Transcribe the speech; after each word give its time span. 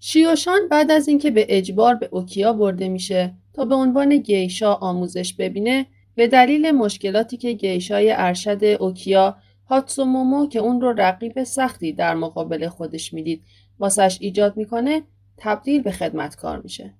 شیوشان 0.00 0.68
بعد 0.70 0.90
از 0.90 1.08
اینکه 1.08 1.30
به 1.30 1.46
اجبار 1.48 1.94
به 1.94 2.08
اوکیا 2.12 2.52
برده 2.52 2.88
میشه 2.88 3.34
تا 3.54 3.64
به 3.64 3.74
عنوان 3.74 4.16
گیشا 4.16 4.74
آموزش 4.74 5.34
ببینه 5.34 5.86
به 6.14 6.26
دلیل 6.26 6.70
مشکلاتی 6.70 7.36
که 7.36 7.52
گیشای 7.52 8.12
ارشد 8.16 8.64
اوکیا 8.64 9.36
هاتسومومو 9.66 10.48
که 10.48 10.58
اون 10.58 10.80
رو 10.80 10.92
رقیب 10.92 11.42
سختی 11.44 11.92
در 11.92 12.14
مقابل 12.14 12.68
خودش 12.68 13.12
می‌دید 13.12 13.42
واسش 13.78 14.18
ایجاد 14.20 14.56
می‌کنه 14.56 15.02
تبدیل 15.36 15.82
به 15.82 15.90
خدمتکار 15.90 16.60
میشه. 16.60 16.94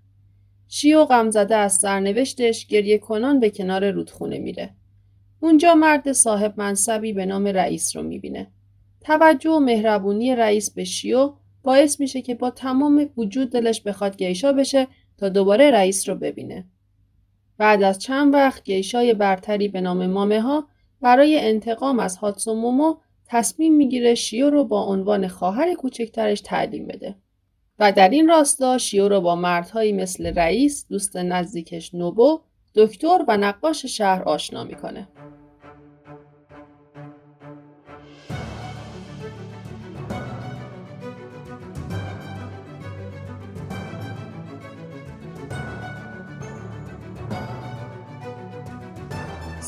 شیو 0.68 1.04
غمزده 1.04 1.56
از 1.56 1.72
سرنوشتش 1.72 2.66
گریه 2.66 2.98
کنان 2.98 3.40
به 3.40 3.50
کنار 3.50 3.90
رودخونه 3.90 4.38
میره. 4.38 4.70
اونجا 5.40 5.74
مرد 5.74 6.12
صاحب 6.12 6.54
منصبی 6.56 7.12
به 7.12 7.26
نام 7.26 7.46
رئیس 7.46 7.96
رو 7.96 8.02
می‌بینه. 8.02 8.46
توجه 9.00 9.50
و 9.50 9.58
مهربونی 9.58 10.34
رئیس 10.34 10.70
به 10.70 10.84
شیو 10.84 11.32
باعث 11.62 12.00
میشه 12.00 12.22
که 12.22 12.34
با 12.34 12.50
تمام 12.50 13.11
وجود 13.16 13.50
دلش 13.50 13.80
بخواد 13.80 14.16
گیشا 14.16 14.52
بشه 14.52 14.87
تا 15.19 15.28
دوباره 15.28 15.70
رئیس 15.70 16.09
رو 16.09 16.14
ببینه. 16.14 16.64
بعد 17.59 17.83
از 17.83 17.98
چند 17.98 18.34
وقت 18.34 18.64
گیشای 18.64 19.14
برتری 19.14 19.69
به 19.69 19.80
نام 19.80 20.06
مامه 20.06 20.41
ها 20.41 20.69
برای 21.00 21.41
انتقام 21.41 21.98
از 21.98 22.16
هاتسومومو 22.16 22.95
تصمیم 23.27 23.77
می‌گیره 23.77 24.14
شیو 24.14 24.50
رو 24.50 24.64
با 24.64 24.83
عنوان 24.83 25.28
خواهر 25.28 25.74
کوچکترش 25.74 26.41
تعلیم 26.41 26.86
بده. 26.86 27.14
و 27.78 27.92
در 27.92 28.08
این 28.08 28.28
راستا 28.28 28.78
شیو 28.78 29.08
رو 29.08 29.20
با 29.20 29.36
مردهایی 29.36 29.92
مثل 29.92 30.27
رئیس، 30.27 30.86
دوست 30.88 31.16
نزدیکش 31.16 31.95
نوبو، 31.95 32.41
دکتر 32.74 33.24
و 33.28 33.36
نقاش 33.36 33.86
شهر 33.86 34.22
آشنا 34.22 34.64
می‌کنه. 34.64 35.08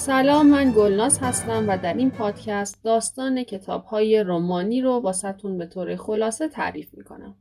سلام 0.07 0.47
من 0.47 0.73
گلناز 0.77 1.19
هستم 1.19 1.69
و 1.69 1.79
در 1.79 1.95
این 1.95 2.11
پادکست 2.11 2.85
داستان 2.85 3.45
کتاب 3.45 3.85
های 3.85 4.21
رومانی 4.23 4.81
رو 4.81 4.91
واسهتون 4.91 5.59
به 5.59 5.67
طور 5.67 5.97
خلاصه 5.97 6.49
تعریف 6.49 6.95
می‌کنم. 6.95 7.37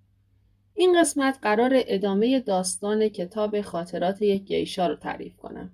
این 0.73 1.01
قسمت 1.01 1.39
قرار 1.41 1.71
ادامه 1.73 2.39
داستان 2.39 3.09
کتاب 3.09 3.61
خاطرات 3.61 4.21
یک 4.21 4.43
گیشا 4.43 4.87
رو 4.87 4.95
تعریف 4.95 5.37
کنم. 5.37 5.71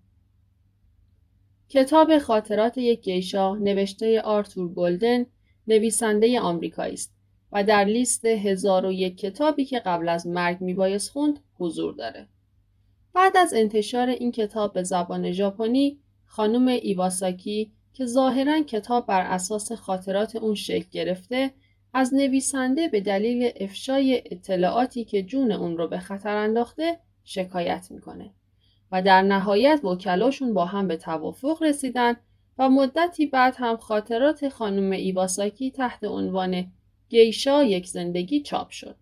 کتاب 1.69 2.17
خاطرات 2.17 2.77
یک 2.77 3.01
گیشا 3.01 3.55
نوشته 3.55 4.21
آرتور 4.21 4.73
گلدن 4.73 5.25
نویسنده 5.67 6.39
آمریکایی 6.39 6.93
است 6.93 7.13
و 7.51 7.63
در 7.63 7.83
لیست 7.83 8.25
هزار 8.25 8.85
و 8.85 8.91
یک 8.91 9.17
کتابی 9.17 9.65
که 9.65 9.79
قبل 9.79 10.09
از 10.09 10.27
مرگ 10.27 10.61
میبایست 10.61 11.11
خوند 11.11 11.39
حضور 11.59 11.93
داره. 11.93 12.27
بعد 13.13 13.37
از 13.37 13.53
انتشار 13.53 14.07
این 14.07 14.31
کتاب 14.31 14.73
به 14.73 14.83
زبان 14.83 15.31
ژاپنی 15.31 15.99
خانم 16.27 16.67
ایواساکی 16.67 17.71
که 17.93 18.05
ظاهرا 18.05 18.61
کتاب 18.61 19.05
بر 19.05 19.21
اساس 19.21 19.71
خاطرات 19.71 20.35
اون 20.35 20.55
شکل 20.55 20.85
گرفته 20.91 21.51
از 21.93 22.13
نویسنده 22.13 22.87
به 22.87 23.01
دلیل 23.01 23.51
افشای 23.59 24.23
اطلاعاتی 24.25 25.05
که 25.05 25.23
جون 25.23 25.51
اون 25.51 25.77
رو 25.77 25.87
به 25.87 25.99
خطر 25.99 26.35
انداخته 26.35 26.99
شکایت 27.23 27.87
می‌کنه 27.91 28.33
و 28.91 29.01
در 29.01 29.21
نهایت 29.21 29.79
وکلاشون 29.83 30.53
با 30.53 30.65
هم 30.65 30.87
به 30.87 30.97
توافق 30.97 31.63
رسیدن 31.63 32.15
و 32.57 32.69
مدتی 32.69 33.25
بعد 33.25 33.55
هم 33.57 33.77
خاطرات 33.77 34.49
خانم 34.49 34.91
ایواساکی 34.91 35.71
تحت 35.71 36.03
عنوان 36.03 36.71
گیشا 37.09 37.63
یک 37.63 37.87
زندگی 37.87 38.41
چاپ 38.41 38.69
شد. 38.69 38.95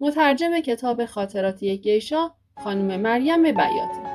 مترجم 0.00 0.60
کتاب 0.60 1.04
خاطرات 1.04 1.62
یک 1.62 1.82
گیشا 1.82 2.30
خانم 2.64 3.00
مریم 3.00 3.42
بیاتی 3.42 4.09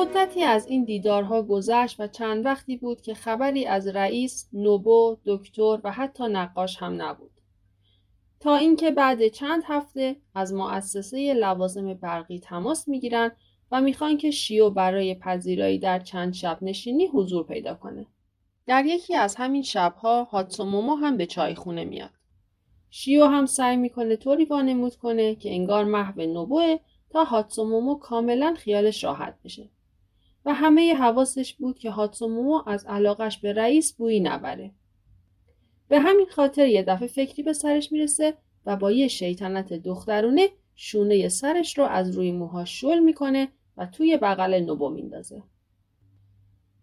مدتی 0.00 0.42
از 0.42 0.66
این 0.66 0.84
دیدارها 0.84 1.42
گذشت 1.42 2.00
و 2.00 2.06
چند 2.06 2.46
وقتی 2.46 2.76
بود 2.76 3.00
که 3.00 3.14
خبری 3.14 3.66
از 3.66 3.86
رئیس، 3.86 4.48
نوبو، 4.52 5.16
دکتر 5.26 5.80
و 5.84 5.92
حتی 5.92 6.24
نقاش 6.24 6.76
هم 6.76 7.02
نبود. 7.02 7.30
تا 8.40 8.56
اینکه 8.56 8.90
بعد 8.90 9.28
چند 9.28 9.62
هفته 9.66 10.16
از 10.34 10.54
مؤسسه 10.54 11.34
لوازم 11.34 11.94
برقی 11.94 12.38
تماس 12.38 12.88
می‌گیرند 12.88 13.36
و 13.72 13.80
می‌خوان 13.80 14.16
که 14.16 14.30
شیو 14.30 14.70
برای 14.70 15.14
پذیرایی 15.14 15.78
در 15.78 15.98
چند 15.98 16.34
شب 16.34 16.58
نشینی 16.62 17.06
حضور 17.06 17.46
پیدا 17.46 17.74
کنه. 17.74 18.06
در 18.66 18.84
یکی 18.84 19.14
از 19.14 19.36
همین 19.36 19.62
شبها 19.62 20.24
هاتسومومو 20.24 20.94
هم 20.94 21.16
به 21.16 21.26
چای 21.26 21.54
خونه 21.54 21.84
میاد. 21.84 22.10
شیو 22.90 23.24
هم 23.24 23.46
سعی 23.46 23.76
می‌کنه 23.76 24.16
طوری 24.16 24.44
وانمود 24.44 24.96
کنه 24.96 25.34
که 25.34 25.50
انگار 25.50 25.84
محو 25.84 26.20
نوبوه 26.20 26.76
تا 27.10 27.24
هاتسومومو 27.24 27.94
کاملا 27.98 28.54
خیالش 28.58 29.04
راحت 29.04 29.34
بشه. 29.44 29.70
و 30.44 30.54
همه 30.54 30.94
حواسش 30.94 31.54
بود 31.54 31.78
که 31.78 31.90
هاتسومو 31.90 32.62
از 32.66 32.86
علاقش 32.86 33.38
به 33.38 33.52
رئیس 33.52 33.92
بویی 33.92 34.20
نبره. 34.20 34.70
به 35.88 36.00
همین 36.00 36.26
خاطر 36.30 36.66
یه 36.66 36.82
دفعه 36.82 37.08
فکری 37.08 37.42
به 37.42 37.52
سرش 37.52 37.92
می‌رسه 37.92 38.34
و 38.66 38.76
با 38.76 38.92
یه 38.92 39.08
شیطنت 39.08 39.72
دخترونه 39.72 40.48
شونه 40.74 41.28
سرش 41.28 41.78
رو 41.78 41.84
از 41.84 42.10
روی 42.10 42.32
موهاش 42.32 42.80
شل 42.80 42.98
می‌کنه 42.98 43.48
و 43.76 43.86
توی 43.86 44.16
بغل 44.16 44.54
نوبو 44.54 44.88
میندازه. 44.88 45.42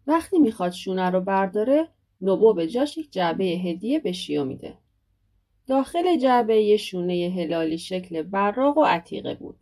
وقتی 0.07 0.39
می‌خواد 0.39 0.71
شونه 0.71 1.09
رو 1.09 1.21
برداره 1.21 1.87
نوبو 2.21 2.53
به 2.53 2.67
جاش 2.67 2.97
یک 2.97 3.11
جعبه 3.11 3.43
هدیه 3.43 3.99
به 3.99 4.11
شیو 4.11 4.43
میده. 4.43 4.77
داخل 5.67 6.17
جعبه 6.17 6.61
یه 6.61 6.77
شونه 6.77 7.33
هلالی 7.37 7.77
شکل 7.77 8.21
براق 8.21 8.77
و 8.77 8.83
عتیقه 8.83 9.35
بود. 9.35 9.59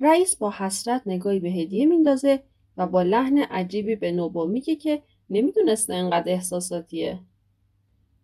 رئیس 0.00 0.36
با 0.36 0.50
حسرت 0.50 1.02
نگاهی 1.06 1.40
به 1.40 1.50
هدیه 1.50 1.86
میندازه 1.86 2.42
و 2.78 2.86
با 2.86 3.02
لحن 3.02 3.38
عجیبی 3.38 3.96
به 3.96 4.12
نوبو 4.12 4.46
میگه 4.46 4.76
که 4.76 5.02
نمی‌دونسته 5.30 5.94
انقدر 5.94 6.32
احساساتیه. 6.32 7.20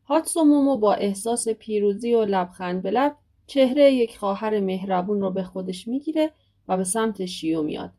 هاتسومومو 0.05 0.77
با 0.77 0.95
احساس 0.95 1.49
پیروزی 1.49 2.15
و 2.15 2.25
لبخند 2.25 2.83
به 2.83 2.91
لب 2.91 3.17
چهره 3.47 3.93
یک 3.93 4.19
خواهر 4.19 4.61
مهربون 4.61 5.21
رو 5.21 5.31
به 5.31 5.43
خودش 5.43 5.89
می‌گیره 5.89 6.33
و 6.69 6.77
به 6.77 6.85
سمت 6.85 7.25
شیو 7.25 7.63
میاد 7.63 7.91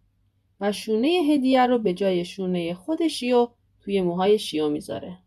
و 0.62 0.72
شونه 0.72 1.08
هدیه 1.08 1.66
رو 1.66 1.80
به 1.80 1.94
جای 1.94 2.26
شونه 2.26 2.74
خود 2.74 3.08
شیو 3.08 3.48
توی 3.80 4.02
موهای 4.02 4.40
شیو 4.40 4.70
می‌ذاره. 4.70 5.18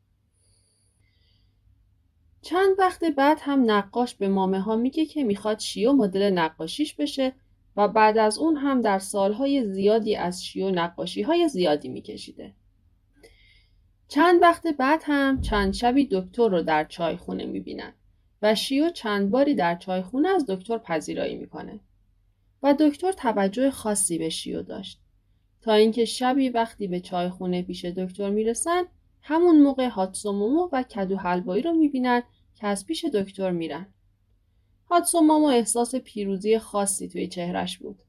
چند 2.43 2.79
وقت 2.79 3.05
بعد 3.05 3.39
هم 3.41 3.71
نقاش 3.71 4.15
به 4.15 4.29
مامه 4.29 4.61
ها 4.61 4.77
میگه 4.77 5.07
که 5.07 5.25
می‌خواد 5.25 5.59
شیو 5.59 5.93
مدل 5.93 6.31
نقاشیش 6.31 6.95
بشه 6.95 7.33
و 7.79 7.89
بعد 7.89 8.19
از 8.19 8.39
اون 8.39 8.57
هم 8.57 8.81
در 8.81 8.99
سالهای 8.99 9.65
زیادی 9.65 10.17
از 10.17 10.45
شیو 10.45 10.71
نقاشی 10.71 11.23
های 11.23 11.49
زیادی 11.49 11.89
میکشیده. 11.89 12.55
چند 14.09 14.43
وقت 14.43 14.67
بعد 14.67 15.01
هم 15.05 15.41
چند 15.41 15.73
شبی 15.73 16.09
دکتر 16.11 16.49
رو 16.49 16.63
در 16.63 16.85
چایخونه 16.85 17.47
می‌بینن 17.47 17.93
و 18.43 18.55
شیو 18.55 18.91
چند 18.91 19.31
باری 19.31 19.55
در 19.55 19.77
چایخونه 19.77 20.29
از 20.29 20.47
دکتر 20.49 20.79
پذیرایی 20.79 21.37
می‌کنه 21.37 21.81
و 22.63 22.75
دکتر 22.79 23.13
توجه 23.13 23.71
خاصی 23.71 24.19
به 24.19 24.29
شیو 24.29 24.63
داشت 24.63 25.01
تا 25.61 25.73
اینکه 25.73 26.05
شبی 26.05 26.49
وقتی 26.49 26.87
به 26.87 27.01
چایخونه 27.01 27.63
پیش 27.63 27.85
دکتر 27.85 28.31
می‌رسن 28.31 28.83
همون 29.23 29.63
موقع 29.63 29.89
هاتسومومو 29.89 30.69
و 30.73 30.83
کدو 30.83 31.17
حلوایی 31.17 31.63
رو 31.63 31.73
می‌بینن 31.73 32.23
که 32.55 32.67
از 32.67 32.87
پیش 32.87 33.05
دکتر 33.05 33.51
میرن 33.51 33.87
هاتسومامو 34.91 35.47
احساس 35.47 35.95
پیروزی 35.95 36.59
خاصی 36.59 37.09
توی 37.09 37.27
چهرش 37.27 37.79
بود. 37.79 38.03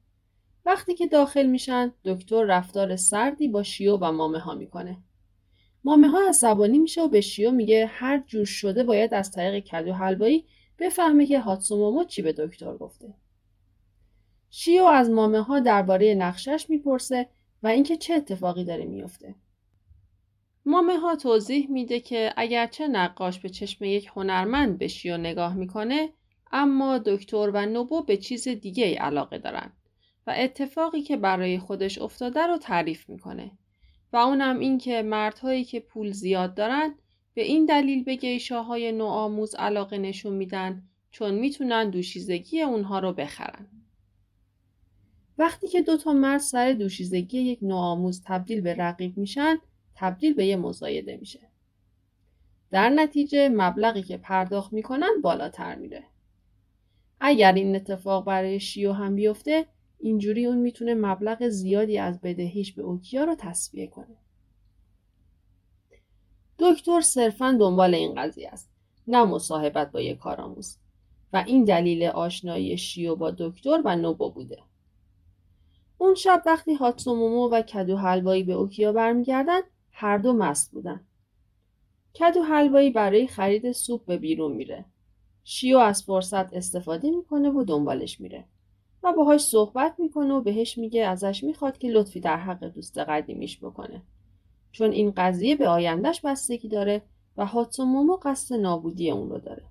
وقتی 0.65 0.93
که 0.95 1.07
داخل 1.07 1.45
میشن 1.45 1.93
دکتر 2.05 2.43
رفتار 2.43 2.95
سردی 2.95 3.47
با 3.47 3.63
شیو 3.63 3.97
و 3.97 4.11
مامه 4.11 4.39
ها 4.39 4.55
می‌کنه. 4.55 4.97
مامه 5.83 6.07
ها 6.07 6.29
عصبانی 6.29 6.79
میشه 6.79 7.01
و 7.01 7.07
به 7.07 7.21
شیو 7.21 7.51
میگه 7.51 7.85
هر 7.85 8.23
جور 8.27 8.45
شده 8.45 8.83
باید 8.83 9.13
از 9.13 9.31
طریق 9.31 9.63
کدو 9.63 9.93
حلوایی 9.93 10.45
بفهمه 10.79 11.25
که 11.25 11.39
هاتسومامو 11.39 12.03
چی 12.03 12.21
به 12.21 12.33
دکتر 12.33 12.77
گفته. 12.77 13.13
شیو 14.49 14.83
از 14.83 15.09
مامه 15.09 15.41
ها 15.41 15.59
درباره 15.59 16.15
نقشش 16.15 16.65
می‌پرسه 16.69 17.29
و 17.63 17.67
اینکه 17.67 17.97
چه 17.97 18.13
اتفاقی 18.13 18.63
داره 18.63 18.85
میفته. 18.85 19.35
مامه 20.65 20.97
ها 20.97 21.15
توضیح 21.15 21.71
میده 21.71 21.99
که 21.99 22.33
اگرچه 22.37 22.87
نقاش 22.87 23.39
به 23.39 23.49
چشم 23.49 23.85
یک 23.85 24.11
هنرمند 24.15 24.77
به 24.77 24.87
شیو 24.87 25.17
نگاه 25.17 25.53
می‌کنه 25.53 26.09
اما 26.51 26.97
دکتر 26.97 27.51
و 27.53 27.65
نوبو 27.65 28.03
به 28.03 28.17
چیز 28.17 28.47
دیگه 28.47 28.85
ای 28.85 28.95
علاقه 28.95 29.37
دارن 29.37 29.71
و 30.27 30.33
اتفاقی 30.37 31.01
که 31.01 31.17
برای 31.17 31.59
خودش 31.59 31.97
افتاده 31.97 32.47
رو 32.47 32.57
تعریف 32.57 33.09
می‌کنه. 33.09 33.51
و 34.13 34.17
اونم 34.17 34.59
این 34.59 34.77
که 34.77 35.01
مردهایی 35.01 35.63
که 35.63 35.79
پول 35.79 36.11
زیاد 36.11 36.55
دارن 36.55 36.95
به 37.33 37.41
این 37.41 37.65
دلیل 37.65 38.03
به 38.03 38.15
گیشاهای 38.15 38.91
نوآموز 38.91 39.55
علاقه 39.55 39.97
نشون 39.97 40.33
میدن 40.33 40.83
چون 41.11 41.33
می‌تونن 41.35 41.89
دوشیزگی 41.89 42.61
اونها 42.61 42.99
رو 42.99 43.13
بخرن. 43.13 43.67
وقتی 45.37 45.67
که 45.67 45.81
دو 45.81 45.97
تا 45.97 46.13
مرد 46.13 46.39
سر 46.39 46.73
دوشیزگی 46.73 47.39
یک 47.39 47.59
نوآموز 47.61 48.23
تبدیل 48.25 48.61
به 48.61 48.75
رقیب 48.75 49.17
میشن 49.17 49.57
تبدیل 49.95 50.33
به 50.33 50.45
یه 50.45 50.55
مزایده 50.55 51.17
میشه. 51.17 51.39
در 52.71 52.89
نتیجه 52.89 53.49
مبلغی 53.49 54.01
که 54.01 54.17
پرداخت 54.17 54.73
می‌کنن 54.73 55.21
بالاتر 55.23 55.75
میره. 55.75 56.03
اگر 57.19 57.53
این 57.53 57.75
اتفاق 57.75 58.25
برای 58.25 58.59
شیو 58.59 58.91
هم 58.91 59.15
بیفته 59.15 59.65
اینجوری 59.99 60.45
اون 60.45 60.57
می‌تونه 60.57 60.93
مبلغ 60.93 61.49
زیادی 61.49 61.97
از 61.97 62.21
بدهیش 62.21 62.73
به 62.73 62.81
اوکیا 62.81 63.23
رو 63.23 63.35
تصویه 63.35 63.87
کنه. 63.87 64.17
دکتر 66.59 67.01
صرفا 67.01 67.57
دنبال 67.59 67.95
این 67.95 68.15
قضیه 68.15 68.49
است 68.49 68.69
نه 69.07 69.23
مصاحبت 69.23 69.91
با 69.91 70.01
یک 70.01 70.17
کارآموز. 70.17 70.77
و 71.33 71.43
این 71.47 71.63
دلیل 71.63 72.03
آشنایی 72.03 72.77
شیو 72.77 73.15
با 73.15 73.31
دکتر 73.31 73.81
و 73.85 73.95
نوبو 73.95 74.31
بوده. 74.31 74.63
اون 75.97 76.15
شب 76.15 76.43
وقتی 76.45 76.73
هاتسومومو 76.73 77.49
و 77.49 77.61
کدو 77.61 77.97
حلوایی 77.97 78.43
به 78.43 78.53
اوکیا 78.53 78.91
برمیگردن 78.91 79.61
هر 79.91 80.17
دو 80.17 80.33
مست 80.33 80.71
بودن. 80.71 81.01
کدو 82.19 82.43
حلوایی 82.43 82.89
برای 82.89 83.27
خرید 83.27 83.71
سوپ 83.71 84.05
به 84.05 84.17
بیرون 84.17 84.51
میره. 84.51 84.85
شیو 85.51 85.77
از 85.77 86.03
فرصت 86.03 86.53
استفاده 86.53 87.11
می‌کنه 87.11 87.49
و 87.49 87.63
دنبالش 87.63 88.21
میره 88.21 88.45
و 89.03 89.13
باهاش 89.13 89.41
صحبت 89.41 89.95
می‌کنه 89.97 90.33
و 90.33 90.41
بهش 90.41 90.77
میگه 90.77 91.05
ازش 91.05 91.43
می‌خواد 91.43 91.77
که 91.77 91.87
لطفی 91.87 92.19
در 92.19 92.37
حق 92.37 92.63
دوست 92.63 92.97
قدیمیش 92.97 93.57
بکنه. 93.57 94.01
چون 94.71 94.91
این 94.91 95.13
قضیه 95.17 95.55
به 95.55 95.67
آیندهش 95.67 96.21
بستگی 96.21 96.67
داره 96.67 97.01
و 97.37 97.45
هاتسومومو 97.45 98.17
قصد 98.23 98.55
نابودی 98.55 99.11
اون 99.11 99.29
رو 99.29 99.37
داره. 99.37 99.63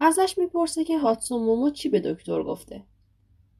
ازش 0.00 0.34
می‌پرسه 0.38 0.84
که 0.84 0.98
هاتسومومو 0.98 1.70
چی 1.70 1.88
به 1.88 2.00
دکتر 2.00 2.42
گفته؟ 2.42 2.82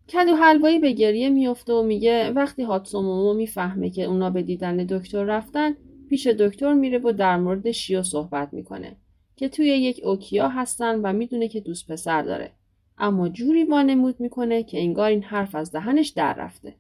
کدو 0.09 0.37
حلوایی 0.37 0.79
به 0.79 0.93
گریه 0.93 1.29
میفته 1.29 1.73
و 1.73 1.83
میگه 1.83 2.31
وقتی 2.31 2.63
هاتسومومو 2.63 3.35
می‌فهمه 3.35 3.91
که 3.91 4.05
اونا 4.05 4.31
به 4.31 4.43
دیدن 4.43 4.77
دکتر 4.77 5.25
رفتن 5.25 5.77
پیش 6.09 6.27
دکتر 6.27 6.73
میره 6.73 6.99
و 6.99 7.13
در 7.13 7.37
مورد 7.37 7.71
شیو 7.71 8.03
صحبت 8.03 8.55
می‌کنه. 8.55 8.97
که 9.39 9.49
توی 9.49 9.67
یک 9.67 10.01
اوکیا 10.05 10.49
هستن 10.49 11.01
و 11.01 11.13
می‌دونه 11.13 11.49
که 11.49 11.61
دوست 11.61 11.93
پسر 11.93 12.23
داره. 12.23 12.51
اما 12.99 13.29
جوری 13.29 13.65
وانمود 13.65 14.21
می‌کنه 14.21 14.63
که 14.63 14.81
انگار 14.81 15.11
این 15.11 15.23
حرف 15.23 15.55
از 15.55 15.73
دهنش 15.73 16.09
در 16.09 16.35
رفته. 16.35 16.75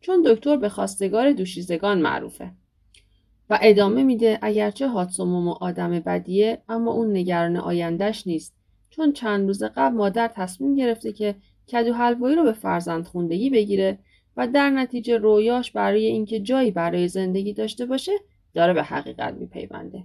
چون 0.00 0.22
دکتر 0.26 0.56
به 0.56 0.68
خواستگار 0.68 1.32
دوشیزگان 1.32 1.98
معروفه. 1.98 2.50
و 3.50 3.58
ادامه 3.62 4.02
میده 4.02 4.38
اگرچه 4.42 4.88
هاتسومومو 4.88 5.50
آدم 5.60 6.00
بدیه 6.00 6.62
اما 6.68 6.92
اون 6.92 7.16
نگران 7.16 7.56
آیندهش 7.56 8.26
نیست. 8.26 8.54
چون 8.90 9.12
چند 9.12 9.46
روز 9.46 9.62
قبل 9.62 9.96
مادر 9.96 10.28
تصمیم 10.28 10.74
گرفته 10.74 11.12
که 11.12 11.34
کدو 11.72 11.92
حلوایی 11.92 12.36
رو 12.36 12.42
به 12.42 12.52
فرزند 12.52 13.04
خوندگی 13.04 13.50
بگیره 13.50 13.98
و 14.36 14.46
در 14.46 14.70
نتیجه 14.70 15.16
رویاش 15.16 15.70
برای 15.70 16.06
اینکه 16.06 16.40
جایی 16.40 16.70
برای 16.70 17.08
زندگی 17.08 17.52
داشته 17.52 17.86
باشه 17.86 18.12
داره 18.54 18.72
به 18.72 18.82
حقیقت 18.82 19.34
میپیونده. 19.34 20.04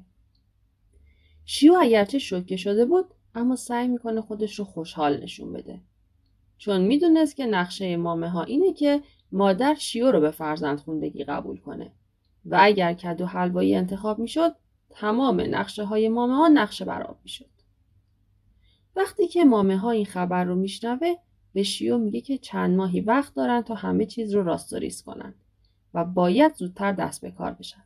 شیو 1.46 1.74
اگرچه 1.82 2.20
شوکه 2.20 2.58
شده 2.58 2.86
بود 2.86 3.06
اما 3.36 3.56
سعی 3.56 3.88
می‌کنه 3.88 4.22
خودش 4.22 4.60
رو 4.60 4.66
خوشحال 4.66 5.24
نشون 5.24 5.54
بده. 5.54 5.82
چون 6.58 6.82
می‌دونست 6.82 7.36
که 7.36 7.46
نقشه 7.46 7.98
مامه 7.98 8.30
ها 8.30 8.44
اینه 8.44 8.74
که 8.74 9.02
مادر 9.32 9.76
شیو 9.76 10.12
رو 10.12 10.20
به 10.20 10.32
فرزند 10.32 10.80
خوندگی 10.80 11.24
قبول 11.24 11.58
کنه. 11.60 11.92
و 12.46 12.58
اگر 12.62 12.94
کدو 12.94 13.26
حلوایی 13.26 13.76
انتخاب 13.76 14.20
می‌شد 14.20 14.56
تمام 14.90 15.42
نقشه 15.42 15.84
های 15.84 16.10
مامه 16.10 16.36
ها 16.36 16.48
نقشه 16.48 16.86
براب 16.86 17.20
می‌شد. 17.24 17.50
وقتی 18.96 19.28
که 19.28 19.46
مامه 19.46 19.78
ها 19.78 19.92
این 19.92 20.06
خبر 20.06 20.44
رو 20.44 20.56
میشنوه 20.56 21.14
به 21.54 21.64
شیو 21.64 21.98
میگه 21.98 22.22
که 22.22 22.38
چند 22.38 22.76
ماهی 22.76 23.02
وقت 23.02 23.34
دارن 23.34 23.62
تا 23.62 23.76
همه 23.76 24.06
چیز 24.06 24.34
رو 24.34 24.44
راستوریز 24.44 25.02
کنن 25.02 25.34
و 25.94 26.06
باید 26.06 26.54
زودتر 26.56 26.92
دست 26.92 27.22
به 27.22 27.32
کار 27.32 27.52
بشن. 27.52 27.84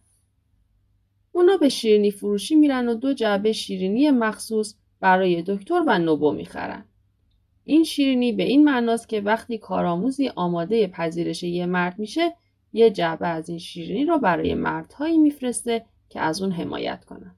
اونا 1.40 1.58
به 1.58 1.70
شیرینی 1.70 2.12
فروشی 2.12 2.56
میرن 2.56 2.88
و 2.88 2.94
دو 2.94 3.14
جعبه 3.14 3.52
شیرینی 3.52 4.12
مخصوص 4.12 4.76
برای 5.00 5.44
دکتر 5.48 5.84
و 5.88 6.00
نوبو 6.00 6.32
می‌خرن. 6.32 6.86
این 7.64 7.84
شیرینی 7.84 8.32
به 8.32 8.44
این 8.44 8.64
معناست 8.64 9.10
که 9.10 9.22
وقتی 9.22 9.58
کارآموزی 9.58 10.28
آماده 10.28 10.88
پذیرش 10.88 11.44
یه 11.44 11.66
مرد 11.66 12.00
میشه 12.00 12.34
یه 12.74 12.90
جعبه 12.90 13.28
از 13.28 13.50
این 13.50 13.58
شیرینی 13.58 14.06
رو 14.06 14.18
برای 14.18 14.54
مردهایی 14.54 15.18
میفرسته 15.18 15.86
که 16.10 16.20
از 16.20 16.42
اون 16.42 16.52
حمایت 16.52 17.06
کنن. 17.06 17.36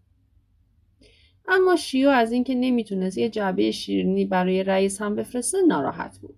اما 1.47 1.75
شیو 1.75 2.09
از 2.09 2.31
اینکه 2.31 2.55
نمی‌تونست 2.55 3.17
یه 3.17 3.29
جعبه 3.29 3.71
شیرینی 3.71 4.25
برای 4.25 4.63
رئیس 4.63 5.01
هم 5.01 5.15
بفرسته 5.15 5.57
ناراحت 5.67 6.17
بود. 6.21 6.35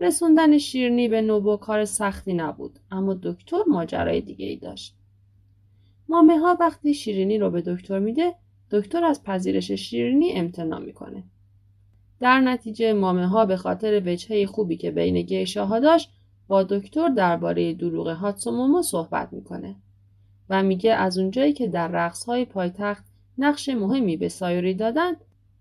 رسوندن 0.00 0.58
شیرینی 0.58 1.08
به 1.08 1.22
نوبو 1.22 1.56
کار 1.56 1.84
سختی 1.84 2.32
نبود 2.32 2.78
اما 2.90 3.14
دکتر 3.22 3.62
ماجرای 3.68 4.20
دیگه 4.20 4.46
ای 4.46 4.56
داشت. 4.56 4.96
مامه 6.12 6.38
ها 6.38 6.56
وقتی 6.60 6.94
شیرینی 6.94 7.38
رو 7.38 7.50
به 7.50 7.62
دکتر 7.62 7.98
میده 7.98 8.34
دکتر 8.70 9.04
از 9.04 9.22
پذیرش 9.22 9.72
شیرینی 9.72 10.32
امتناع 10.32 10.80
می‌کنه. 10.80 11.24
در 12.20 12.40
نتیجه 12.40 12.92
مامه 12.92 13.26
ها 13.26 13.46
به 13.46 13.56
خاطر 13.56 14.02
وجهه 14.06 14.46
خوبی 14.46 14.76
که 14.76 14.90
بین 14.90 15.22
گیشاها 15.22 15.80
داشت 15.80 16.10
با 16.48 16.62
دکتر 16.62 17.08
درباره 17.08 17.74
دروغ 17.74 18.08
هاتسومومو 18.08 18.82
صحبت 18.82 19.32
می‌کنه 19.32 19.76
و 20.50 20.62
میگه 20.62 20.92
از 20.92 21.18
اونجایی 21.18 21.52
که 21.52 21.68
در 21.68 21.88
رقص 21.88 22.24
های 22.24 22.44
پایتخت 22.44 23.04
نقش 23.38 23.68
مهمی 23.68 24.16
به 24.16 24.28
سایوری 24.28 24.74
دادن 24.74 25.12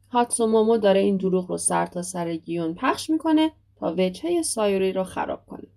هاتسومومو 0.09 0.77
داره 0.77 0.99
این 0.99 1.17
دروغ 1.17 1.51
رو 1.51 1.57
سر 1.57 1.85
تا 1.85 2.01
سر 2.01 2.35
گیون 2.35 2.73
پخش 2.73 3.09
می‌کنه 3.09 3.51
تا 3.75 3.95
وجهه 3.97 4.41
سایوری 4.41 4.93
رو 4.93 5.03
خراب 5.03 5.45
کنه 5.45 5.67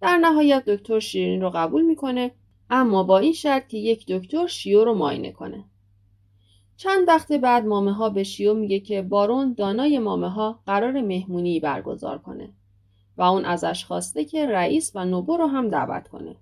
در 0.00 0.16
نهایت 0.16 0.64
دکتر 0.64 0.98
شیرین 0.98 1.40
رو 1.40 1.50
قبول 1.50 1.82
می‌کنه 1.82 2.30
اما 2.70 3.02
با 3.02 3.18
این 3.18 3.32
شرط 3.32 3.68
که 3.68 3.78
یک 3.78 4.06
دکتر 4.06 4.46
شیو 4.46 4.84
رو 4.84 4.94
معاینه 4.94 5.32
کنه. 5.32 5.64
چند 6.76 7.08
وقت 7.08 7.32
بعد 7.32 7.66
مامه 7.66 7.92
ها 7.92 8.10
به 8.10 8.22
شیو 8.22 8.54
میگه 8.54 8.80
که 8.80 9.02
بارون 9.02 9.52
دانای 9.52 9.98
مامه 9.98 10.28
ها 10.28 10.62
قرار 10.66 11.00
مهمونی 11.00 11.60
برگزار 11.60 12.18
کنه 12.18 12.50
و 13.16 13.22
اون 13.22 13.44
ازش 13.44 13.84
خواسته 13.84 14.24
که 14.24 14.46
رئیس 14.46 14.92
و 14.94 15.04
نوبو 15.04 15.36
رو 15.36 15.46
هم 15.46 15.68
دعوت 15.68 16.08
کنه 16.08 16.36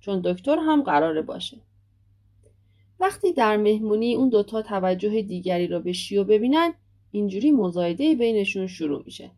چون 0.00 0.20
دکتر 0.24 0.58
هم 0.58 0.82
قراره 0.82 1.22
باشه. 1.22 1.56
وقتی 3.00 3.32
در 3.32 3.56
مهمونی 3.56 4.14
اون 4.14 4.28
دوتا 4.28 4.62
توجه 4.62 5.22
دیگری 5.22 5.66
رو 5.66 5.80
به 5.80 5.92
شیو 5.92 6.24
ببینن 6.24 6.72
اینجوری 7.10 7.50
مزایده 7.50 8.14
بینشون 8.14 8.66
شروع 8.66 9.02
میشه. 9.04 9.30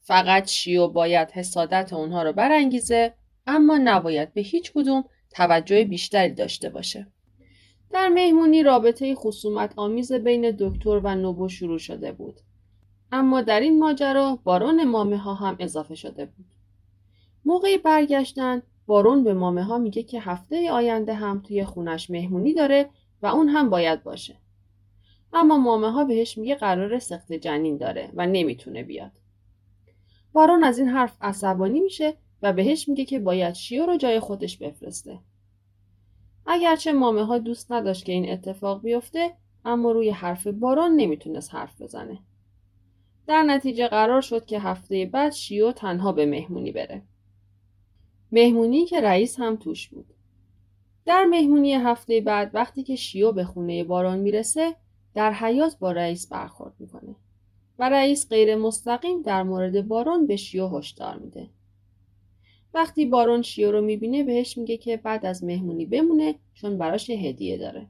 فقط 0.00 0.48
شیو 0.48 0.88
باید 0.88 1.30
حسادت 1.30 1.92
اونها 1.92 2.22
رو 2.22 2.32
برانگیزه 2.32 3.14
اما 3.46 3.78
نباید 3.84 4.34
به 4.34 4.40
هیچ 4.40 4.72
کدوم 4.74 5.04
توجه 5.34 5.84
بیشتری 5.84 6.34
داشته 6.34 6.68
باشه 6.68 7.06
در 7.90 8.08
مهمونی 8.08 8.62
رابطه 8.62 9.14
خصومت 9.14 9.72
آمیز 9.76 10.12
بین 10.12 10.56
دکتر 10.58 11.00
و 11.04 11.14
نوبو 11.14 11.48
شروع 11.48 11.78
شده 11.78 12.12
بود 12.12 12.40
اما 13.12 13.42
در 13.42 13.60
این 13.60 13.78
ماجرا 13.78 14.38
بارون 14.44 14.84
مامه 14.84 15.16
ها 15.16 15.34
هم 15.34 15.56
اضافه 15.58 15.94
شده 15.94 16.26
بود 16.26 16.46
موقع 17.44 17.76
برگشتن 17.76 18.62
بارون 18.86 19.24
به 19.24 19.34
مامه 19.34 19.62
ها 19.62 19.78
میگه 19.78 20.02
که 20.02 20.20
هفته 20.20 20.70
آینده 20.70 21.14
هم 21.14 21.40
توی 21.40 21.64
خونش 21.64 22.10
مهمونی 22.10 22.54
داره 22.54 22.90
و 23.22 23.26
اون 23.26 23.48
هم 23.48 23.70
باید 23.70 24.02
باشه. 24.02 24.36
اما 25.32 25.58
مامه 25.58 25.90
ها 25.90 26.04
بهش 26.04 26.38
میگه 26.38 26.54
قرار 26.54 26.98
سخت 26.98 27.32
جنین 27.32 27.76
داره 27.76 28.10
و 28.14 28.26
نمی‌تونه 28.26 28.82
بیاد. 28.82 29.12
بارون 30.32 30.64
از 30.64 30.78
این 30.78 30.88
حرف 30.88 31.16
عصبانی 31.20 31.80
میشه 31.80 32.16
و 32.44 32.52
بهش 32.52 32.88
میگه 32.88 33.04
که 33.04 33.18
باید 33.18 33.54
شیو 33.54 33.86
رو 33.86 33.96
جای 33.96 34.20
خودش 34.20 34.58
بفرسته. 34.58 35.18
اگرچه 36.46 36.92
مامه 36.92 37.24
ها 37.24 37.38
دوست 37.38 37.72
نداشت 37.72 38.04
که 38.04 38.12
این 38.12 38.30
اتفاق 38.30 38.82
بیفته 38.82 39.32
اما 39.64 39.92
روی 39.92 40.10
حرف 40.10 40.46
بارون 40.46 40.96
نمی‌تونست 40.96 41.54
حرف 41.54 41.82
بزنه. 41.82 42.18
در 43.26 43.42
نتیجه 43.42 43.88
قرار 43.88 44.20
شد 44.20 44.44
که 44.44 44.60
هفته 44.60 45.06
بعد 45.06 45.32
شیو 45.32 45.72
تنها 45.72 46.12
به 46.12 46.26
مهمونی 46.26 46.72
بره. 46.72 47.02
مهمونی 48.32 48.86
که 48.86 49.00
رئیس 49.00 49.40
هم 49.40 49.56
توش 49.56 49.88
بود. 49.88 50.06
در 51.06 51.24
مهمونی 51.24 51.72
هفته 51.72 52.20
بعد 52.20 52.50
وقتی 52.54 52.82
که 52.82 52.96
شیو 52.96 53.32
به 53.32 53.44
خونه 53.44 53.84
باران 53.84 54.18
می‌رسه 54.18 54.76
در 55.14 55.32
حیات 55.32 55.78
با 55.78 55.92
رئیس 55.92 56.28
برخورد 56.28 56.74
می‌کنه 56.78 57.14
و 57.78 57.88
رئیس 57.88 58.28
غیر 58.28 58.56
مستقیم 58.56 59.22
در 59.22 59.42
مورد 59.42 59.88
بارون 59.88 60.26
به 60.26 60.36
شیو 60.36 60.68
هشدار 60.68 61.18
میده. 61.18 61.48
وقتی 62.74 63.06
بارون 63.06 63.42
شیو 63.42 63.72
رو 63.72 63.80
می‌بینه 63.80 64.22
بهش 64.22 64.58
میگه 64.58 64.76
که 64.76 64.96
بعد 64.96 65.26
از 65.26 65.44
مهمونی 65.44 65.86
بمونه 65.86 66.34
چون 66.54 66.78
براش 66.78 67.10
هدیه 67.10 67.58
داره. 67.58 67.86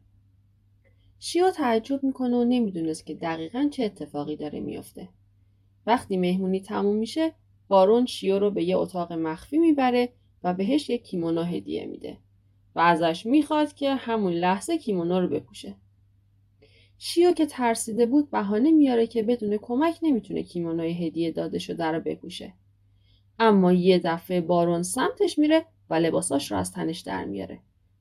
شیو 1.19 1.51
تعجب 1.51 2.05
می‌کنه 2.05 2.37
و 2.37 2.45
نمی‌دونست 2.45 3.07
که 3.07 3.15
دقیقا 3.15 3.69
چه 3.71 3.85
اتفاقی 3.85 4.37
داره 4.37 4.61
میافته. 4.61 5.09
وقتی 5.87 6.17
مهمونی 6.17 6.61
تموم 6.61 6.97
میشه 6.97 7.33
بارون 7.69 8.07
شیو 8.07 8.39
رو 8.39 8.51
به 8.51 8.65
یه 8.65 8.77
اتاق 8.77 9.13
مخفی 9.13 9.59
می‌بره 9.59 10.09
و 10.43 10.55
بهش 10.55 10.91
یک 10.91 11.03
کیمونو 11.03 11.43
هدیه 11.43 11.87
میده 11.87 12.17
و 12.75 12.81
ازش 12.81 13.27
می‌خواد 13.27 13.75
که 13.75 13.95
همون 13.95 14.33
لحظه 14.33 14.79
کیمونو 14.79 15.21
رو 15.21 15.29
بپوشه. 15.29 15.75
شیو 16.99 17.33
که 17.33 17.47
ترسیده 17.47 18.07
بود 18.07 18.31
بهانه 18.31 18.71
میاره 18.71 19.07
که 19.07 19.23
بدون 19.23 19.57
کمک 19.57 19.99
نمی‌تونه 20.03 20.43
کیمونوی 20.43 21.07
هدیه 21.07 21.31
داده 21.31 21.59
شده 21.59 21.85
رو 21.85 22.01
بپوشه. 22.01 22.53
اما 23.39 23.73
یه 23.73 23.99
دفعه 23.99 24.41
بارون 24.41 24.83
سمتش 24.83 25.39
میره 25.39 25.67
و 25.91 25.95
لباساش 25.95 26.53
رو 26.53 26.59
از 26.59 26.73
تنش 26.73 27.01
در 27.01 27.25
میاره 27.25 27.61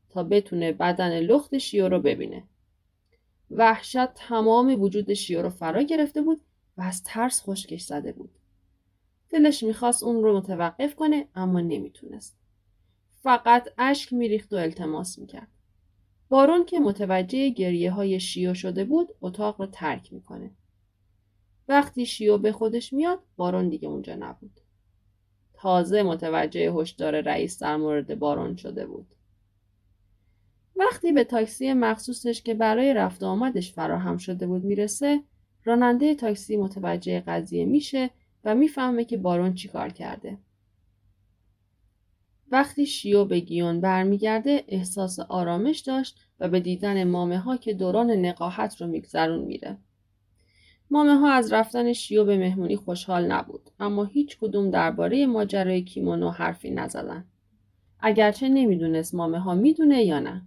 تا 0.09 0.23
بتونه 0.23 0.71
بدن 0.71 1.19
لخت 1.19 1.57
شیو 1.57 1.89
رو 1.89 1.99
ببینه. 1.99 2.43
وحشت 3.51 4.13
تمام 4.13 4.81
وجود 4.81 5.13
شیو 5.13 5.41
رو 5.41 5.49
فرا 5.49 5.81
گرفته 5.81 6.21
بود 6.21 6.41
و 6.77 6.81
از 6.81 7.03
ترس 7.03 7.41
خشکش 7.41 7.81
زده 7.81 8.11
بود. 8.11 8.31
دلش 9.29 9.63
می‌خواست 9.63 10.03
اون 10.03 10.23
رو 10.23 10.37
متوقف 10.37 10.95
کنه 10.95 11.27
اما 11.35 11.59
نمی‌تونست. 11.59 12.37
فقط 13.23 13.69
اشک 13.77 14.13
میریخت 14.13 14.53
و 14.53 14.55
التماس 14.55 15.19
می‌کرد. 15.19 15.47
بارون 16.29 16.65
که 16.65 16.79
متوجه 16.79 17.49
گریه 17.49 17.91
های 17.91 18.19
شیو 18.19 18.53
شده 18.53 18.85
بود 18.85 19.09
اتاق 19.21 19.61
رو 19.61 19.67
ترک 19.67 20.13
می‌کنه. 20.13 20.51
وقتی 21.67 22.05
شیو 22.05 22.37
به 22.37 22.51
خودش 22.51 22.93
میاد 22.93 23.19
بارون 23.35 23.69
دیگه 23.69 23.87
اونجا 23.87 24.15
نبود. 24.15 24.59
تازه 25.63 26.03
متوجه 26.03 26.71
هشدار 26.71 27.21
رئیس 27.21 27.59
در 27.59 27.77
مورد 27.77 28.19
بارون 28.19 28.55
شده 28.55 28.85
بود. 28.85 29.07
وقتی 30.75 31.11
به 31.11 31.23
تاکسی 31.23 31.73
مخصوصش 31.73 32.41
که 32.41 32.53
برای 32.53 32.93
رفت 32.93 33.23
آمدش 33.23 33.73
فراهم 33.73 34.17
شده 34.17 34.47
بود 34.47 34.63
می‌رسه 34.63 35.23
راننده 35.63 36.15
تاکسی 36.15 36.57
متوجه 36.57 37.19
قضیه 37.19 37.65
میشه 37.65 38.09
و 38.43 38.55
می‌فهمه 38.55 39.05
که 39.05 39.17
بارون 39.17 39.53
چیکار 39.53 39.89
کرده. 39.89 40.37
وقتی 42.51 42.85
شیو 42.85 43.25
به 43.25 43.39
گیون 43.39 43.81
برمیگرده 43.81 44.63
احساس 44.67 45.19
آرامش 45.19 45.79
داشت 45.79 46.19
و 46.39 46.49
به 46.49 46.59
دیدن 46.59 47.03
مامه 47.03 47.39
ها 47.39 47.57
که 47.57 47.73
دوران 47.73 48.11
نقاهت 48.11 48.81
رو 48.81 48.87
میگذرون 48.87 49.45
میره. 49.45 49.77
مامه 50.93 51.15
ها 51.15 51.31
از 51.31 51.53
رفتن 51.53 51.93
شیو 51.93 52.25
به 52.25 52.37
مهمونی 52.37 52.75
خوشحال 52.75 53.31
نبود 53.31 53.69
اما 53.79 54.05
هیچ 54.05 54.37
کدوم 54.41 54.71
درباره 54.71 55.25
ماجرای 55.25 55.83
کیمونو 55.83 56.29
حرفی 56.29 56.71
نزدن. 56.71 57.25
اگرچه 57.99 58.49
نمی‌دونست 58.49 59.15
مامه 59.15 59.39
ها 59.39 59.55
می‌دونه 59.55 60.03
یا 60.03 60.19
نه. 60.19 60.41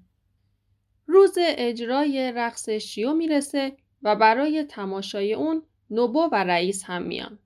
روز 1.06 1.38
اجرای 1.40 2.32
رقص 2.32 2.68
شیو 2.68 3.12
می‌رسه 3.12 3.76
و 4.02 4.16
برای 4.16 4.64
تماشای 4.64 5.34
اون 5.34 5.62
نوبو 5.90 6.28
و 6.32 6.44
رئیس 6.44 6.84
هم 6.84 7.02
میان. 7.02 7.38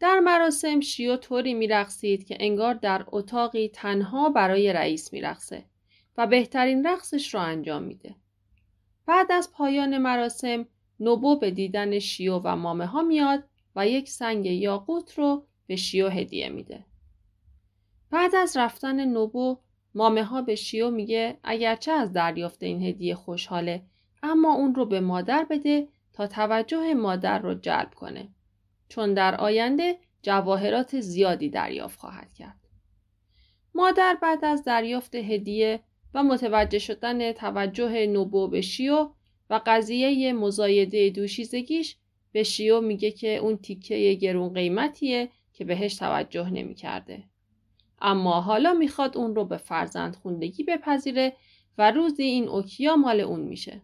در 0.00 0.20
مراسم 0.20 0.80
شیو 0.80 1.16
طوری 1.16 1.54
میرقصید 1.54 2.24
که 2.24 2.36
انگار 2.40 2.74
در 2.74 3.04
اتاقی 3.08 3.68
تنها 3.68 4.30
برای 4.30 4.72
رئیس 4.72 5.12
میرقصه 5.12 5.64
و 6.16 6.26
بهترین 6.26 6.86
رقصش 6.86 7.34
رو 7.34 7.40
انجام 7.40 7.82
میده. 7.82 8.14
بعد 9.06 9.32
از 9.32 9.52
پایان 9.52 9.98
مراسم 9.98 10.66
نوبو 11.00 11.38
به 11.38 11.50
دیدن 11.50 11.98
شیو 11.98 12.40
و 12.44 12.56
مامه 12.56 12.86
ها 12.86 13.02
میاد 13.02 13.44
و 13.76 13.88
یک 13.88 14.08
سنگ 14.08 14.46
یاقوت 14.46 15.18
رو 15.18 15.46
به 15.66 15.76
شیو 15.76 16.08
هدیه 16.08 16.48
میده. 16.48 16.84
بعد 18.10 18.34
از 18.34 18.56
رفتن 18.56 19.04
نوبو 19.04 19.58
مامه 19.94 20.24
ها 20.24 20.42
به 20.42 20.54
شیو 20.54 20.90
میگه 20.90 21.38
اگرچه 21.44 21.92
از 21.92 22.12
دریافت 22.12 22.62
این 22.62 22.82
هدیه 22.82 23.14
خوشحاله 23.14 23.82
اما 24.22 24.54
اون 24.54 24.74
رو 24.74 24.86
به 24.86 25.00
مادر 25.00 25.46
بده 25.50 25.88
تا 26.12 26.26
توجه 26.26 26.94
مادر 26.94 27.38
رو 27.38 27.54
جلب 27.54 27.94
کنه 27.94 28.28
چون 28.88 29.14
در 29.14 29.34
آینده 29.34 29.98
جواهرات 30.22 31.00
زیادی 31.00 31.50
دریافت 31.50 31.98
خواهد 31.98 32.32
کرد. 32.32 32.68
مادر 33.74 34.18
بعد 34.22 34.44
از 34.44 34.64
دریافت 34.64 35.14
هدیه 35.14 35.80
و 36.14 36.22
متوجه 36.22 36.78
شدن 36.78 37.32
توجه 37.32 38.06
نوبو 38.06 38.48
به 38.48 38.60
شیو 38.60 39.10
و 39.50 39.60
قضیه 39.66 40.32
مزایده 40.32 41.10
دوشیزگیش 41.10 41.96
به 42.32 42.42
شیو 42.42 42.80
میگه 42.80 43.10
که 43.10 43.36
اون 43.36 43.56
تیکه 43.56 44.14
گرون 44.14 44.54
قیمتیه 44.54 45.28
که 45.52 45.64
بهش 45.64 45.94
توجه 45.94 46.50
نمی‌کرده. 46.50 47.24
اما 48.02 48.40
حالا 48.40 48.72
می‌خواد 48.72 49.16
اون 49.16 49.34
رو 49.34 49.44
به 49.44 49.56
فرزند 49.56 50.16
خوندگی 50.16 50.64
بپذیره 50.64 51.36
و 51.78 51.90
روزی 51.90 52.22
این 52.22 52.48
اوکیا 52.48 52.96
مال 52.96 53.20
اون 53.20 53.40
میشه. 53.40 53.82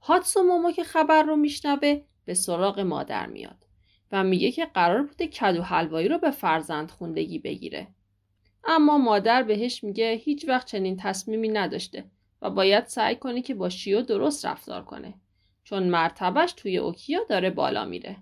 هاتسو 0.00 0.42
مومو 0.42 0.72
که 0.72 0.84
خبر 0.84 1.22
رو 1.22 1.36
میشنوه 1.36 2.00
به 2.24 2.34
سراغ 2.34 2.80
مادر 2.80 3.26
میاد 3.26 3.66
و 4.12 4.24
میگه 4.24 4.52
که 4.52 4.66
قرار 4.66 5.02
بوده 5.02 5.26
کدو 5.26 5.62
حلوایی 5.62 6.08
رو 6.08 6.18
به 6.18 6.30
فرزند 6.30 6.90
خوندگی 6.90 7.38
بگیره. 7.38 7.88
اما 8.64 8.98
مادر 8.98 9.42
بهش 9.42 9.84
میگه 9.84 10.12
هیچ 10.24 10.48
وقت 10.48 10.66
چنین 10.66 10.96
تصمیمی 10.96 11.48
نداشته 11.48 12.04
و 12.42 12.50
باید 12.50 12.86
سعی 12.86 13.16
کنه 13.16 13.42
که 13.42 13.54
با 13.54 13.68
شیو 13.68 14.02
درست 14.02 14.46
رفتار 14.46 14.84
کنه 14.84 15.14
چون 15.64 15.82
مرتبش 15.82 16.52
توی 16.52 16.78
اوکیا 16.78 17.20
داره 17.28 17.50
بالا 17.50 17.84
میره. 17.84 18.16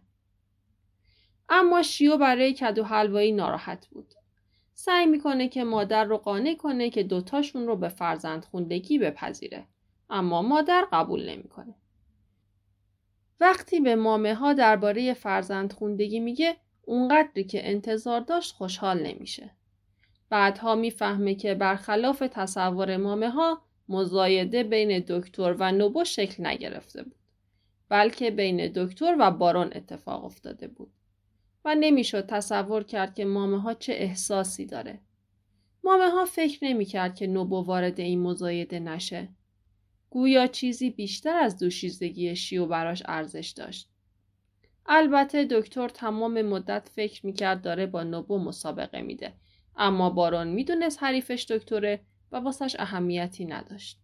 اما 1.48 1.82
شیو 1.82 2.16
برای 2.16 2.54
کدو 2.54 2.84
حلوایی 2.84 3.32
ناراحت 3.32 3.86
بود 3.86 4.14
سعی 4.74 5.06
می‌کنه 5.06 5.48
که 5.48 5.64
مادر 5.64 6.04
رو 6.04 6.16
قانع 6.16 6.54
کنه 6.54 6.90
که 6.90 7.02
دوتاشون 7.02 7.66
رو 7.66 7.76
به 7.76 7.88
فرزند 7.88 8.44
خوندگی 8.44 8.98
بپذیره. 8.98 9.66
اما 10.10 10.42
مادر 10.42 10.86
قبول 10.92 11.30
نمی‌کنه. 11.30 11.74
وقتی 13.40 13.80
به 13.80 13.96
مامه 13.96 14.34
ها 14.34 14.52
درباره 14.52 15.14
فرزند 15.14 15.72
خوندگی 15.72 16.20
میگه 16.20 16.56
اونقدری 16.82 17.44
که 17.44 17.68
انتظار 17.70 18.20
داشت 18.20 18.54
خوشحال 18.54 19.02
نمیشه. 19.06 19.50
بعدها 20.30 20.74
می‌فهمه 20.74 21.34
که 21.34 21.54
برخلاف 21.54 22.22
تصور 22.30 22.96
مامه 22.96 23.30
ها 23.30 23.62
مزایده 23.90 24.62
بین 24.62 25.04
دکتر 25.08 25.56
و 25.58 25.72
نوبو 25.72 26.04
شکل 26.04 26.46
نگرفته 26.46 27.02
بود. 27.02 27.14
بلکه 27.88 28.30
بین 28.30 28.72
دکتر 28.74 29.16
و 29.20 29.30
بارون 29.30 29.70
اتفاق 29.74 30.24
افتاده 30.24 30.68
بود. 30.68 30.92
و 31.64 31.74
نمی‌شد 31.74 32.26
تصور 32.26 32.82
کرد 32.84 33.14
که 33.14 33.24
مامه 33.24 33.60
ها 33.60 33.74
چه 33.74 33.92
احساسی 33.92 34.66
داره. 34.66 35.00
مامه 35.84 36.10
ها 36.10 36.24
فکر 36.24 36.64
نمی 36.64 36.84
کرد 36.84 37.14
که 37.14 37.26
نوبو 37.26 37.64
وارد 37.64 38.00
این 38.00 38.22
مزایده 38.22 38.78
نشه. 38.78 39.28
گویا 40.10 40.46
چیزی 40.46 40.90
بیشتر 40.90 41.36
از 41.36 41.58
دوشیزگی 41.58 42.36
شیو 42.36 42.66
براش 42.66 43.02
ارزش 43.06 43.52
داشت. 43.56 43.88
البته 44.86 45.44
دکتر 45.44 45.88
تمام 45.88 46.42
مدت 46.42 46.88
فکر 46.88 47.26
می‌کرد 47.26 47.62
داره 47.62 47.86
با 47.86 48.02
نوبو 48.02 48.38
مسابقه 48.38 49.02
میده 49.02 49.32
اما 49.76 50.10
بارون 50.10 50.48
می‌دونست 50.48 51.02
حریفش 51.02 51.46
دکتره 51.50 52.00
و 52.32 52.36
واسش 52.36 52.76
اهمیتی 52.78 53.44
نداشت. 53.44 53.98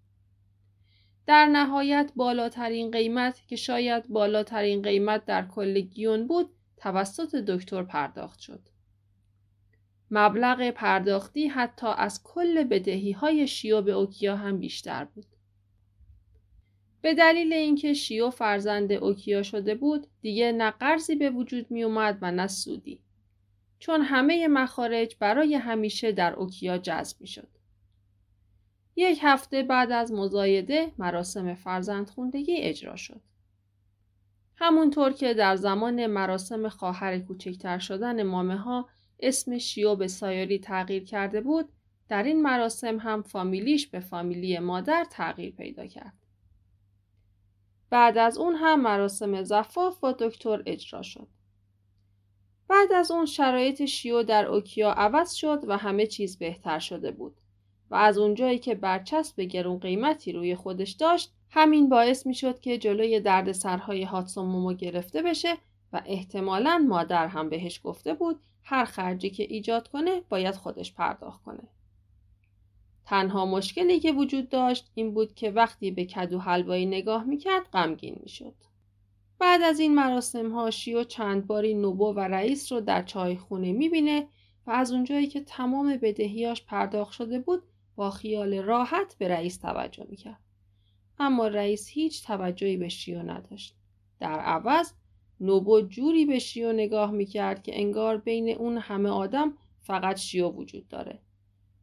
در 1.27 1.47
نهایت 1.47 2.13
بالاترین 2.17 2.91
قیمت 2.91 3.43
که 3.47 3.57
شاید 3.57 4.09
بالاترین 4.09 4.83
قیمت 4.83 5.25
در 5.25 5.47
کل 5.47 5.81
گیون 5.81 6.27
بود 6.27 6.51
توسط 6.77 7.35
دکتر 7.35 7.83
پرداخت 7.83 8.39
شد. 8.39 8.61
مبلغ 10.11 10.71
پرداختی 10.71 11.49
حتی 11.49 11.87
از 11.97 12.23
کل 12.25 12.65
بدهی 12.65 13.13
های 13.13 13.47
شیو 13.47 13.83
به 13.83 13.93
اوکیا 13.93 14.37
هم 14.37 14.59
بیشتر 14.59 15.05
بود. 15.05 15.27
به 17.01 17.15
دلیل 17.15 17.53
اینکه 17.53 17.95
شیو 17.95 18.31
فرزند 18.31 18.93
اوکیا 18.93 19.43
شده 19.43 19.75
بود 19.75 20.07
دیگه 20.23 20.53
نه 20.53 20.71
قرضی 20.71 21.15
به 21.15 21.31
وجود 21.31 21.71
می 21.71 21.83
اومد 21.83 22.19
و 22.23 22.33
نه 22.33 22.47
سودی. 22.47 23.01
چون 23.79 24.01
همه 24.03 24.49
مخارج 24.49 25.17
برای 25.19 25.55
همیشه 25.55 26.13
در 26.13 26.35
اوکیا 26.35 26.79
جذب 26.79 27.21
می 27.21 27.27
شد. 27.27 27.49
یک 28.97 29.19
هفته 29.23 29.63
بعد 29.63 29.93
از 29.93 30.13
مزایده 30.13 30.93
مراسم 30.99 31.55
فرزند 31.55 32.11
خوندگی 32.11 32.57
اجرا 32.57 32.97
شد. 32.97 33.21
همونطور 34.57 35.13
که 35.13 35.35
در 35.35 35.57
زمان 35.57 36.07
مراسم 36.07 36.69
خواهر 36.69 37.19
کوچکتر 37.19 37.79
شدن 37.79 38.23
مامه 38.23 38.57
ها 38.57 38.89
اسم 39.21 39.59
شیو 39.59 39.95
به 39.95 40.09
سایری 40.09 40.59
تغییر 40.59 41.05
کرده 41.05 41.41
بود 41.41 41.69
در 42.09 42.23
این 42.23 42.43
مراسم 42.43 42.99
هم 42.99 43.23
فامیلیش 43.23 43.87
به 43.87 44.01
فامیلی 44.01 44.59
مادر 44.59 45.07
تغییر 45.11 45.55
پیدا 45.55 45.87
کرد. 45.87 46.15
بعد 47.91 48.19
از 48.19 48.39
اون 48.39 48.55
هم 48.55 48.81
مراسم 48.81 49.43
زفاف 49.43 50.01
با 50.01 50.13
دکتر 50.13 50.63
اجرا 50.67 51.03
شد. 51.03 51.29
بعد 52.69 52.93
از 52.93 53.11
اون 53.11 53.27
شرایط 53.27 53.85
شیو 53.85 54.23
در 54.23 54.47
اوکیا 54.47 54.93
عوض 54.93 55.33
شد 55.33 55.65
و 55.69 55.77
همه 55.77 56.07
چیز 56.07 56.39
بهتر 56.39 56.79
شده 56.79 57.11
بود 57.11 57.37
و 57.91 57.95
از 57.95 58.19
اونجایی 58.19 58.59
که 58.59 58.75
برچسب 58.75 59.41
گرون 59.41 59.79
قیمتی 59.79 60.33
روی 60.33 60.55
خودش 60.55 60.91
داشت 60.91 61.33
همین 61.51 61.89
باعث 61.89 62.27
می 62.27 62.35
شد 62.35 62.61
که 62.61 62.79
جلوی 62.79 63.21
درد 63.21 63.53
سرهای 63.53 64.03
هاتسومومو 64.03 64.73
گرفته 64.73 65.23
بشه 65.23 65.57
و 65.93 66.03
احتمالا 66.07 66.85
مادر 66.89 67.27
هم 67.27 67.49
بهش 67.49 67.81
گفته 67.85 68.15
بود 68.15 68.41
هر 68.63 68.85
خرجی 68.85 69.31
که 69.31 69.43
ایجاد 69.43 69.89
کنه 69.89 70.23
باید 70.29 70.55
خودش 70.55 70.95
پرداخت 70.95 71.43
کنه. 71.43 71.69
تنها 73.07 73.47
مشکلی 73.47 74.01
که 74.01 74.13
وجود 74.13 74.49
داشت 74.49 74.91
این 74.95 75.15
بود 75.15 75.35
که 75.35 75.51
وقتی 75.51 75.91
به 75.91 76.05
کدو 76.05 76.39
حلوایی 76.39 76.87
نگاه 76.87 77.25
می‌کرد 77.25 77.69
غمگین 77.73 78.17
می‌شد. 78.23 78.55
بعد 79.39 79.63
از 79.63 79.81
این 79.81 79.95
مراسم 79.95 80.53
ها 80.53 80.71
شیو 80.71 81.05
چند 81.05 81.47
باری 81.47 81.75
نوبو 81.75 82.13
و 82.13 82.21
رئیس 82.21 82.73
رو 82.73 82.81
در 82.81 83.03
چای 83.03 83.37
خونه 83.37 83.73
می‌بینه 83.73 84.29
و 84.67 84.71
از 84.71 84.93
اونجایی 84.93 85.27
که 85.27 85.41
تمام 85.41 85.97
بدهیاش 85.97 86.65
پرداخت 86.65 87.13
شده 87.13 87.39
بود 87.39 87.63
با 87.97 88.11
خیال 88.11 88.55
راحت 88.55 89.17
به 89.19 89.29
رئیس 89.29 89.57
توجه 89.57 90.07
می‌کرد. 90.09 90.41
اما 91.19 91.49
رئیس 91.49 91.89
هیچ 91.89 92.25
توجهی 92.25 92.77
به 92.77 92.89
شیو 92.89 93.23
نداشت. 93.23 93.75
در 94.21 94.39
عوض 94.41 94.93
نوبو 95.41 95.81
جوری 95.81 96.25
به 96.25 96.39
شیو 96.39 96.73
نگاه 96.73 97.11
می‌کرد 97.11 97.63
که 97.63 97.81
انگار 97.81 98.17
بین 98.17 98.49
اون 98.49 98.79
همه 98.79 99.09
آدم 99.09 99.53
فقط 99.83 100.17
شیو 100.17 100.49
وجود 100.49 100.89
داره 100.89 101.19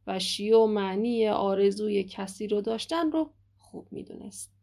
و 0.08 0.20
شیو 0.20 0.66
معنی 0.66 1.28
آرزوی 1.28 2.04
کسی 2.04 2.48
رو 2.48 2.62
داشتن 2.62 3.12
رو 3.12 3.30
خوب 3.58 3.88
می‌دونست. 3.92 4.54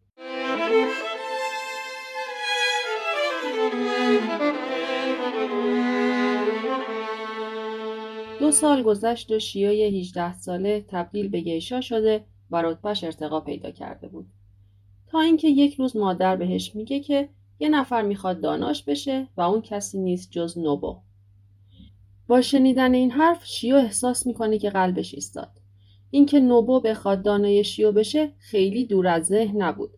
سال 8.50 8.82
گذشت 8.82 9.30
و 9.30 9.38
شیوی 9.38 10.00
18 10.00 10.38
ساله 10.38 10.84
تبدیل 10.88 11.28
به 11.28 11.40
گیشا 11.40 11.80
شده 11.80 12.24
و 12.50 12.62
رتبهش 12.62 13.04
ارتقا 13.04 13.40
پیدا 13.40 13.70
کرده 13.70 14.08
بود. 14.08 14.26
تا 15.06 15.20
اینکه 15.20 15.48
یک 15.48 15.74
روز 15.74 15.96
مادر 15.96 16.36
بهش 16.36 16.74
میگه 16.74 17.00
که 17.00 17.28
یه 17.60 17.68
نفر 17.68 18.02
می‌خواد 18.02 18.40
داناش 18.40 18.82
بشه 18.82 19.28
و 19.36 19.40
اون 19.40 19.62
کسی 19.62 19.98
نیست 19.98 20.30
جز 20.30 20.58
نوبو. 20.58 20.96
با 22.28 22.40
شنیدن 22.40 22.94
این 22.94 23.10
حرف 23.10 23.46
شیو 23.46 23.74
احساس 23.74 24.26
می‌کنه 24.26 24.58
که 24.58 24.70
قلبش 24.70 25.14
ایستاد. 25.14 25.50
اینکه 26.10 26.40
نوبو 26.40 26.80
بخواد 26.80 27.22
دانای 27.22 27.64
شیو 27.64 27.92
بشه 27.92 28.32
خیلی 28.38 28.86
دور 28.86 29.08
از 29.08 29.26
ذهن 29.26 29.62
نبود 29.62 29.90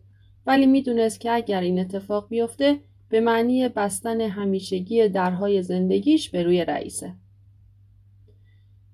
ولی 0.45 0.65
می‌دونست 0.65 1.19
که 1.19 1.31
اگر 1.31 1.61
این 1.61 1.79
اتفاق 1.79 2.29
بیفته 2.29 2.79
به 3.09 3.19
معنی 3.19 3.69
بستن 3.69 4.21
همیشگی 4.21 5.07
درهای 5.07 5.61
زندگیش 5.61 6.29
به 6.29 6.43
روی 6.43 6.65
رئیسه. 6.65 7.15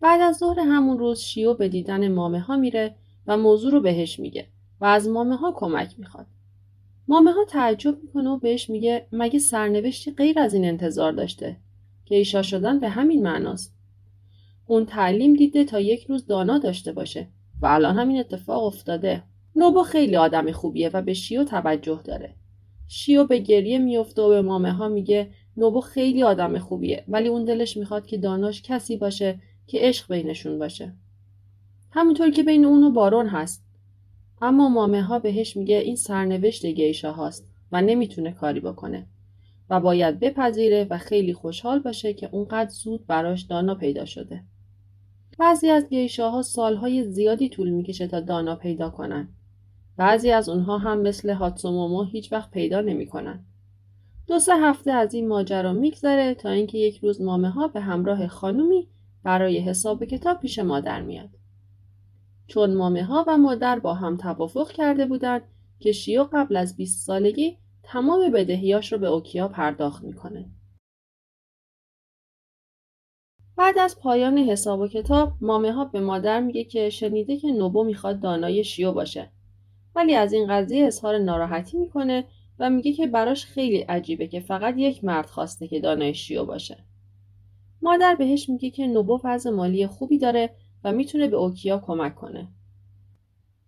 بعد 0.01 0.22
از 0.22 0.38
ظهر 0.38 0.60
همون 0.60 1.00
روز 1.00 1.20
شیو 1.20 1.53
به 1.53 1.70
دیدن 1.70 2.12
مامه 2.12 2.39
ها 2.39 2.58
میره 2.58 2.96
و 3.27 3.38
موضوع 3.38 3.72
رو 3.72 3.82
بهش 3.82 4.20
میگه 4.20 4.48
و 4.82 4.86
از 4.86 5.08
مامه 5.08 5.36
ها 5.36 5.51
کمک 5.56 5.96
می‌خواد. 5.98 6.27
مامه 7.08 7.32
ها 7.32 7.46
تعجب 7.46 8.03
می‌کنه 8.03 8.29
و 8.29 8.38
بهش 8.38 8.70
میگه 8.70 9.08
مگه 9.12 9.39
سرنوشتی 9.39 10.12
غیر 10.12 10.39
از 10.39 10.53
این 10.53 10.65
انتظار 10.65 11.12
داشته 11.12 11.58
که 12.06 12.15
ایشا 12.15 12.41
شدن 12.41 12.79
به 12.79 12.89
همین 12.89 13.24
معناست. 13.24 13.75
اون 14.68 14.86
تعلیم 14.86 15.34
دیده 15.34 15.63
تا 15.63 15.79
یک 15.79 16.06
روز 16.06 16.25
دانا 16.25 16.58
داشته 16.58 16.91
باشه 16.91 17.27
و 17.62 17.65
الان 17.65 17.96
همین 17.96 18.20
اتفاق 18.20 18.63
افتاده. 18.63 19.24
نوبو 19.56 19.84
خیلی 19.84 20.15
آدم 20.15 20.51
خوبیه 20.51 20.89
و 20.94 21.01
به 21.01 21.13
شیو 21.13 21.44
توجه 21.44 22.01
داره. 22.03 22.36
شیو 22.88 23.25
به 23.25 23.39
گریه 23.39 23.77
میفته 23.77 24.22
و 24.22 24.29
به 24.29 24.41
مامه 24.41 24.72
ها 24.72 24.88
میگه 24.88 25.29
نوبو 25.58 25.82
خیلی 25.82 26.24
آدم 26.24 26.58
خوبیه 26.58 27.03
ولی 27.08 27.27
اون 27.27 27.46
دلش 27.46 27.77
می‌خواد 27.77 28.06
که 28.06 28.18
داناش 28.18 28.62
کسی 28.62 28.98
باشه 28.98 29.39
که 29.69 29.77
عشق 29.81 30.13
بینشون 30.13 30.59
باشه. 30.59 30.93
همونطور 31.91 32.29
که 32.29 32.43
بین 32.43 32.65
اون 32.65 32.83
و 32.83 32.91
بارون 32.91 33.27
هست. 33.27 33.63
اما 34.41 34.69
مامه 34.69 35.03
ها 35.03 35.19
بهش 35.19 35.57
میگه 35.57 35.77
این 35.77 35.95
سرنوشت 35.95 36.65
گیشا 36.65 37.11
هاست 37.11 37.47
و 37.71 37.81
نمی‌تونه 37.81 38.31
کاری 38.31 38.59
بکنه 38.59 39.05
و 39.69 39.79
باید 39.79 40.19
بپذیره 40.19 40.88
و 40.89 40.97
خیلی 40.97 41.33
خوشحال 41.33 41.79
باشه 41.79 42.13
که 42.13 42.29
اونقدر 42.31 42.69
زود 42.69 43.07
براش 43.07 43.41
دانا 43.41 43.75
پیدا 43.75 44.05
شده. 44.05 44.43
بعضی 45.38 45.69
از 45.69 45.89
گیشاها 45.89 46.41
سالهای 46.41 47.03
زیادی 47.03 47.49
طول 47.49 47.69
می‌کشه 47.69 48.07
تا 48.07 48.19
دانا 48.19 48.55
پیدا 48.55 48.89
کنن. 48.89 49.27
بعضی 49.97 50.31
از 50.31 50.49
اونها 50.49 50.77
هم 50.77 51.01
مثل 51.01 51.29
هاتسومومو 51.29 52.03
هیچ 52.03 52.31
وقت 52.31 52.51
پیدا 52.51 52.81
نمی‌کنن. 52.81 53.45
دو 54.27 54.39
سه 54.39 54.53
هفته 54.55 54.91
از 54.91 55.13
این 55.13 55.27
ماجرا 55.27 55.73
میگذره 55.73 56.33
تا 56.33 56.49
اینکه 56.49 56.77
یک 56.77 56.97
روز 56.97 57.21
مامه 57.21 57.49
ها 57.49 57.67
به 57.67 57.79
همراه 57.79 58.27
خانومی 58.27 58.88
برای 59.23 59.59
حساب 59.59 60.05
کتاب 60.05 60.39
پیش 60.39 60.59
مادر 60.59 61.01
میاد. 61.01 61.29
چون 62.47 62.73
مامه 62.73 63.03
ها 63.03 63.25
و 63.27 63.38
مادر 63.38 63.79
با 63.79 63.93
هم 63.93 64.17
توافق 64.17 64.71
کرده 64.71 65.05
بودند 65.05 65.41
که 65.79 65.91
شیو 65.91 66.23
قبل 66.33 66.55
از 66.55 66.77
20 66.77 67.05
سالگی 67.05 67.57
تمام 67.83 68.31
بدهیاش 68.31 68.93
رو 68.93 68.99
به 68.99 69.07
اوکیا 69.07 69.47
پرداخت 69.47 70.03
می‌کنه. 70.03 70.51
بعد 73.55 73.77
از 73.77 73.99
پایان 73.99 74.38
حساب 74.38 74.79
و 74.79 74.88
کتاب 74.88 75.33
مامه 75.41 75.71
ها 75.73 75.85
به 75.85 75.99
مادر 75.99 76.41
میگه 76.41 76.63
که 76.63 76.89
شنیده 76.89 77.38
که 77.38 77.51
نوبو 77.51 77.83
می‌خواد 77.83 78.20
دانای 78.20 78.63
شیو 78.63 78.91
باشه 78.91 79.31
ولی 79.96 80.15
از 80.15 80.33
این 80.33 80.48
قضیه 80.50 80.85
اظهار 80.85 81.17
ناراحتی 81.17 81.77
می‌کنه 81.77 82.25
و 82.59 82.70
میگه 82.70 82.94
که 82.94 83.07
براش 83.07 83.46
خیلی 83.46 83.77
عجیبه 83.77 84.27
که 84.27 84.39
فقط 84.39 84.75
یک 84.77 85.03
مرد 85.03 85.25
خواسته 85.25 85.67
که 85.67 85.79
دانای 85.79 86.13
شیو 86.13 86.46
باشه 86.46 86.88
مادر 87.81 88.15
بهش 88.15 88.50
میگه 88.50 88.70
که 88.70 88.87
نوبو 88.87 89.20
وضع 89.24 89.50
مالی 89.50 89.87
خوبی 89.87 90.18
داره 90.18 90.50
و 90.83 90.92
می‌تونه 90.92 91.27
به 91.27 91.37
اوکیا 91.37 91.83
کمک 91.85 92.15
کنه 92.15 92.48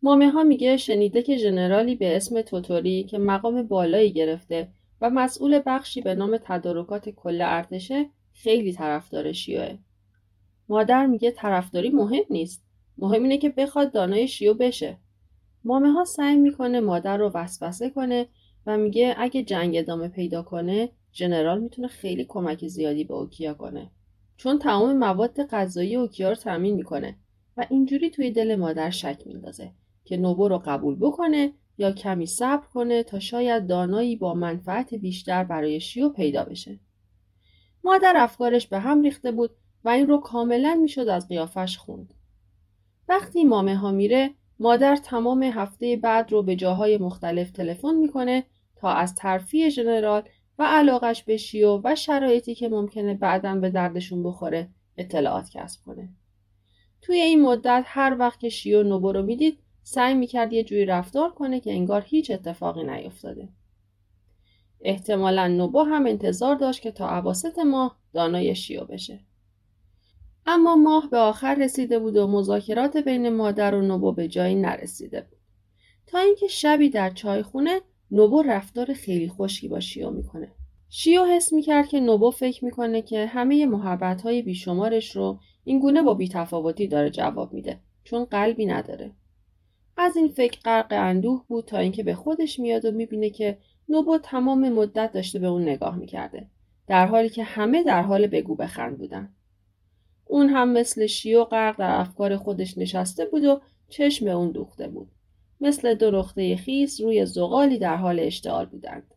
مامه 0.03 0.29
ها 0.29 0.43
میگه 0.43 0.77
شنیده 0.77 1.21
که 1.21 1.37
ژنرالی 1.37 1.95
به 1.95 2.15
اسم 2.15 2.41
توتوری 2.41 3.03
که 3.03 3.17
مقام 3.17 3.63
بالایی 3.63 4.11
گرفته 4.11 4.67
و 5.01 5.09
مسئول 5.09 5.61
بخشی 5.65 6.01
به 6.01 6.15
نام 6.15 6.37
تدارکات 6.43 7.09
کل 7.09 7.41
ارتشه 7.41 8.09
خیلی 8.33 8.73
طرفدار 8.73 9.31
شیوه. 9.31 9.77
مادر 10.69 11.05
میگه 11.05 11.31
طرفداری 11.31 11.89
مهم 11.89 12.23
نیست. 12.29 12.63
مهم 12.97 13.23
اینه 13.23 13.37
که 13.37 13.49
بخواد 13.49 13.91
دانای 13.91 14.27
شیو 14.27 14.53
بشه. 14.53 14.97
مامه 15.63 15.91
ها 15.91 16.05
سعی 16.05 16.35
می‌کنه 16.35 16.79
مادر 16.79 17.17
رو 17.17 17.31
وسوسه 17.33 17.89
کنه 17.89 18.27
و 18.65 18.77
میگه 18.77 19.15
اگه 19.17 19.43
جنگ 19.43 19.77
ادامه 19.77 20.07
پیدا 20.07 20.43
کنه 20.43 20.89
ژنرال 21.13 21.59
می‌تونه 21.59 21.87
خیلی 21.87 22.25
کمک 22.25 22.67
زیادی 22.67 23.03
به 23.03 23.13
اوکیا 23.13 23.53
کنه. 23.53 23.91
چون 24.41 24.59
تمام 24.59 24.97
مواد 24.97 25.43
غذایی 25.47 25.95
اوکیا 25.95 26.29
رو 26.29 26.35
تامین 26.35 26.75
می‌کنه 26.75 27.17
و 27.57 27.65
اینجوری 27.69 28.09
توی 28.09 28.31
دل 28.31 28.55
مادر 28.55 28.89
شک 28.89 29.21
میندازه 29.25 29.71
که 30.05 30.17
نوبو 30.17 30.47
رو 30.47 30.61
قبول 30.65 30.95
بکنه 30.95 31.53
یا 31.77 31.91
کمی 31.91 32.25
صبر 32.25 32.67
کنه 32.67 33.03
تا 33.03 33.19
شاید 33.19 33.67
دانایی 33.67 34.15
با 34.15 34.33
منفعت 34.33 34.93
بیشتر 34.93 35.43
برای 35.43 35.79
شیو 35.79 36.09
پیدا 36.09 36.43
بشه. 36.43 36.79
مادر 37.83 38.13
افکارش 38.17 38.67
به 38.67 38.79
هم 38.79 39.01
ریخته 39.01 39.31
بود 39.31 39.51
و 39.83 39.89
این 39.89 40.07
رو 40.07 40.17
کاملا 40.17 40.75
می‌شد 40.81 41.07
از 41.07 41.27
قیافش 41.27 41.77
خوند. 41.77 42.13
وقتی 43.09 43.43
مامه 43.43 43.75
ها 43.75 43.91
میره 43.91 44.29
مادر 44.59 44.95
تمام 44.95 45.43
هفته 45.43 45.95
بعد 45.95 46.31
رو 46.31 46.43
به 46.43 46.55
جاهای 46.55 46.97
مختلف 46.97 47.51
تلفن 47.51 47.95
می‌کنه 47.95 48.43
تا 48.75 48.89
از 48.89 49.15
ترفیع 49.15 49.69
ژنرال 49.69 50.23
و 50.61 50.63
علاقش 50.63 51.23
به 51.23 51.37
شیو 51.37 51.81
و 51.83 51.95
شرایطی 51.95 52.55
که 52.55 52.69
ممکنه 52.69 53.13
بعدا 53.13 53.55
به 53.55 53.69
دردشون 53.69 54.23
بخوره 54.23 54.69
اطلاعات 54.97 55.49
کسب 55.49 55.81
کنه. 55.85 56.09
توی 57.01 57.21
این 57.21 57.41
مدت 57.41 57.83
هر 57.87 58.15
وقت 58.19 58.39
که 58.39 58.49
شیو 58.49 58.83
نوبو 58.83 59.11
رو 59.11 59.23
می‌دید 59.23 59.59
سعی 59.83 60.13
می‌کرد 60.13 60.53
یه 60.53 60.63
جوری 60.63 60.85
رفتار 60.85 61.31
کنه 61.31 61.59
که 61.59 61.71
انگار 61.71 62.03
هیچ 62.05 62.31
اتفاقی 62.31 62.83
نیفتاده. 62.83 63.49
احتمالا 64.81 65.47
نوبو 65.47 65.83
هم 65.83 66.05
انتظار 66.05 66.55
داشت 66.55 66.81
که 66.81 66.91
تا 66.91 67.07
عواسط 67.09 67.59
ماه 67.59 67.99
دانای 68.13 68.55
شیو 68.55 68.83
بشه. 68.83 69.19
اما 70.45 70.75
ماه 70.75 71.09
به 71.09 71.17
آخر 71.17 71.55
رسیده 71.55 71.99
بود 71.99 72.17
و 72.17 72.27
مذاکرات 72.27 72.97
بین 72.97 73.29
مادر 73.29 73.75
و 73.75 73.81
نوبو 73.81 74.11
به 74.11 74.27
جایی 74.27 74.55
نرسیده 74.55 75.21
بود. 75.21 75.39
تا 76.07 76.19
اینکه 76.19 76.47
شبی 76.47 76.89
در 76.89 77.09
چایخونه 77.09 77.81
نوبو 78.11 78.41
رفتار 78.41 78.93
خیلی 78.93 79.27
خوشی 79.27 79.67
با 79.67 79.79
شیو 79.79 80.09
می‌کنه. 80.09 80.51
شیو 80.89 81.25
حس 81.25 81.53
می‌کرد 81.53 81.87
که 81.87 81.99
نوبو 81.99 82.31
فکر 82.31 82.65
می‌کنه 82.65 83.01
که 83.01 83.25
همه 83.25 83.65
محبت 83.65 84.21
های 84.21 84.41
بیشمارش 84.41 85.15
رو 85.15 85.39
اینگونه 85.63 86.01
با 86.01 86.13
بیتفاوتی 86.13 86.87
داره 86.87 87.09
جواب 87.09 87.53
میده 87.53 87.79
چون 88.03 88.25
قلبی 88.25 88.65
نداره. 88.65 89.11
از 89.97 90.17
این 90.17 90.27
فکر 90.27 90.59
غرق 90.61 90.87
اندوه 90.91 91.45
بود 91.47 91.65
تا 91.65 91.77
اینکه 91.77 92.03
به 92.03 92.15
خودش 92.15 92.59
میاد 92.59 92.85
و 92.85 92.91
می‌بینه 92.91 93.29
که 93.29 93.57
نوبو 93.89 94.17
تمام 94.17 94.69
مدت 94.69 95.11
داشته 95.11 95.39
به 95.39 95.47
اون 95.47 95.61
نگاه 95.61 95.95
می‌کرده 95.95 96.47
در 96.87 97.05
حالی 97.05 97.29
که 97.29 97.43
همه 97.43 97.83
در 97.83 98.01
حال 98.01 98.27
بگو 98.27 98.55
بخند 98.55 98.97
بودن 98.97 99.33
اون 100.25 100.49
هم 100.49 100.69
مثل 100.69 101.05
شیو 101.05 101.43
غرق 101.43 101.77
در 101.79 101.99
افکار 101.99 102.37
خودش 102.37 102.77
نشسته 102.77 103.25
بود 103.25 103.43
و 103.43 103.61
چشم 103.89 104.27
اون 104.27 104.51
دوخته 104.51 104.87
بود 104.87 105.11
مثل 105.61 105.93
دو 105.93 106.23
خیس 106.65 107.01
روی 107.01 107.25
زغالی 107.25 107.79
در 107.79 107.95
حال 107.95 108.19
اشتعال 108.19 108.65
بودند 108.65 109.13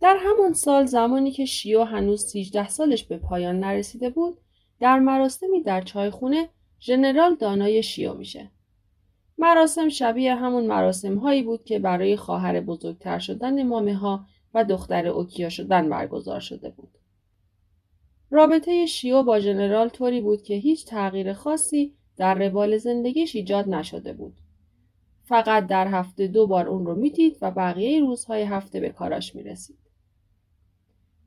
در 0.00 0.16
همان 0.20 0.52
سال 0.52 0.86
زمانی 0.86 1.30
که 1.30 1.44
شیو 1.44 1.84
هنوز 1.84 2.24
13 2.24 2.68
سالش 2.68 3.04
به 3.04 3.16
پایان 3.16 3.60
نرسیده 3.60 4.10
بود 4.10 4.38
در 4.80 4.98
مراسمی 4.98 5.62
در 5.62 5.82
چایخونه 5.82 6.48
ژنرال 6.80 7.34
دانای 7.34 7.82
شیو 7.82 8.14
میشه 8.14 8.50
مراسم 9.38 9.88
شبیه 9.88 10.34
همون 10.34 10.66
مراسم 10.66 11.18
هایی 11.18 11.42
بود 11.42 11.64
که 11.64 11.78
برای 11.78 12.16
خواهر 12.16 12.60
بزرگتر 12.60 13.18
شدن 13.18 13.66
مامه 13.66 13.94
ها 13.94 14.26
و 14.54 14.64
دختر 14.64 15.06
اوکیا 15.06 15.48
شدن 15.48 15.88
برگزار 15.88 16.40
شده 16.40 16.70
بود. 16.70 16.98
رابطه 18.30 18.86
شیو 18.86 19.22
با 19.22 19.40
ژنرال 19.40 19.88
طوری 19.88 20.20
بود 20.20 20.42
که 20.42 20.54
هیچ 20.54 20.86
تغییر 20.86 21.32
خاصی 21.32 21.94
در 22.16 22.34
روال 22.34 22.78
زندگیش 22.78 23.36
ایجاد 23.36 23.68
نشده 23.68 24.12
بود. 24.12 24.34
فقط 25.28 25.66
در 25.66 25.88
هفته 25.88 26.26
دو 26.26 26.46
بار 26.46 26.68
اون 26.68 26.86
رو 26.86 26.94
می‌دید 26.94 27.36
و 27.42 27.50
بقیه 27.50 28.00
روزهای 28.00 28.42
هفته 28.42 28.80
به 28.80 28.88
کاراش 28.88 29.34
می‌رسید. 29.34 29.78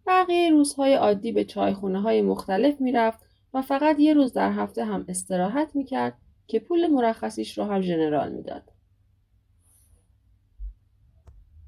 بقیه 0.07 0.49
روزهای 0.49 0.93
عادی 0.93 1.31
به 1.31 1.43
چایخونه 1.43 2.01
های 2.01 2.21
مختلف 2.21 2.81
می‌رفت 2.81 3.19
و 3.53 3.61
فقط 3.61 3.99
یه 3.99 4.13
روز 4.13 4.33
در 4.33 4.51
هفته 4.51 4.85
هم 4.85 5.05
استراحت 5.07 5.75
می‌کرد 5.75 6.17
که 6.47 6.59
پول 6.59 6.87
مرخصیش 6.87 7.57
رو 7.57 7.63
هم 7.63 7.81
ژنرال 7.81 8.31
می‌داد. 8.31 8.63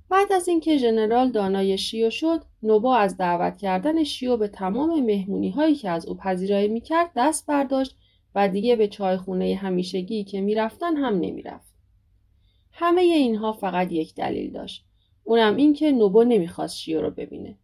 بعد 0.10 0.34
از 0.34 0.48
اینکه 0.48 0.78
ژنرال 0.78 1.32
دانای 1.32 1.78
شیو 1.78 2.10
شد 2.10 2.42
نوبا 2.64 2.98
از 2.98 3.18
دعوت 3.18 3.58
کردن 3.58 4.04
شیو 4.04 4.38
به 4.38 4.48
تمام 4.48 5.06
مهمونی 5.06 5.50
هایی 5.50 5.76
که 5.76 5.90
از 5.90 6.06
او 6.06 6.16
پذیرایی 6.16 6.68
می‌کرد 6.68 7.12
دست 7.16 7.46
برداشت 7.48 7.98
و 8.36 8.50
دیگه 8.50 8.76
به 8.76 8.88
چایخونه 8.88 9.56
همیشگی 9.56 10.24
که 10.24 10.42
می‌رفتن 10.42 10.96
هم 10.96 11.14
نمی‌رفت 11.14 11.73
همه 12.74 13.02
اینها 13.02 13.54
فقط 13.54 13.92
یک 13.92 14.16
دلیل 14.16 14.52
داشت. 14.52 14.86
اونم 15.24 15.56
این 15.56 15.74
که 15.74 15.92
نوبو 15.92 16.24
نمی‌خواست 16.24 16.76
شیو 16.76 17.02
رو 17.02 17.12
ببینه. 17.12 17.58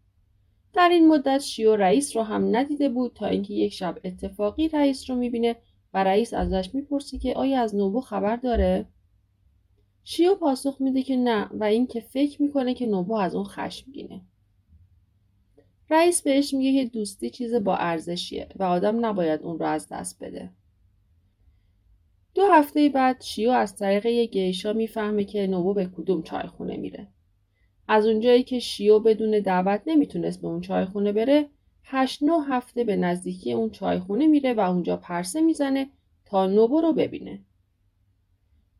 در 0.73 0.89
این 0.89 1.07
مدت 1.07 1.39
شیو 1.39 1.75
رئیس 1.75 2.17
رو 2.17 2.23
هم 2.23 2.55
ندیده 2.55 2.89
بود 2.89 3.11
تا 3.15 3.25
اینکه 3.27 3.53
یک 3.53 3.73
شب 3.73 3.97
اتفاقی 4.03 4.67
رئیس 4.67 5.09
رو 5.09 5.15
می‌بینه 5.15 5.55
و 5.93 6.03
رئیس 6.03 6.33
ازش 6.33 6.69
می‌پرسی 6.73 7.17
که 7.17 7.33
آیا 7.33 7.61
از 7.61 7.75
نوبو 7.75 8.01
خبر 8.01 8.35
داره؟ 8.35 8.85
شیو 10.03 10.35
پاسخ 10.35 10.81
میده 10.81 11.03
که 11.03 11.15
نه 11.15 11.49
و 11.51 11.63
اینکه 11.63 11.99
فکر 11.99 12.41
می‌کنه 12.41 12.73
که 12.73 12.85
نوبو 12.85 13.15
از 13.15 13.35
اون 13.35 13.43
خشمگینه 13.43 14.21
رئیس 15.89 16.21
بهش 16.21 16.53
میگه 16.53 16.83
که 16.83 16.89
دوستی 16.89 17.29
چیز 17.29 17.53
با 17.53 17.75
ارزشیه 17.75 18.47
و 18.55 18.63
آدم 18.63 19.05
نباید 19.05 19.41
اون 19.41 19.59
رو 19.59 19.65
از 19.65 19.87
دست 19.87 20.23
بده. 20.23 20.49
دو 22.35 22.45
هفته 22.51 22.89
بعد 22.89 23.21
شیو 23.21 23.49
از 23.49 23.75
طریق 23.75 24.05
یه 24.05 24.25
گیشا 24.25 24.73
می‌فهمه 24.73 25.23
که 25.23 25.47
نوبو 25.47 25.73
به 25.73 25.85
کدوم 25.85 26.23
چایخونه 26.23 26.77
میره. 26.77 27.07
از 27.87 28.05
اونجایی 28.05 28.43
که 28.43 28.59
شیو 28.59 28.99
بدون 28.99 29.39
دعوت 29.39 29.81
نمی‌تونست 29.87 30.41
به 30.41 30.47
اون 30.47 30.61
چایخونه 30.61 31.11
بره 31.11 31.49
هشت 31.83 32.23
نه 32.23 32.45
هفته 32.45 32.83
به 32.83 32.95
نزدیکی 32.95 33.53
اون 33.53 33.69
چایخونه 33.69 34.27
میره 34.27 34.53
و 34.53 34.59
اونجا 34.59 34.97
پرسه 34.97 35.41
می‌زنه 35.41 35.89
تا 36.25 36.47
نوبو 36.47 36.81
رو 36.81 36.93
ببینه. 36.93 37.39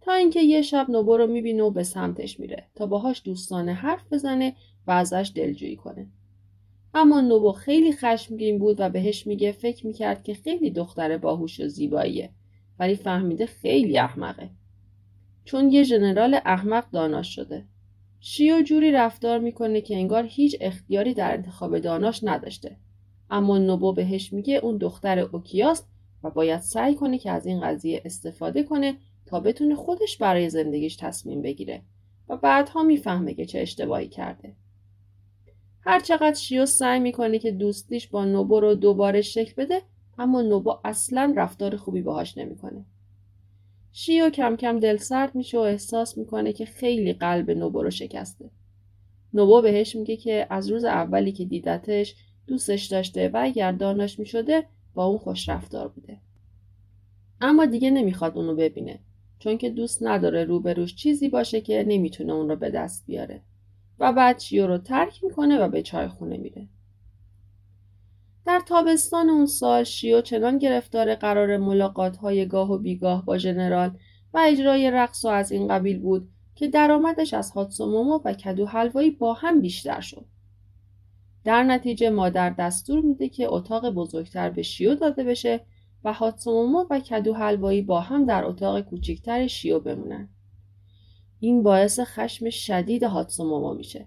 تا 0.02 0.14
اینکه 0.14 0.42
یه 0.42 0.62
شب 0.62 0.90
نوبو 0.90 1.18
رو 1.18 1.28
می‌بینه 1.28 1.64
و 1.64 1.72
به 1.72 1.84
سمتش 1.84 2.40
میره 2.40 2.68
تا 2.76 2.86
باهاش 2.86 3.22
دوستانه 3.26 3.74
حرف 3.74 4.14
بزنه 4.14 4.56
و 4.88 4.92
ازش 4.92 5.32
دلجویی 5.36 5.76
کنه. 5.76 6.08
اما 6.94 7.22
نوبو 7.22 7.52
خیلی 7.52 7.94
خشمگین 7.94 8.58
بود 8.58 8.76
و 8.80 8.90
بهش 8.90 9.28
میگه 9.28 9.52
فکر 9.52 9.88
می‌کرد 9.88 10.24
که 10.24 10.34
خیلی 10.34 10.70
دختر 10.72 11.18
باهوش 11.18 11.60
و 11.60 11.68
زیباییه. 11.68 12.30
ولی 12.80 12.96
فهمیده 12.96 13.46
خیلی 13.46 13.98
احمقه. 13.98 14.50
چون 15.46 15.72
یه 15.72 15.84
ژنرال 15.84 16.40
احمق 16.46 16.92
داناش 16.92 17.36
شده. 17.36 17.66
شیو 18.20 18.62
جوری 18.62 18.92
رفتار 18.92 19.40
می‌کنه 19.40 19.82
که 19.82 19.96
انگار 19.96 20.26
هیچ 20.30 20.58
اختیاری 20.62 21.14
در 21.14 21.34
انتخاب 21.34 21.80
داناش 21.80 22.24
نداشته. 22.24 22.78
اما 23.30 23.58
نوبو 23.58 23.94
بهش 23.94 24.34
میگه 24.34 24.56
اون 24.56 24.78
دختر 24.78 25.20
اوکیاست 25.20 25.88
و 26.24 26.30
باید 26.30 26.60
سعی 26.60 26.96
کنه 26.96 27.18
که 27.18 27.32
از 27.32 27.46
این 27.46 27.62
قضیه 27.62 28.02
استفاده 28.06 28.64
کنه 28.64 28.96
تا 29.26 29.40
بتونه 29.40 29.76
خودش 29.76 30.18
برای 30.18 30.50
زندگیش 30.50 30.96
تصمیم 30.96 31.42
بگیره 31.42 31.82
و 32.30 32.38
بعدها 32.38 32.84
می‌فهمه 32.84 33.34
که 33.34 33.46
چه 33.46 33.60
اشتباهی 33.60 34.08
کرده. 34.08 34.56
هرچقدر 35.82 36.34
شیو 36.34 36.66
سعی 36.66 37.00
می‌کنه 37.00 37.40
که 37.40 37.52
دوستیش 37.52 38.08
با 38.08 38.26
نوبو 38.26 38.60
رو 38.60 38.76
دوباره 38.76 39.22
شکل 39.22 39.54
بده 39.58 39.82
اما 40.20 40.42
نوبو 40.42 40.76
اصلا 40.86 41.34
رفتار 41.38 41.76
خوبی 41.76 42.02
باهاش 42.02 42.38
نمی‌کنه. 42.38 42.86
شیو 43.92 44.30
کم 44.30 44.56
کم 44.56 44.80
دل 44.80 44.98
سرد 44.98 45.36
میشه 45.36 45.58
و 45.58 45.62
احساس 45.62 46.18
می‌کنه 46.18 46.54
که 46.54 46.66
خیلی 46.66 47.14
قلب 47.14 47.52
نوبو 47.52 47.84
رو 47.84 47.90
شکسته. 47.90 48.50
نوبو 49.34 49.62
بهش 49.62 49.96
میگه 49.96 50.18
که 50.18 50.48
از 50.50 50.70
روز 50.70 50.84
اولی 50.84 51.32
که 51.32 51.46
دیدتش 51.46 52.16
دوستش 52.48 52.86
داشته 52.86 53.30
و 53.30 53.38
اگر 53.42 53.72
داناش 53.72 54.20
می‌شده 54.20 54.66
با 54.94 55.06
اون 55.06 55.18
خوش 55.18 55.50
رفتار 55.50 55.88
بوده. 55.88 56.18
اما 57.42 57.66
دیگه 57.66 57.90
نمی‌خواد 57.90 58.38
اونو 58.38 58.56
ببینه 58.56 59.00
چون 59.40 59.58
که 59.58 59.70
دوست 59.70 60.04
نداره 60.04 60.44
روبروش 60.44 60.96
چیزی 60.96 61.30
باشه 61.30 61.62
که 61.62 61.86
نمی‌تونه 61.88 62.34
اون 62.34 62.50
رو 62.50 62.56
به 62.56 62.70
دست 62.70 63.06
بیاره. 63.06 63.42
و 64.00 64.14
بعد 64.14 64.40
شیو 64.40 64.68
رو 64.68 64.78
ترک 64.78 65.24
می‌کنه 65.24 65.60
و 65.60 65.68
به 65.68 65.82
چای 65.82 66.08
خونه 66.08 66.38
میره. 66.38 66.68
در 68.46 68.62
تابستان 68.68 69.30
اون 69.30 69.46
سال 69.46 69.84
شیو 69.84 70.22
چنان 70.22 70.58
گرفتار 70.58 71.16
قرار 71.16 71.58
ملاقات 71.58 72.18
های 72.18 72.46
گاه 72.46 72.72
و 72.72 72.78
بیگاه 72.78 73.26
با 73.26 73.38
ژنرال 73.38 73.92
و 74.34 74.40
اجرای 74.48 74.92
رقص 74.92 75.26
و 75.26 75.28
از 75.28 75.52
این 75.52 75.68
قبیل 75.68 76.00
بود 76.00 76.30
که 76.56 76.68
درآمدش 76.68 77.34
از 77.34 77.52
هاتسومومو 77.52 78.20
و 78.26 78.34
کدو 78.34 78.66
حلوایی 78.66 79.12
با 79.12 79.34
هم 79.34 79.62
بیشتر 79.62 80.02
شد. 80.02 80.26
در 81.44 81.64
نتیجه 81.64 82.10
مادر 82.10 82.50
دستور 82.50 83.02
میده 83.02 83.30
که 83.30 83.54
اتاق 83.54 83.90
بزرگتر 83.90 84.50
به 84.50 84.62
شیو 84.62 84.96
داده 84.96 85.24
بشه 85.24 85.62
و 86.04 86.14
هاتسومومو 86.14 86.86
و 86.90 87.00
کدو 87.00 87.34
حلوایی 87.34 87.82
با 87.82 88.00
هم 88.00 88.26
در 88.26 88.46
اتاق 88.46 88.82
کوچکتر 88.82 89.48
شیو 89.48 89.80
بمونن. 89.80 90.30
این 91.40 91.64
باعث 91.64 92.00
خشم 92.00 92.50
شدید 92.50 93.04
هاتسومومو 93.04 93.74
میشه. 93.74 94.06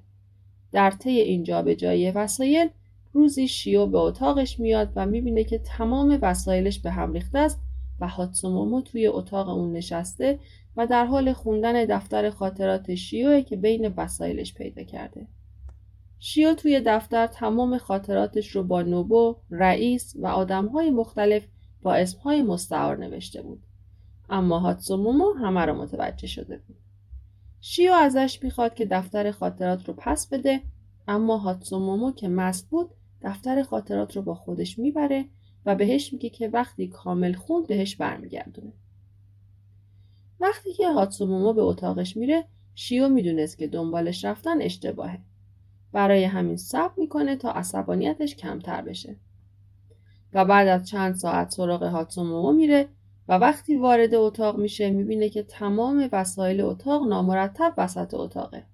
در 0.73 0.91
طی 0.91 1.11
این 1.11 1.43
جابجایی 1.43 2.11
وسایل 2.11 2.69
روزی 3.13 3.49
شیو 3.49 3.87
به 3.87 3.99
اتاقش 3.99 4.61
میاد 4.61 4.93
و 4.97 5.07
می‌بینه 5.07 5.45
که 5.45 5.59
تمام 5.59 6.19
وسایلش 6.23 6.79
به 6.79 6.91
هم 6.91 7.13
ریخته 7.13 7.39
است 7.39 7.61
و 8.01 8.09
هاتسومومو 8.09 8.81
توی 8.81 9.07
اتاق 9.07 9.49
اون 9.49 9.73
نشسته 9.73 10.39
و 10.77 10.87
در 10.87 11.05
حال 11.05 11.33
خوندن 11.33 11.85
دفتر 11.85 12.31
خاطرات 12.31 12.95
شیوه 12.95 13.43
که 13.43 13.57
بین 13.57 13.95
وسایلش 13.97 14.55
پیدا 14.55 14.83
کرده. 14.83 15.27
شیو 16.19 16.55
توی 16.55 16.83
دفتر 16.87 17.27
تمام 17.27 17.79
خاطراتش 17.79 18.49
رو 18.49 18.63
با 18.63 18.83
نوبو، 18.83 19.37
رئیس 19.51 20.17
و 20.19 20.27
آدمهای 20.27 20.91
مختلف 20.91 21.47
با 21.83 21.95
اسمهای 21.95 22.43
مستعار 22.43 22.97
نوشته 22.97 23.43
بود. 23.43 23.63
اما 24.31 24.59
هاتسومومو 24.59 25.33
همه 25.33 25.61
رو 25.61 25.75
متوجه 25.75 26.27
شده 26.27 26.59
بود. 26.59 26.77
شیو 27.61 27.93
ازش 27.93 28.39
می‌خواد 28.43 28.75
که 28.75 28.87
دفتر 28.87 29.31
خاطرات 29.31 29.89
رو 29.89 29.95
پس 29.99 30.29
بده 30.29 30.61
اما 31.09 31.37
هاتسومومو 31.37 32.13
که 32.13 32.29
مست 32.29 32.71
بود 32.71 32.91
دفتر 33.23 33.63
خاطرات 33.63 34.17
رو 34.17 34.23
با 34.23 34.35
خودش 34.35 34.79
می‌بره 34.79 35.25
و 35.67 35.75
بهش 35.75 36.13
میگه 36.13 36.29
که 36.29 36.49
وقتی 36.49 36.89
کامل 36.89 37.33
خوند 37.33 37.67
بهش 37.67 37.97
برمیگردونه. 37.97 38.73
وقتی 40.41 40.73
که 40.73 40.89
هاتسومومو 40.89 41.53
به 41.53 41.63
اتاقش 41.63 42.17
میره 42.17 42.45
شیو 42.75 43.09
می‌دونست 43.09 43.59
که 43.59 43.67
دنبالش 43.67 44.25
رفتن 44.25 44.63
اشتباهه. 44.63 45.19
برای 45.93 46.25
همین 46.25 46.57
صبر 46.57 46.93
می‌کنه 46.97 47.37
تا 47.37 47.51
عصبانیتش 47.51 48.37
کمتر 48.37 48.83
بشه. 48.83 49.17
و 50.33 50.45
بعد 50.45 50.69
از 50.69 50.89
چند 50.89 51.15
ساعت 51.15 51.51
سراغ 51.51 51.83
هاتسومومو 51.83 52.53
میره 52.53 52.89
و 53.29 53.39
وقتی 53.39 53.77
وارد 53.77 54.15
اتاق 54.15 54.59
میشه 54.59 54.91
می‌بینه 54.91 55.29
که 55.29 55.43
تمام 55.43 56.09
وسایل 56.13 56.61
اتاق 56.61 57.09
نامرتب 57.09 57.75
وسط 57.79 58.15
اتاقه. 58.15 58.65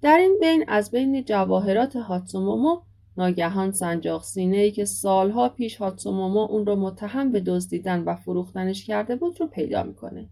در 0.00 0.18
این 0.18 0.38
بین 0.40 0.64
از 0.68 0.90
بین 0.90 1.24
جواهرات 1.24 1.96
هاتسومومو 1.96 2.80
ناگهان 3.16 3.72
سنجاق 3.72 4.24
سینه 4.24 4.56
ای 4.56 4.70
که 4.70 4.84
سالها 4.84 5.48
پیش 5.48 5.76
هاتسومومو 5.76 6.40
اون 6.40 6.66
رو 6.66 6.76
متهم 6.76 7.32
به 7.32 7.40
دزدیدن 7.40 8.00
و 8.00 8.14
فروختنش 8.14 8.84
کرده 8.84 9.16
بود 9.16 9.40
رو 9.40 9.46
پیدا 9.46 9.82
می‌کنه. 9.82 10.28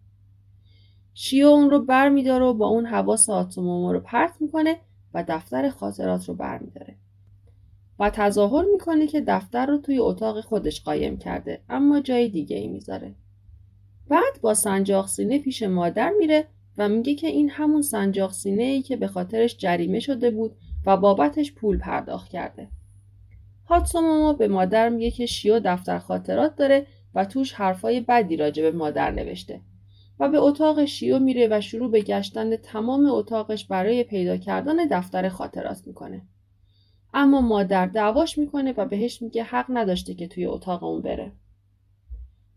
شیو 1.14 1.46
اون 1.46 1.70
رو 1.70 1.84
بر 1.84 2.08
میداره 2.08 2.44
و 2.44 2.54
با 2.54 2.66
اون 2.66 2.86
حواس 2.86 3.30
هاتسومومو 3.30 3.92
رو 3.92 4.00
پرت 4.00 4.32
می‌کنه 4.40 4.76
و 5.14 5.24
دفتر 5.28 5.70
خاطرات 5.70 6.28
رو 6.28 6.34
بر 6.34 6.58
میداره. 6.58 6.96
و 7.98 8.10
تظاهر 8.10 8.64
می‌کنه 8.72 9.06
که 9.06 9.20
دفتر 9.20 9.66
رو 9.66 9.78
توی 9.78 9.98
اتاق 9.98 10.40
خودش 10.40 10.82
قایم 10.82 11.18
کرده 11.18 11.60
اما 11.68 12.00
جای 12.00 12.28
دیگه 12.28 12.56
ای 12.56 12.68
می‌ذاره. 12.68 13.14
بعد 14.08 14.40
با 14.40 14.54
سنجاق 14.54 15.06
سینه 15.06 15.38
پیش 15.38 15.62
مادر 15.62 16.10
میره 16.18 16.46
و 16.78 16.88
میگه 16.88 17.14
که 17.14 17.26
این 17.26 17.50
همون 17.50 17.82
سنجاق 17.82 18.32
سینه 18.32 18.62
ای 18.62 18.82
که 18.82 18.96
به 18.96 19.06
خاطرش 19.06 19.56
جریمه 19.56 20.00
شده 20.00 20.30
بود 20.30 20.56
و 20.86 20.96
بابتش 20.96 21.52
پول 21.52 21.78
پرداخت 21.78 22.28
کرده. 22.28 22.68
هاتسومومو 23.66 24.32
به 24.32 24.48
مادر 24.48 24.88
میگه 24.88 25.10
که 25.10 25.26
شیو 25.26 25.60
دفتر 25.64 25.98
خاطرات 25.98 26.56
داره 26.56 26.86
و 27.14 27.24
توش 27.24 27.52
حرفای 27.52 28.00
بدی 28.00 28.36
راجع 28.36 28.62
به 28.62 28.72
مادر 28.72 29.10
نوشته 29.10 29.60
و 30.20 30.28
به 30.28 30.38
اتاق 30.38 30.84
شیو 30.84 31.18
میره 31.18 31.48
و 31.50 31.60
شروع 31.60 31.90
به 31.90 32.00
گشتن 32.00 32.56
تمام 32.56 33.06
اتاقش 33.06 33.64
برای 33.64 34.04
پیدا 34.04 34.36
کردن 34.36 34.76
دفتر 34.90 35.28
خاطرات 35.28 35.82
می‌کنه. 35.86 36.22
اما 37.14 37.40
مادر 37.40 37.86
دعواش 37.86 38.38
می‌کنه 38.38 38.74
و 38.76 38.84
بهش 38.84 39.22
میگه 39.22 39.42
حق 39.42 39.66
نداشته 39.68 40.14
که 40.14 40.28
توی 40.28 40.46
اتاق 40.46 40.84
اون 40.84 41.02
بره. 41.02 41.32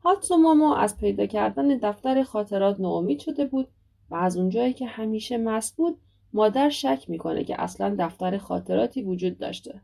هاتسومومو 0.03 0.73
از 0.73 0.97
پیدا 0.97 1.25
کردن 1.25 1.67
دفتر 1.67 2.23
خاطرات 2.23 2.79
ناامید 2.79 3.19
شده 3.19 3.45
بود 3.45 3.67
و 4.09 4.15
از 4.15 4.37
اونجایی 4.37 4.73
که 4.73 4.85
همیشه 4.85 5.37
مست 5.37 5.77
بود 5.77 5.97
مادر 6.33 6.69
شک 6.69 7.05
می‌کنه 7.07 7.43
که 7.43 7.61
اصلا 7.61 7.95
دفتر 7.99 8.37
خاطراتی 8.37 9.03
وجود 9.03 9.37
داشته. 9.37 9.81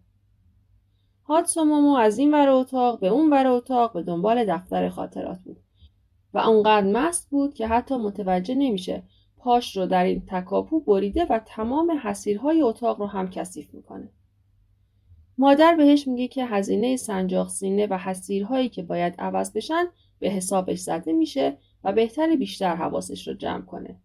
هاتسومومو 1.23 1.95
از 1.95 2.17
این 2.17 2.33
ور 2.33 2.49
اتاق 2.49 2.99
به 2.99 3.07
اون 3.07 3.29
ور 3.29 3.47
اتاق 3.47 3.93
به 3.93 4.03
دنبال 4.03 4.45
دفتر 4.45 4.89
خاطرات 4.89 5.39
بود 5.39 5.57
و 6.33 6.39
اونقدر 6.39 6.87
مست 6.87 7.29
بود 7.29 7.53
که 7.53 7.67
حتی 7.67 7.97
متوجه 7.97 8.55
نمیشه 8.55 9.03
پاش 9.37 9.77
رو 9.77 9.85
در 9.85 10.03
این 10.03 10.23
تکاپو 10.27 10.79
بریده 10.79 11.25
و 11.25 11.39
تمام 11.45 11.99
حسیرهای 12.03 12.61
اتاق 12.61 12.99
رو 12.99 13.07
هم 13.07 13.29
کثیف 13.29 13.73
می‌کنه. 13.73 14.09
مادر 15.37 15.75
بهش 15.75 16.07
میگه 16.07 16.27
که 16.27 16.45
هزینه 16.45 16.97
سنجاق 16.97 17.49
سینه 17.49 17.87
و 17.87 17.97
حسیرهایی 17.97 18.69
که 18.69 18.83
باید 18.83 19.15
عوض 19.19 19.53
بشن 19.53 19.85
به 20.19 20.29
حسابش 20.29 20.79
زده 20.79 21.13
میشه 21.13 21.57
و 21.83 21.93
بهتر 21.93 22.35
بیشتر 22.35 22.75
حواسش 22.75 23.27
رو 23.27 23.33
جمع 23.33 23.61
کنه 23.61 23.99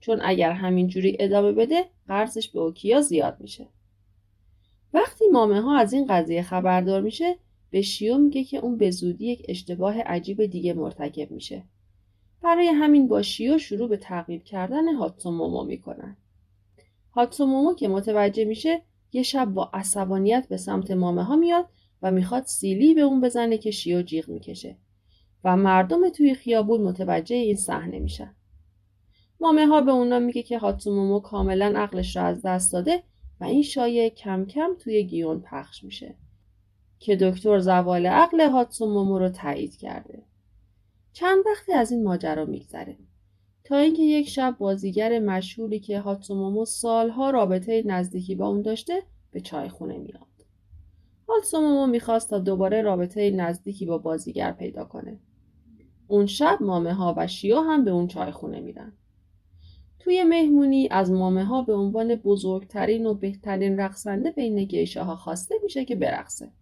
چون 0.00 0.20
اگر 0.22 0.52
همینجوری 0.52 1.16
ادامه 1.20 1.52
بده 1.52 1.84
قرضش 2.08 2.48
به 2.48 2.60
اوکیا 2.60 3.00
زیاد 3.00 3.36
میشه. 3.40 3.68
وقتی 4.94 5.24
مامه 5.32 5.60
ها 5.60 5.78
از 5.78 5.92
این 5.92 6.06
قضیه 6.06 6.42
خبردار 6.42 7.00
میشه 7.00 7.36
به 7.70 7.82
شیو 7.82 8.18
میگه 8.18 8.44
که 8.44 8.58
اون 8.58 8.76
به 8.76 8.90
زودی 8.90 9.26
یک 9.26 9.46
اشتباه 9.48 10.00
عجیب 10.00 10.46
دیگه 10.46 10.72
مرتکب 10.72 11.30
میشه. 11.30 11.64
برای 12.42 12.66
همین 12.66 13.08
با 13.08 13.22
شیو 13.22 13.58
شروع 13.58 13.88
به 13.88 13.96
تعقیب 13.96 14.44
کردن 14.44 14.94
هاتسومومو 14.94 15.64
می‌کنن. 15.64 16.16
هاتسومومو 17.12 17.74
که 17.74 17.88
متوجه 17.88 18.44
میشه 18.44 18.82
یه 19.12 19.22
شب 19.22 19.44
با 19.44 19.70
عصبانیت 19.74 20.46
به 20.48 20.56
سمت 20.56 20.90
مامه 20.90 21.22
ها 21.22 21.36
میاد 21.36 21.66
و 22.02 22.10
می‌خواد 22.10 22.44
سیلی 22.44 22.94
به 22.94 23.00
اون 23.00 23.20
بزنه 23.20 23.58
که 23.58 23.70
شیو 23.70 24.02
جیغ 24.02 24.28
می‌کشه. 24.28 24.76
و 25.44 25.56
مردم 25.56 26.08
توی 26.08 26.34
خیابون 26.34 26.80
متوجه 26.80 27.36
این 27.36 27.56
صحنه 27.56 27.98
میشن. 27.98 28.34
مامه 29.40 29.66
ها 29.66 29.80
به 29.80 29.90
اونا 29.90 30.18
میگه 30.18 30.42
که 30.42 30.58
هاتسومومو 30.58 31.20
کاملا 31.20 31.72
عقلش 31.76 32.16
را 32.16 32.22
از 32.22 32.42
دست 32.42 32.72
داده 32.72 33.02
و 33.40 33.44
این 33.44 33.62
شایعه 33.62 34.10
کم 34.10 34.44
کم 34.44 34.70
توی 34.78 35.04
گیون 35.04 35.40
پخش 35.40 35.84
میشه 35.84 36.14
که 36.98 37.16
دکتر 37.16 37.58
زوال 37.58 38.06
عقل 38.06 38.40
هاتسومومو 38.40 39.18
رو 39.18 39.28
تایید 39.28 39.76
کرده. 39.76 40.22
چند 41.12 41.44
وقتی 41.46 41.72
از 41.72 41.92
این 41.92 42.04
ماجرا 42.04 42.44
میگذره 42.44 42.96
تا 43.64 43.76
اینکه 43.76 44.02
یک 44.02 44.28
شب 44.28 44.56
بازیگر 44.58 45.18
مشهوری 45.18 45.80
که 45.80 46.00
هاتسومومو 46.00 46.64
سالها 46.64 47.30
رابطه 47.30 47.82
نزدیکی 47.86 48.34
با 48.34 48.48
اون 48.48 48.62
داشته 48.62 49.02
به 49.30 49.40
چای 49.40 49.68
خونه 49.68 49.98
میاد. 49.98 50.26
هاتسومومو 51.28 51.86
می‌خواست 51.86 52.30
تا 52.30 52.38
دوباره 52.38 52.82
رابطه 52.82 53.30
نزدیکی 53.30 53.86
با 53.86 53.98
بازیگر 53.98 54.52
پیدا 54.52 54.84
کنه. 54.84 55.20
اون 56.08 56.26
شب 56.26 56.58
مامه 56.60 56.92
ها 56.94 57.14
و 57.16 57.26
شیا 57.26 57.62
هم 57.62 57.84
به 57.84 57.90
اون 57.90 58.06
چای 58.06 58.30
خونه 58.32 58.60
میرن. 58.60 58.92
توی 60.00 60.24
مهمونی 60.24 60.88
از 60.90 61.12
مامه 61.12 61.44
ها 61.44 61.62
به 61.62 61.74
عنوان 61.74 62.14
بزرگترین 62.14 63.06
و 63.06 63.14
بهترین 63.14 63.80
رقصنده 63.80 64.30
بین 64.30 64.64
گیشه 64.64 65.02
ها 65.02 65.16
خواسته 65.16 65.54
میشه 65.62 65.84
که 65.84 65.96
برقصه. 65.96 66.52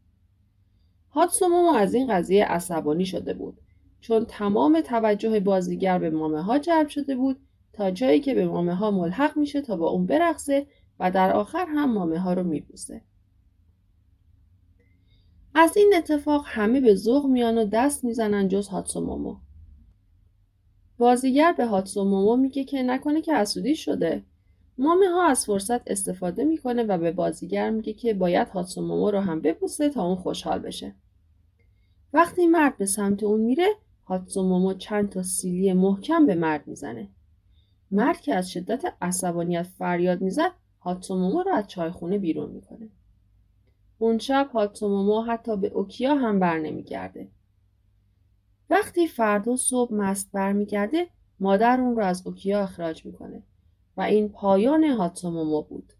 هاتسومومو 1.11 1.73
از 1.73 1.95
این 1.95 2.07
قضیه 2.07 2.45
عصبانی 2.45 3.07
شده 3.07 3.35
بود 3.35 3.61
چون 4.01 4.25
تمام 4.25 4.81
توجه 4.81 5.41
بازیگر 5.41 5.99
به 5.99 6.11
مامه 6.11 6.43
ها 6.43 6.59
جلب 6.59 6.89
شده 6.89 7.17
بود 7.17 7.41
تا 7.73 7.91
جایی 7.91 8.21
که 8.21 8.35
به 8.35 8.47
مامه 8.47 8.75
ها 8.75 8.91
ملحق 8.91 9.37
میشه 9.37 9.61
تا 9.61 9.77
با 9.77 9.89
اون 9.89 10.07
برقصه 10.07 10.67
و 11.01 11.11
در 11.11 11.33
آخر 11.33 11.67
هم 11.69 11.93
مامه 11.93 12.19
ها 12.19 12.33
رو 12.33 12.43
میبوسه. 12.43 13.03
از 15.55 15.77
این 15.77 15.95
اتفاق 15.97 16.45
همه 16.47 16.81
به 16.81 16.95
ذوق 16.95 17.27
میان 17.27 17.59
و 17.59 17.65
دست 17.65 18.05
می‌زنن 18.05 18.49
جز 18.49 18.69
هاتسومومو. 18.69 19.37
بازیگر 20.99 21.53
به 21.53 21.67
هاتسومومو 21.67 22.37
میگه 22.37 22.65
که 22.65 22.83
نکنه 22.83 23.21
که 23.21 23.35
حسودی 23.35 23.77
شده. 23.77 24.23
مامه 24.79 25.09
ها 25.09 25.27
از 25.27 25.47
فرصت 25.47 25.91
استفاده 25.91 26.45
می‌کنه 26.45 26.83
و 26.83 26.99
به 26.99 27.13
بازیگر 27.13 27.71
میگه 27.71 27.93
که 27.93 28.15
باید 28.15 28.49
هاتسومومو 28.49 29.11
رو 29.11 29.21
هم 29.21 29.41
ببوسه 29.41 29.89
تا 29.89 30.07
اون 30.07 30.17
خوشحال 30.17 30.59
بشه. 30.59 30.95
وقتی 32.13 32.47
مرد 32.47 32.79
به 32.79 32.87
سمت 32.87 33.23
اون 33.23 33.41
میره 33.41 33.69
هاتسومومو 34.05 34.75
چند 34.75 35.09
تا 35.09 35.23
سیلی 35.23 35.73
محکم 35.73 36.27
به 36.27 36.35
مرد 36.35 36.67
می‌زنه. 36.67 37.09
مرد 37.91 38.21
که 38.21 38.35
از 38.35 38.51
شدت 38.51 38.85
عصبانیت 39.03 39.63
فریاد 39.63 40.21
می‌زد 40.21 40.53
هاتسومومو 40.81 41.43
رو 41.43 41.53
از 41.55 41.69
چایخونه 41.69 42.19
بیرون 42.19 42.51
می‌کنه. 42.51 42.89
اون 43.99 44.19
شب 44.19 44.51
هاتسومومو 44.53 45.23
حتی 45.23 45.57
به 45.57 45.69
اوکیا 45.69 46.15
هم 46.15 46.39
بر 46.39 46.59
نمیگرده. 46.59 47.29
وقتی 48.71 49.07
فردا 49.07 49.57
صبح 49.57 49.95
مست 49.95 50.31
برمیگرده 50.33 51.07
مادر 51.41 51.81
اون 51.81 51.97
رو 51.97 52.05
از 52.05 52.27
اوکیا 52.27 52.63
اخراج 52.63 53.07
می‌کنه 53.07 53.43
و 53.97 54.01
این 54.01 54.29
پایان 54.29 54.85
هاتسومومو 54.85 55.63
بود. 55.63 55.93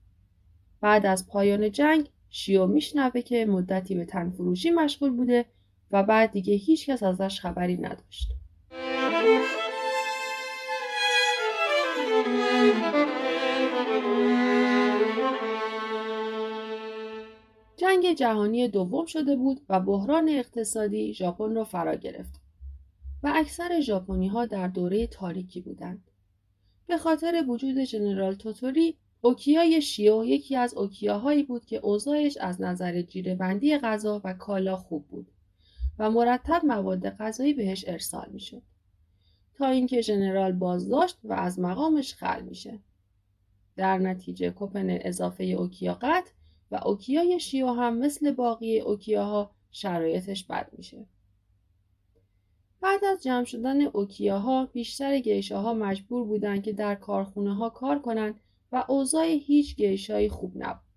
بعد 0.81 1.07
از 1.07 1.29
پایان 1.29 1.71
جنگ 1.71 2.11
شیو 2.31 2.67
میشنوه 2.67 3.21
که 3.21 3.47
مدتی 3.47 3.95
به 3.95 4.05
تنفروشی 4.05 4.71
مشغول 4.71 5.11
بوده 5.11 5.45
و 5.91 6.03
بعد 6.03 6.33
دیگه 6.33 6.55
هیچکس 6.55 7.03
ازش 7.03 7.41
خبری 7.41 7.77
نداشت. 7.77 8.33
جنگ 17.77 18.13
جهانی 18.13 18.69
دوم 18.69 19.07
شده 19.07 19.37
بود 19.37 19.61
و 19.69 19.81
بحران 19.81 20.29
اقتصادی 20.29 21.15
ژاپن 21.15 21.55
را 21.55 21.65
فرا 21.65 21.95
گرفت 21.95 22.38
و 23.23 23.33
اکثر 23.35 23.81
ژاپنی 23.81 24.29
ها 24.29 24.47
در 24.47 24.69
دوره 24.69 25.07
تاریکی 25.07 25.61
بودند. 25.61 26.11
به 26.87 26.99
خاطر 26.99 27.45
وجود 27.49 27.85
ژنرال 27.85 28.35
توتوری 28.35 28.97
اوکیای 29.21 29.83
شیو 29.83 30.25
یکی 30.25 30.57
از 30.57 30.75
اوکیاهایی 30.75 31.43
بود 31.43 31.65
که 31.65 31.77
اوضاعش 31.77 32.37
از 32.37 32.61
نظر 32.61 33.03
جیرهبندی 33.03 33.79
غذا 33.79 34.21
و 34.25 34.33
کالا 34.33 34.77
خوب 34.77 35.09
بود 35.09 35.31
و 35.99 36.11
مرتب 36.11 36.63
مواد 36.65 37.11
غذایی 37.11 37.53
بهش 37.53 37.85
ارسال 37.89 38.29
می‌شد 38.33 38.63
تا 39.55 39.67
اینکه 39.67 40.01
ژنرال 40.01 40.53
بازداشت 40.53 41.19
و 41.25 41.33
از 41.33 41.59
مقامش 41.59 42.15
خل 42.15 42.43
میشه 42.43 42.79
در 43.77 43.99
نتیجه 43.99 44.51
کوپن 44.51 44.87
اضافه 44.91 45.45
اوکیا 45.45 45.95
قطع 45.95 46.31
و 46.71 46.81
اوکیای 46.85 47.41
شیو 47.41 47.69
هم 47.69 47.99
مثل 47.99 48.31
باقی 48.31 48.81
اوکیاها 48.81 49.51
شرایطش 49.71 50.45
بد 50.45 50.71
میشه. 50.77 51.07
بعد 52.81 53.05
از 53.05 53.23
جمع 53.23 53.45
شدن 53.45 53.83
اوکیاها 53.83 54.67
بیشتر 54.67 55.19
گیشاها 55.19 55.75
مجبور 55.75 56.25
بودند 56.25 56.63
که 56.63 56.73
در 56.73 56.95
کارخونه 56.95 57.55
ها 57.55 57.71
کار 57.71 57.99
کنند 57.99 58.41
و 58.73 58.85
اوضاع 58.89 59.27
هیچ 59.27 59.77
گیشایی 59.77 60.29
خوب 60.29 60.53
نبود. 60.57 60.89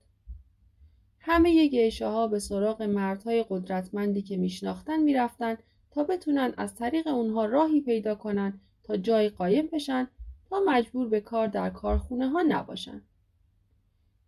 همه 1.19 1.67
گیشاها 1.67 2.27
به 2.27 2.39
سراغ 2.39 2.81
مردهای 2.81 3.45
قدرتمندی 3.49 4.21
که 4.21 4.37
میشناختن 4.37 4.99
می‌رفتن 4.99 5.57
تا 5.91 6.03
بتونن 6.03 6.53
از 6.57 6.75
طریق 6.75 7.07
اونها 7.07 7.45
راهی 7.45 7.81
پیدا 7.81 8.15
کنن 8.15 8.59
تا 8.83 8.97
جای 8.97 9.29
قایم 9.29 9.67
بشن 9.73 10.07
تا 10.49 10.59
مجبور 10.65 11.07
به 11.07 11.21
کار 11.21 11.47
در 11.47 11.69
کارخونه 11.69 12.29
ها 12.29 12.41
نباشن. 12.41 13.01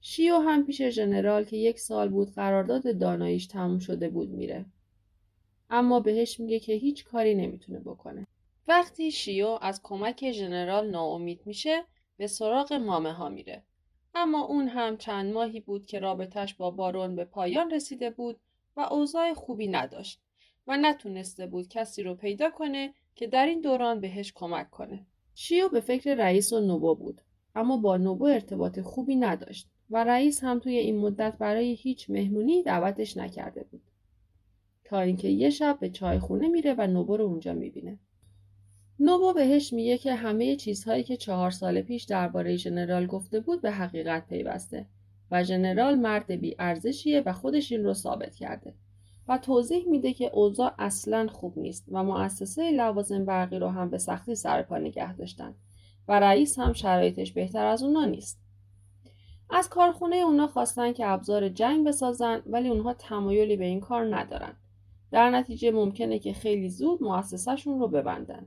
شیو 0.01 0.35
هم 0.35 0.65
پیش 0.65 0.81
ژنرال 0.81 1.43
که 1.43 1.57
یک 1.57 1.79
سال 1.79 2.09
بود 2.09 2.33
قرارداد 2.33 2.97
داناییش 2.99 3.47
تموم 3.47 3.79
شده 3.79 4.09
بود 4.09 4.29
میره. 4.29 4.65
اما 5.75 5.99
بهش 5.99 6.39
میگه 6.39 6.59
که 6.59 6.73
هیچ 6.73 7.05
کاری 7.05 7.35
نمی‌تونه 7.35 7.79
بکنه. 7.79 8.27
وقتی 8.67 9.11
شیو 9.11 9.57
از 9.61 9.81
کمک 9.83 10.31
ژنرال 10.31 10.89
ناامید 10.89 11.41
میشه 11.45 11.83
به 12.17 12.27
سراغ 12.27 12.73
مامه 12.73 13.13
ها 13.13 13.29
میره. 13.29 13.63
اما 14.15 14.45
اون 14.45 14.67
هم 14.67 14.97
چند 14.97 15.33
ماهی 15.33 15.59
بود 15.59 15.85
که 15.85 15.99
رابطش 15.99 16.53
با 16.53 16.71
بارون 16.71 17.15
به 17.15 17.25
پایان 17.25 17.71
رسیده 17.71 18.09
بود 18.09 18.39
و 18.77 18.81
اوضاع 18.81 19.33
خوبی 19.33 19.67
نداشت 19.67 20.21
و 20.67 20.77
نتونسته 20.77 21.47
بود 21.47 21.67
کسی 21.67 22.03
رو 22.03 22.15
پیدا 22.15 22.49
کنه 22.49 22.93
که 23.15 23.27
در 23.27 23.45
این 23.45 23.61
دوران 23.61 23.99
بهش 23.99 24.33
کمک 24.35 24.69
کنه. 24.69 25.05
شیو 25.35 25.69
به 25.69 25.79
فکر 25.79 26.15
رئیس 26.15 26.53
و 26.53 26.59
نوبو 26.59 26.95
بود 26.95 27.21
اما 27.55 27.77
با 27.77 27.97
نوبو 27.97 28.25
ارتباط 28.25 28.79
خوبی 28.79 29.15
نداشت 29.15 29.67
و 29.89 30.03
رئیس 30.03 30.43
هم 30.43 30.59
توی 30.59 30.77
این 30.77 30.97
مدت 30.97 31.37
برای 31.37 31.73
هیچ 31.73 32.09
مهمونی 32.09 32.63
دعوتش 32.63 33.17
نکرده 33.17 33.63
بود. 33.71 33.82
تا 34.93 34.99
اینکه 34.99 35.27
یه 35.27 35.49
شب 35.49 35.77
به 35.79 35.89
چای 35.89 36.19
خونه 36.19 36.47
میره 36.47 36.75
و 36.77 36.87
نوبو 36.87 37.17
رو 37.17 37.25
اونجا 37.25 37.53
می‌بینه. 37.53 37.99
نوبو 38.99 39.33
بهش 39.33 39.73
میگه 39.73 39.97
که 39.97 40.15
همه 40.15 40.55
چیزهایی 40.55 41.03
که 41.03 41.17
چهار 41.17 41.51
سال 41.51 41.81
پیش 41.81 42.03
درباره 42.03 42.55
ژنرال 42.55 43.07
گفته 43.07 43.39
بود 43.39 43.61
به 43.61 43.71
حقیقت 43.71 44.27
پیوسته 44.27 44.85
و 45.31 45.43
ژنرال 45.43 45.95
مرد 45.95 46.31
بی 46.31 46.55
ارزشیه 46.59 47.23
و 47.25 47.33
خودش 47.33 47.71
این 47.71 47.83
رو 47.83 47.93
ثابت 47.93 48.35
کرده 48.35 48.73
و 49.27 49.37
توضیح 49.37 49.87
میده 49.89 50.13
که 50.13 50.29
اوضاع 50.33 50.73
اصلا 50.79 51.27
خوب 51.27 51.59
نیست 51.59 51.85
و 51.91 52.03
مؤسسه 52.03 52.71
لوازم 52.71 53.25
برقی 53.25 53.59
رو 53.59 53.67
هم 53.67 53.89
به 53.89 53.97
سختی 53.97 54.35
سرپا 54.35 54.77
نگه 54.77 55.15
داشتن 55.15 55.55
و 56.07 56.19
رئیس 56.19 56.59
هم 56.59 56.73
شرایطش 56.73 57.31
بهتر 57.31 57.65
از 57.65 57.83
اونا 57.83 58.05
نیست. 58.05 58.41
از 59.49 59.69
کارخونه 59.69 60.15
اونا 60.15 60.47
خواستن 60.47 60.93
که 60.93 61.07
ابزار 61.07 61.49
جنگ 61.49 61.87
بسازن 61.87 62.41
ولی 62.45 62.69
اونها 62.69 62.93
تمایلی 62.93 63.57
به 63.57 63.65
این 63.65 63.79
کار 63.79 64.15
ندارن. 64.15 64.53
در 65.13 65.29
نتیجه 65.29 65.71
ممکنه 65.71 66.19
که 66.19 66.33
خیلی 66.33 66.69
زود 66.69 67.03
مؤسسهشون 67.03 67.79
رو 67.79 67.87
ببندن. 67.87 68.45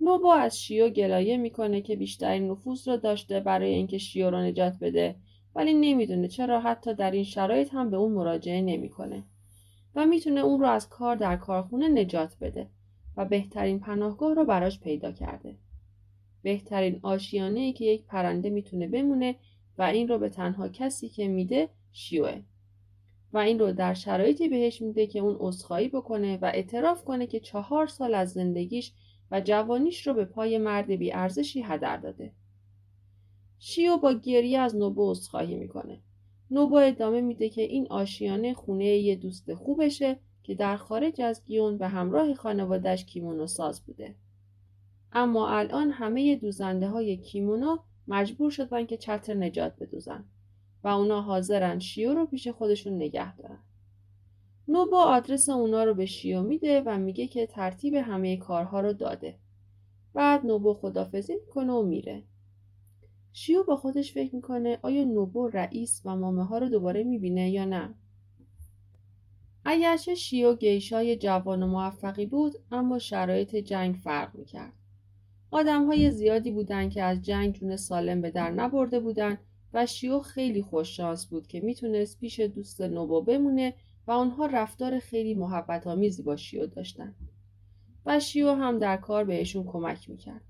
نوبو 0.00 0.28
از 0.28 0.60
شیو 0.60 0.88
گلایه 0.88 1.36
می‌کنه 1.36 1.80
که 1.80 1.96
بیشترین 1.96 2.50
نفوذ 2.50 2.88
رو 2.88 2.96
داشته 2.96 3.40
برای 3.40 3.74
اینکه 3.74 3.98
شیو 3.98 4.30
رو 4.30 4.40
نجات 4.40 4.78
بده 4.80 5.16
ولی 5.54 5.74
نمی‌دونه 5.74 6.28
چرا 6.28 6.60
حتی 6.60 6.94
در 6.94 7.10
این 7.10 7.24
شرایط 7.24 7.74
هم 7.74 7.90
به 7.90 7.96
اون 7.96 8.12
مراجعه 8.12 8.60
نمی‌کنه 8.60 9.24
و 9.94 10.06
می‌تونه 10.06 10.40
اون 10.40 10.60
رو 10.60 10.66
از 10.66 10.88
کار 10.88 11.16
در 11.16 11.36
کارخونه 11.36 11.88
نجات 11.88 12.36
بده 12.40 12.70
و 13.16 13.24
بهترین 13.24 13.80
پناهگاه 13.80 14.34
رو 14.34 14.44
براش 14.44 14.80
پیدا 14.80 15.12
کرده. 15.12 15.56
بهترین 16.42 17.00
آشیانه 17.02 17.60
ای 17.60 17.72
که 17.72 17.84
یک 17.84 18.04
پرنده 18.06 18.50
می‌تونه 18.50 18.88
بمونه 18.88 19.36
و 19.78 19.82
این 19.82 20.08
رو 20.08 20.18
به 20.18 20.28
تنها 20.28 20.68
کسی 20.68 21.08
که 21.08 21.28
میده 21.28 21.68
شیوه 21.92 22.42
و 23.32 23.38
این 23.38 23.58
رو 23.58 23.72
در 23.72 23.94
شرایطی 23.94 24.48
بهش 24.48 24.82
میده 24.82 25.06
که 25.06 25.18
اون 25.18 25.36
عذرخواهی 25.40 25.88
بکنه 25.88 26.38
و 26.42 26.44
اعتراف 26.44 27.04
کنه 27.04 27.26
که 27.26 27.40
چهار 27.40 27.86
سال 27.86 28.14
از 28.14 28.32
زندگیش 28.32 28.92
و 29.30 29.40
جوانیش 29.40 30.06
رو 30.06 30.14
به 30.14 30.24
پای 30.24 30.58
مرد 30.58 30.86
ارزشی 31.12 31.62
هدر 31.62 31.96
داده. 31.96 32.32
شیو 33.58 33.96
با 33.96 34.12
گریه 34.12 34.58
از 34.58 34.76
نوبو 34.76 35.10
عذرخواهی 35.10 35.54
می‌کنه. 35.54 36.00
نوبو 36.50 36.76
ادامه 36.76 37.20
میده 37.20 37.48
که 37.48 37.62
این 37.62 37.86
آشیانه 37.90 38.54
خونه 38.54 38.84
یه 38.84 39.16
دوست 39.16 39.54
خوبشه 39.54 40.18
که 40.42 40.54
در 40.54 40.76
خارج 40.76 41.20
از 41.20 41.44
گیون 41.46 41.78
به 41.78 41.88
همراه 41.88 42.34
خانوادش 42.34 43.04
کیمونو 43.04 43.46
ساز 43.46 43.86
بوده. 43.86 44.14
اما 45.12 45.48
الان 45.48 45.90
همه 45.90 46.36
دوزنده 46.36 46.88
های 46.88 47.16
کیمونو 47.16 47.78
مجبور 48.08 48.50
شدن 48.50 48.86
که 48.86 48.96
چتر 48.96 49.34
نجات 49.34 49.76
بدوزن 49.80 50.24
و 50.84 50.88
اونا 50.88 51.20
حاضرن 51.20 51.78
شیو 51.78 52.14
رو 52.14 52.26
پیش 52.26 52.48
خودشون 52.48 52.96
نگه 52.96 53.36
دارن. 53.36 53.58
نوبو 54.68 54.96
آدرس 54.96 55.48
اونا 55.48 55.84
رو 55.84 55.94
به 55.94 56.06
شیو 56.06 56.42
میده 56.42 56.82
و 56.86 56.98
میگه 56.98 57.26
که 57.26 57.46
ترتیب 57.46 57.94
همه 57.94 58.36
کارها 58.36 58.80
رو 58.80 58.92
داده. 58.92 59.38
بعد 60.14 60.46
نوبو 60.46 60.74
خدافزی 60.74 61.34
می‌کنه 61.34 61.72
و 61.72 61.82
میره. 61.82 62.22
شیو 63.32 63.62
با 63.62 63.76
خودش 63.76 64.12
فکر 64.12 64.34
می‌کنه 64.34 64.78
آیا 64.82 65.04
نوبو 65.04 65.48
رئیس 65.48 66.02
و 66.04 66.16
مامه 66.16 66.44
ها 66.44 66.58
رو 66.58 66.68
دوباره 66.68 67.04
می‌بینه 67.04 67.50
یا 67.50 67.64
نه؟ 67.64 67.94
اگرچه 69.64 70.14
شیو 70.14 70.56
گیشای 70.56 71.16
جوان 71.16 71.62
و 71.62 71.66
موفقی 71.66 72.26
بود 72.26 72.52
اما 72.70 72.98
شرایط 72.98 73.56
جنگ 73.56 73.94
فرق 73.94 74.34
می‌کرد. 74.34 74.72
آدم 75.50 75.86
های 75.86 76.10
زیادی 76.10 76.50
بودند 76.50 76.90
که 76.90 77.02
از 77.02 77.22
جنگ 77.22 77.54
جون 77.54 77.76
سالم 77.76 78.20
به 78.20 78.30
در 78.30 78.50
نبرده 78.50 79.00
بودند 79.00 79.38
و 79.74 79.86
شیو 79.86 80.20
خیلی 80.20 80.62
خوششانس 80.62 81.26
بود 81.26 81.46
که 81.46 81.60
می‌تونست 81.60 82.20
پیش 82.20 82.40
دوست 82.40 82.80
نوبو 82.80 83.22
بمونه 83.22 83.74
و 84.06 84.12
آنها 84.12 84.46
رفتار 84.46 84.98
خیلی 84.98 85.34
محبت 85.34 85.86
آمیزی 85.86 86.22
با 86.22 86.36
شیو 86.36 86.66
داشتن 86.66 87.14
و 88.06 88.20
شیو 88.20 88.50
هم 88.52 88.78
در 88.78 88.96
کار 88.96 89.24
بهشون 89.24 89.64
کمک 89.64 90.10
می‌کرد. 90.10 90.42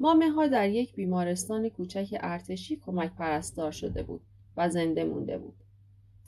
مامه 0.00 0.30
ها 0.30 0.46
در 0.46 0.68
یک 0.68 0.94
بیمارستان 0.94 1.68
کوچک 1.68 2.08
ارتشی 2.20 2.76
کمک 2.76 3.14
پرستار 3.14 3.72
شده 3.72 4.02
بود 4.02 4.20
و 4.56 4.68
زنده 4.68 5.04
مونده 5.04 5.38
بود. 5.38 5.54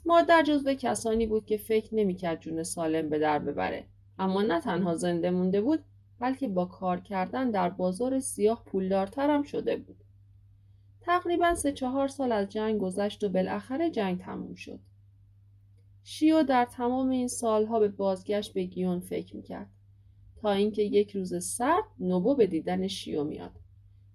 مادر 0.05 0.43
جزو 0.43 0.73
کسانی 0.73 1.27
بود 1.27 1.45
که 1.45 1.57
فکر 1.57 1.95
نمی‌کرد 1.95 2.41
جون 2.41 2.63
سالم 2.63 3.09
به 3.09 3.19
در 3.19 3.39
ببره 3.39 3.85
اما 4.19 4.41
نه 4.41 4.61
تنها 4.61 4.95
زنده 4.95 5.29
مونده 5.29 5.61
بود 5.61 5.79
بلکه 6.19 6.47
با 6.47 6.65
کار 6.65 6.99
کردن 6.99 7.51
در 7.51 7.69
بازار 7.69 8.19
سیاه 8.19 8.63
پولدارتر 8.65 9.29
هم 9.29 9.43
شده 9.43 9.75
بود. 9.75 10.03
تقریبا 11.07 11.55
سه 11.55 11.71
چهار 11.71 12.07
سال 12.07 12.31
از 12.31 12.49
جنگ 12.49 12.81
گذشت 12.81 13.23
و 13.23 13.29
بالاخره 13.29 13.89
جنگ 13.89 14.19
تموم 14.19 14.55
شد. 14.55 14.79
شیو 16.03 16.43
در 16.43 16.65
تمام 16.65 17.09
این 17.09 17.27
سالها 17.27 17.79
به 17.79 17.87
بازگشت 17.87 18.53
به 18.53 18.63
گیون 18.63 18.99
فکر 18.99 19.35
می‌کرد 19.35 19.69
تا 20.41 20.51
اینکه 20.51 20.81
یک 20.83 21.11
روز 21.11 21.45
سرد 21.45 21.83
نوبو 21.99 22.35
به 22.35 22.47
دیدن 22.47 22.87
شیو 22.87 23.23
میاد 23.23 23.51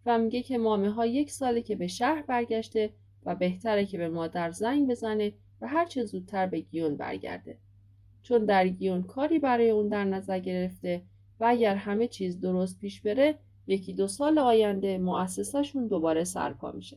و 0.07 0.19
میگه 0.19 0.43
که 0.43 0.59
مامه 0.59 0.91
ها 0.91 1.07
یک 1.07 1.31
ساله 1.31 1.63
که 1.63 1.77
به 1.77 1.87
شهر 1.87 2.23
برگشته 2.23 2.91
و 3.27 3.35
بهتره 3.35 3.87
که 3.87 3.99
به 3.99 4.09
مادر 4.09 4.51
زنگ 4.51 4.91
بزنه 4.91 5.33
و 5.61 5.69
هرچه 5.69 6.05
زودتر 6.05 6.47
به 6.47 6.61
گیون 6.61 6.97
برگرده 6.97 7.59
چون 8.23 8.45
در 8.45 8.69
گیون 8.69 9.03
کاری 9.03 9.39
برای 9.39 9.71
اون 9.71 9.89
در 9.89 10.05
نظر 10.05 10.39
گرفته 10.39 11.03
و 11.41 11.45
اگر 11.45 11.75
همه 11.75 12.09
چیز 12.09 12.41
درست 12.41 12.81
پیش 12.81 13.01
بره 13.01 13.39
یکی 13.67 13.93
دو 13.93 14.09
سال 14.09 14.39
آینده 14.39 14.99
مؤسسهشون 14.99 15.87
دوباره 15.87 16.25
سرپا 16.25 16.73
میشه 16.73 16.97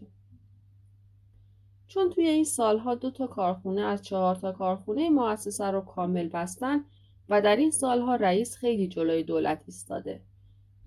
چون 1.87 2.09
توی 2.09 2.27
این 2.27 2.43
سالها 2.43 2.95
دو 2.95 3.11
تا 3.11 3.27
کارخونه 3.27 3.81
از 3.81 4.01
چهار 4.01 4.35
تا 4.35 4.51
کارخونه 4.51 5.09
مؤسسه 5.09 5.65
رو 5.65 5.81
کامل 5.81 6.29
بستن 6.29 6.83
و 7.29 7.41
در 7.41 7.55
این 7.55 7.71
سالها 7.71 8.15
رئیس 8.15 8.55
خیلی 8.55 8.87
جلوی 8.87 9.23
دولت 9.23 9.63
ایستاده 9.65 10.21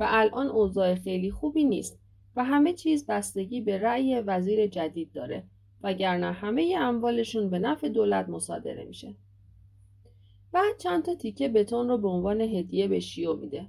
و 0.00 0.06
الان 0.08 0.46
اوضاع 0.46 0.94
خیلی 0.94 1.30
خوبی 1.30 1.64
نیست 1.64 1.98
و 2.36 2.44
همه 2.44 2.72
چیز 2.72 3.06
بستگی 3.06 3.60
به 3.60 3.78
رأی 3.78 4.20
وزیر 4.20 4.66
جدید 4.66 5.12
داره 5.12 5.44
وگرنه 5.82 6.32
همه 6.32 6.74
اموالشون 6.78 7.50
به 7.50 7.58
نفع 7.58 7.88
دولت 7.88 8.28
مصادره 8.28 8.84
میشه. 8.84 9.14
بعد 10.52 10.78
چند 10.78 11.04
تا 11.04 11.14
تیکه 11.14 11.48
بتون 11.48 11.88
رو 11.88 11.98
به 11.98 12.08
عنوان 12.08 12.40
هدیه 12.40 12.88
به 12.88 13.00
شیو 13.00 13.36
میده. 13.36 13.66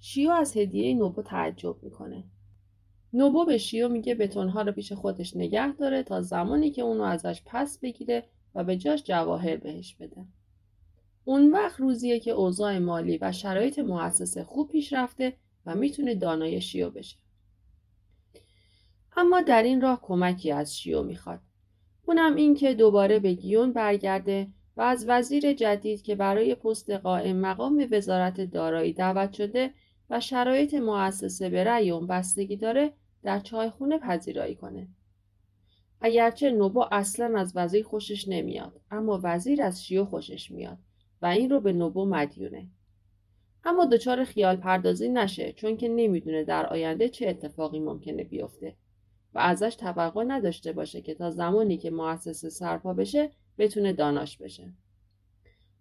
شیو 0.00 0.30
از 0.30 0.56
هدیه 0.56 0.94
نوبو 0.94 1.22
تعجب 1.22 1.76
می‌کنه. 1.82 2.24
نوبو 3.12 3.44
به 3.44 3.58
شیو 3.58 3.88
میگه 3.88 4.14
بتونها 4.14 4.62
رو 4.62 4.72
پیش 4.72 4.92
خودش 4.92 5.36
نگه 5.36 5.72
داره 5.72 6.02
تا 6.02 6.22
زمانی 6.22 6.70
که 6.70 6.82
اونو 6.82 7.02
ازش 7.02 7.42
پس 7.46 7.78
بگیره 7.78 8.24
و 8.54 8.64
به 8.64 8.76
جاش 8.76 9.02
جواهر 9.02 9.56
بهش 9.56 9.94
بده. 9.94 10.26
اون 11.24 11.50
وقت 11.50 11.80
روزیه 11.80 12.20
که 12.20 12.30
اوضاع 12.30 12.78
مالی 12.78 13.18
و 13.20 13.32
شرایط 13.32 13.78
مؤسسه 13.78 14.44
خوب 14.44 14.68
پیش 14.70 14.92
رفته 14.92 15.36
و 15.66 15.74
می‌تونه 15.74 16.14
دانای 16.14 16.60
شیو 16.60 16.90
بشه. 16.90 17.16
اما 19.16 19.40
در 19.40 19.62
این 19.62 19.80
راه 19.80 20.00
کمکی 20.02 20.52
از 20.52 20.78
شیو 20.78 21.02
می‌خواد. 21.02 21.40
اونم 22.06 22.34
این 22.34 22.54
که 22.54 22.74
دوباره 22.74 23.18
به 23.18 23.32
گیون 23.32 23.72
برگرده 23.72 24.48
و 24.76 24.80
از 24.80 25.04
وزیر 25.08 25.52
جدید 25.52 26.02
که 26.02 26.14
برای 26.14 26.54
پست 26.54 26.90
قائم 26.90 27.36
مقام 27.36 27.88
وزارت 27.90 28.40
دارایی 28.40 28.92
دعوت 28.92 29.32
شده 29.32 29.70
و 30.10 30.20
شرایط 30.20 30.74
مؤسسه 30.74 31.48
به 31.48 31.64
رأی 31.64 31.90
اون 31.90 32.06
بستگی 32.06 32.56
داره 32.56 32.92
در 33.22 33.40
چایخونه 33.40 33.98
پذیرایی 33.98 34.54
کنه. 34.54 34.88
اگرچه 36.00 36.50
نوبو 36.50 36.84
اصلا 36.92 37.38
از 37.38 37.52
وزیر 37.54 37.84
خوشش 37.84 38.28
نمیاد 38.28 38.80
اما 38.90 39.20
وزیر 39.22 39.62
از 39.62 39.84
شیو 39.84 40.04
خوشش 40.04 40.50
میاد 40.50 40.78
و 41.22 41.26
این 41.26 41.50
رو 41.50 41.60
به 41.60 41.72
نوبو 41.72 42.04
مدیونه. 42.04 42.68
اما 43.64 43.84
دچار 43.84 44.24
خیال 44.24 44.56
پردازی 44.56 45.08
نشه 45.08 45.52
چون 45.52 45.76
که 45.76 45.88
نمی‌دونه 45.88 46.44
در 46.44 46.66
آینده 46.66 47.08
چه 47.08 47.28
اتفاقی 47.28 47.80
ممکنه 47.80 48.24
بیفته 48.24 48.76
و 49.34 49.38
ازش 49.38 49.76
توقع 49.76 50.24
نداشته 50.24 50.72
باشه 50.72 51.00
که 51.00 51.14
تا 51.14 51.30
زمانی 51.30 51.78
که 51.78 51.90
مؤسسه 51.90 52.50
سرپا 52.50 52.94
بشه 52.94 53.30
بتونه 53.58 53.92
داناش 53.92 54.36
بشه. 54.36 54.72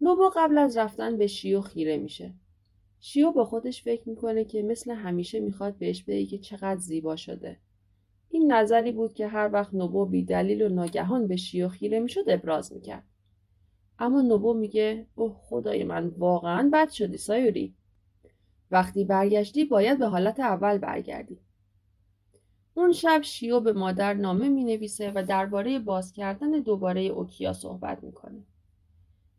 نوبو 0.01 0.31
قبل 0.35 0.57
از 0.57 0.77
رفتن 0.77 1.17
به 1.17 1.27
شیو 1.27 1.61
خیره 1.61 1.97
میشه. 1.97 2.33
شیو 2.99 3.31
با 3.31 3.45
خودش 3.45 3.83
فکر 3.83 4.09
می‌کنه 4.09 4.45
که 4.45 4.63
مثل 4.63 4.91
همیشه 4.91 5.39
می‌خواد 5.39 5.77
بهش 5.77 6.03
بگه 6.03 6.25
که 6.25 6.37
چقدر 6.37 6.79
زیبا 6.79 7.15
شده. 7.15 7.59
این 8.29 8.51
نظری 8.51 8.91
بود 8.91 9.13
که 9.13 9.27
هر 9.27 9.49
وقت 9.53 9.73
نوبو 9.73 10.05
بی 10.05 10.23
دلیل 10.23 10.61
و 10.61 10.69
ناگهان 10.69 11.27
به 11.27 11.35
شیو 11.35 11.69
خیره 11.69 11.99
می‌شد 11.99 12.23
ابراز 12.27 12.73
می‌کرد. 12.73 13.03
اما 13.99 14.21
نوبو 14.21 14.53
میگه 14.53 15.07
اوه 15.15 15.35
خدای 15.41 15.83
من 15.83 16.07
واقعا 16.07 16.69
بد 16.73 16.89
شدی 16.89 17.17
سایوری. 17.17 17.75
وقتی 18.71 19.05
برگشتی 19.05 19.65
باید 19.65 19.99
به 19.99 20.07
حالت 20.07 20.39
اول 20.39 20.77
برگردی. 20.77 21.39
اون 22.73 22.91
شب 22.91 23.21
شیو 23.23 23.59
به 23.59 23.73
مادر 23.73 24.13
نامه 24.13 24.49
می 24.49 24.63
نویسه 24.63 25.11
و 25.15 25.23
درباره 25.27 25.79
باز 25.79 26.13
کردن 26.13 26.51
دوباره 26.51 27.01
اوکیا 27.01 27.53
صحبت 27.53 28.03
می‌کنه. 28.03 28.43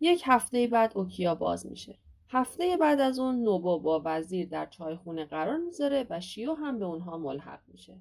یک 0.00 0.22
هفته 0.24 0.66
بعد 0.66 0.92
اوکیا 0.94 1.34
باز 1.34 1.66
میشه. 1.66 1.98
هفته 2.30 2.76
بعد 2.76 3.00
از 3.00 3.18
اون 3.18 3.42
نوبو 3.42 3.78
با 3.78 4.02
وزیر 4.04 4.48
در 4.48 4.66
چایخونه 4.66 5.24
قرار 5.24 5.56
می‌ذاره 5.56 6.06
و 6.10 6.20
شیو 6.20 6.54
هم 6.54 6.78
به 6.78 6.84
اونها 6.84 7.18
ملحق 7.18 7.60
میشه. 7.68 8.00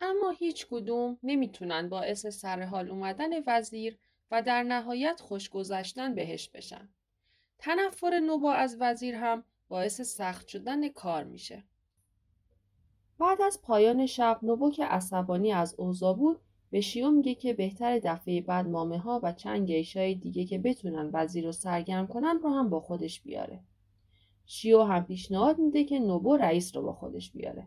اما 0.00 0.30
هیچ 0.30 0.66
کدوم 0.70 1.18
نمی‌تونن 1.22 1.88
باعث 1.88 2.26
سرحال 2.26 2.90
اومدن 2.90 3.30
وزیر 3.46 3.98
و 4.30 4.42
در 4.42 4.62
نهایت 4.62 5.20
خوشگذشتن 5.20 6.14
بهش 6.14 6.48
بشن. 6.48 6.88
تنفر 7.58 8.20
نوبا 8.20 8.52
از 8.52 8.76
وزیر 8.80 9.14
هم 9.14 9.44
باعث 9.68 10.00
سخت 10.00 10.48
شدن 10.48 10.88
کار 10.88 11.24
میشه. 11.24 11.64
بعد 13.18 13.42
از 13.42 13.62
پایان 13.62 14.06
شب 14.06 14.38
نوبو 14.42 14.70
که 14.70 14.84
عصبانی 14.84 15.52
از 15.52 15.74
اوضاع 15.78 16.16
بود 16.16 16.40
به 16.70 16.80
شیو 16.80 17.10
میگه 17.10 17.34
که 17.34 17.52
بهتر 17.52 17.98
دفعه 17.98 18.40
بعد 18.40 18.68
مامه 18.68 18.98
ها 18.98 19.20
و 19.22 19.32
چند 19.32 19.66
گیشای 19.66 20.14
دیگه 20.14 20.44
که 20.44 20.58
بتونن 20.58 21.10
وزیر 21.12 21.44
رو 21.44 21.52
سرگرم 21.52 22.06
کنن 22.06 22.40
رو 22.42 22.50
هم 22.50 22.70
با 22.70 22.80
خودش 22.80 23.20
بیاره. 23.20 23.60
شیو 24.46 24.82
هم 24.82 25.04
پیشنهاد 25.04 25.58
میده 25.58 25.84
که 25.84 25.98
نوبو 25.98 26.36
رئیس 26.36 26.76
رو 26.76 26.82
با 26.82 26.92
خودش 26.92 27.30
بیاره. 27.32 27.66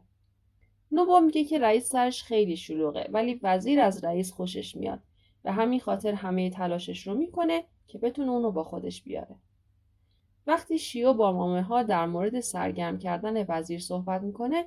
نوبو 0.91 1.19
میگه 1.19 1.43
که 1.43 1.59
رئیس 1.59 1.89
سرش 1.89 2.23
خیلی 2.23 2.57
شلوغه 2.57 3.09
ولی 3.11 3.39
وزیر 3.43 3.79
از 3.79 4.03
رئیس 4.03 4.31
خوشش 4.31 4.75
میاد 4.75 4.99
و 5.45 5.53
همین 5.53 5.79
خاطر 5.79 6.13
همه 6.13 6.49
تلاشش 6.49 7.07
رو 7.07 7.13
می‌کنه 7.13 7.63
که 7.87 7.97
بتونه 7.97 8.31
اونو 8.31 8.51
با 8.51 8.63
خودش 8.63 9.03
بیاره. 9.03 9.35
وقتی 10.47 10.79
شیو 10.79 11.13
با 11.13 11.31
مامه 11.31 11.61
ها 11.61 11.83
در 11.83 12.05
مورد 12.05 12.39
سرگرم 12.39 12.97
کردن 12.97 13.45
وزیر 13.47 13.79
صحبت 13.79 14.21
می‌کنه 14.21 14.65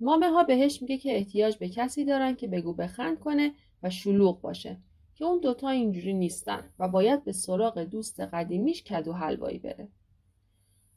مامه 0.00 0.30
ها 0.30 0.44
بهش 0.44 0.82
میگه 0.82 0.98
که 0.98 1.16
احتیاج 1.16 1.56
به 1.56 1.68
کسی 1.68 2.04
دارن 2.04 2.34
که 2.34 2.48
بگو 2.48 2.72
بخند 2.72 3.18
کنه 3.18 3.52
و 3.86 3.90
شلوغ 3.90 4.40
باشه 4.40 4.76
که 5.14 5.24
اون 5.24 5.40
دوتا 5.40 5.68
اینجوری 5.68 6.14
نیستن 6.14 6.70
و 6.78 6.88
باید 6.88 7.24
به 7.24 7.32
سراغ 7.32 7.78
دوست 7.78 8.20
قدیمیش 8.20 8.82
کدو 8.82 9.12
حلوایی 9.12 9.58
بره. 9.58 9.88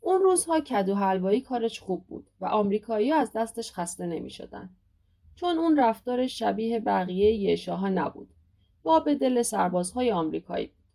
اون 0.02 0.22
روزها 0.22 0.60
کدو 0.60 0.96
حلوایی 0.96 1.42
کارش 1.42 1.80
خوب 1.80 2.08
بود 2.08 2.30
و 2.42 2.46
آمریکایی 2.46 3.12
از 3.12 3.32
دستش 3.36 3.72
خسته 3.72 4.06
نمی 4.06 4.30
شدن. 4.30 4.70
چون 5.36 5.58
اون 5.58 5.80
رفتار 5.80 6.28
شبیه 6.28 6.80
بقیه 6.80 7.34
یشاها 7.34 7.90
نبود. 7.90 8.34
با 8.84 9.00
به 9.00 9.16
دل 9.16 9.42
سربازهای 9.42 10.12
آمریکایی 10.12 10.68
بود. 10.68 10.86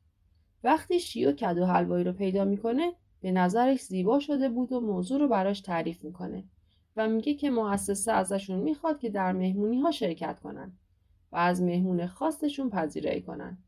وقتی 0.65 1.01
شیو 1.01 1.33
کدو 1.33 1.65
حلوایی 1.65 2.05
رو 2.05 2.13
پیدا 2.13 2.45
می‌کنه 2.45 2.93
به 3.21 3.33
نظرش 3.33 3.81
زیبا 3.81 4.21
شده 4.21 4.49
بود 4.49 4.73
و 4.73 4.81
موضوع 4.81 5.21
رو 5.21 5.29
براش 5.29 5.61
تعریف 5.61 6.05
می‌کنه 6.05 6.45
و 6.97 7.09
میگه 7.09 7.35
که 7.35 7.51
مؤسسه 7.51 8.13
ازشون 8.13 8.59
می‌خواد 8.59 8.99
که 8.99 9.11
در 9.11 9.33
مهمونی 9.33 9.81
ها 9.81 9.91
شرکت 9.91 10.41
کنن 10.41 10.73
و 11.35 11.37
از 11.37 11.63
مهمون 11.63 12.07
خاصشون 12.07 12.71
پذیرایی 12.71 13.23
کنن 13.23 13.59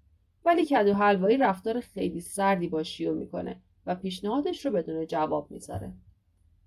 ولی 0.45 0.67
کدو 0.67 0.95
حلوایی 0.95 1.37
رفتار 1.37 1.81
خیلی 1.81 2.21
سردی 2.21 2.69
با 2.69 2.83
شیو 2.83 3.14
می‌کنه 3.14 3.61
و 3.87 3.95
پیشنهادش 3.95 4.67
رو 4.67 4.73
بدون 4.73 5.07
جواب 5.07 5.51
می‌ذاره 5.51 5.93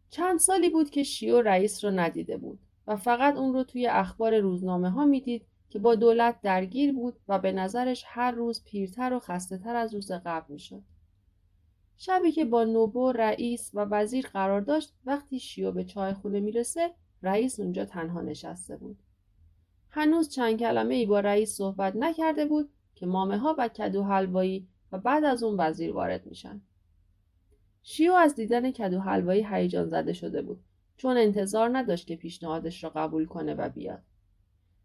چند 0.10 0.40
سالی 0.40 0.70
بود 0.70 0.90
که 0.90 1.04
شیو 1.04 1.42
رئیس 1.42 1.86
رو 1.86 1.92
ندیده 1.92 2.38
بود 2.38 2.60
و 2.88 2.96
فقط 2.96 3.38
اون 3.38 3.54
رو 3.54 3.64
توی 3.64 3.88
اخبار 3.88 4.40
روزنامه 4.40 4.90
ها 4.90 5.06
می‌دید 5.06 5.46
که 5.70 5.80
با 5.80 5.96
دولت 5.96 6.42
درگیر 6.42 6.94
بود 6.94 7.20
و 7.28 7.40
به 7.40 7.52
نظرش 7.52 8.04
هر 8.08 8.32
روز 8.32 8.64
پیرتر 8.64 9.14
و 9.14 9.20
خسته 9.20 9.58
تر 9.58 9.76
از 9.76 9.94
روز 9.94 10.12
قبل 10.12 10.54
می‌شد. 10.54 10.84
شبی 11.98 12.32
که 12.32 12.46
با 12.46 12.64
نوبو 12.64 13.12
رئیس 13.12 13.72
و 13.74 13.86
وزیر 13.86 14.28
قرار 14.28 14.62
داشت 14.62 14.94
وقتی 15.06 15.40
شیو 15.40 15.72
به 15.72 15.84
چای 15.84 16.14
خونه 16.14 16.40
می‌رسه 16.40 16.92
رئیس 17.24 17.60
اونجا 17.60 17.86
تنها 17.86 18.22
نشسته 18.22 18.78
بود. 18.78 18.98
هنوز 19.90 20.30
چند 20.30 20.60
کلمه 20.60 20.96
ای 20.96 21.06
با 21.06 21.20
رئیس 21.20 21.56
صحبت 21.56 21.96
نکرده 21.96 22.46
بود 22.46 22.70
که 22.96 23.06
مامه 23.06 23.38
ها 23.38 23.56
و 23.58 23.68
کدو 23.68 24.04
حلوایی 24.04 24.68
و 24.92 24.98
بعد 24.98 25.24
از 25.24 25.44
اون 25.44 25.56
وزیر 25.60 25.94
وارد 25.94 26.26
میشن. 26.26 26.62
شیو 27.84 28.14
از 28.14 28.36
دیدن 28.36 28.72
کدو 28.72 29.00
حلوایی 29.00 29.46
هیجان 29.50 29.90
زده 29.90 30.14
شده 30.14 30.42
بود 30.42 30.64
چون 30.98 31.18
انتظار 31.18 31.78
نداشت 31.78 32.08
که 32.08 32.16
پیشنهادش 32.16 32.84
را 32.84 32.90
قبول 32.90 33.26
کنه 33.26 33.54
و 33.54 33.70
بیاد. 33.70 34.02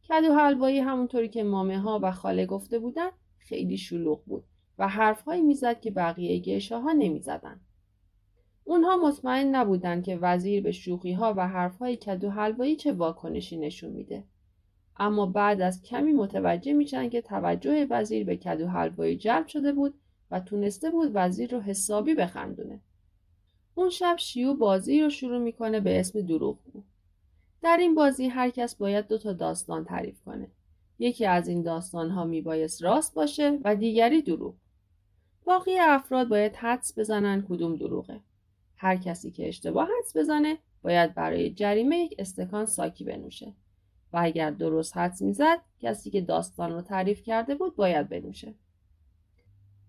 کدو 0.08 0.34
حلوایی 0.34 0.78
همونطوری 0.78 1.28
که 1.28 1.44
مامه 1.44 1.80
ها 1.80 2.00
و 2.02 2.12
خاله 2.12 2.46
گفته 2.46 2.78
بودن 2.78 3.10
خیلی 3.38 3.76
شلوغ 3.76 4.24
بود 4.24 4.44
و 4.78 4.88
حرفهایی 4.88 5.42
می‌زد 5.42 5.80
که 5.80 5.90
بقیه 5.90 6.38
گشه 6.38 6.78
ها 6.78 6.92
نمی‌زدن. 6.92 7.60
اونها 8.64 8.96
مطمئن 8.96 9.54
نبودند 9.54 10.04
که 10.04 10.16
وزیر 10.16 10.62
به 10.62 10.72
شوخی 10.72 11.12
ها 11.12 11.34
و 11.36 11.48
حرفهای 11.48 11.96
کدو 11.96 12.30
حلوایی 12.30 12.76
چه 12.76 12.92
واکنشی 12.92 13.56
نشون 13.56 13.90
میده. 13.90 14.24
اما 14.96 15.26
بعد 15.26 15.60
از 15.60 15.82
کمی 15.82 16.12
متوجه 16.12 16.72
میشن 16.72 17.08
که 17.08 17.20
توجه 17.20 17.86
وزیر 17.90 18.24
به 18.24 18.36
کدو 18.36 18.66
حلوایی 18.66 19.16
جلب 19.16 19.46
شده 19.46 19.72
بود 19.72 19.94
و 20.30 20.40
تونسته 20.40 20.90
بود 20.90 21.10
وزیر 21.14 21.50
رو 21.50 21.60
حسابی 21.60 22.14
بخندونه. 22.14 22.80
اون 23.74 23.90
شب 23.90 24.16
شیو 24.18 24.54
بازی 24.54 25.02
رو 25.02 25.10
شروع 25.10 25.38
می‌کنه 25.38 25.80
به 25.80 26.00
اسم 26.00 26.20
دروغ 26.20 26.58
بود. 26.58 26.84
در 27.62 27.76
این 27.76 27.94
بازی 27.94 28.28
هر 28.28 28.50
کس 28.50 28.74
باید 28.74 29.08
دو 29.08 29.18
تا 29.18 29.32
داستان 29.32 29.84
تعریف 29.84 30.22
کنه. 30.24 30.48
یکی 30.98 31.26
از 31.26 31.48
این 31.48 31.62
داستان 31.62 32.10
ها 32.10 32.24
میبایست 32.24 32.82
راست 32.82 33.14
باشه 33.14 33.58
و 33.64 33.76
دیگری 33.76 34.22
دروغ. 34.22 34.54
باقی 35.44 35.78
افراد 35.78 36.28
باید 36.28 36.56
حدس 36.56 36.98
بزنن 36.98 37.42
کدوم 37.48 37.76
دروغه. 37.76 38.20
هر 38.76 38.96
کسی 38.96 39.30
که 39.30 39.48
اشتباه 39.48 39.88
حدس 39.98 40.16
بزنه 40.16 40.58
باید 40.82 41.14
برای 41.14 41.50
جریمه 41.50 41.96
یک 41.96 42.14
استکان 42.18 42.66
ساکی 42.66 43.04
بنوشه. 43.04 43.52
و 44.14 44.18
اگر 44.22 44.50
درست 44.50 44.96
حدس 44.96 45.22
می‌زد 45.22 45.58
کسی 45.80 46.10
که 46.10 46.20
داستان 46.20 46.72
رو 46.72 46.82
تعریف 46.82 47.22
کرده 47.22 47.54
بود 47.54 47.76
باید 47.76 48.08
بنوشه. 48.08 48.54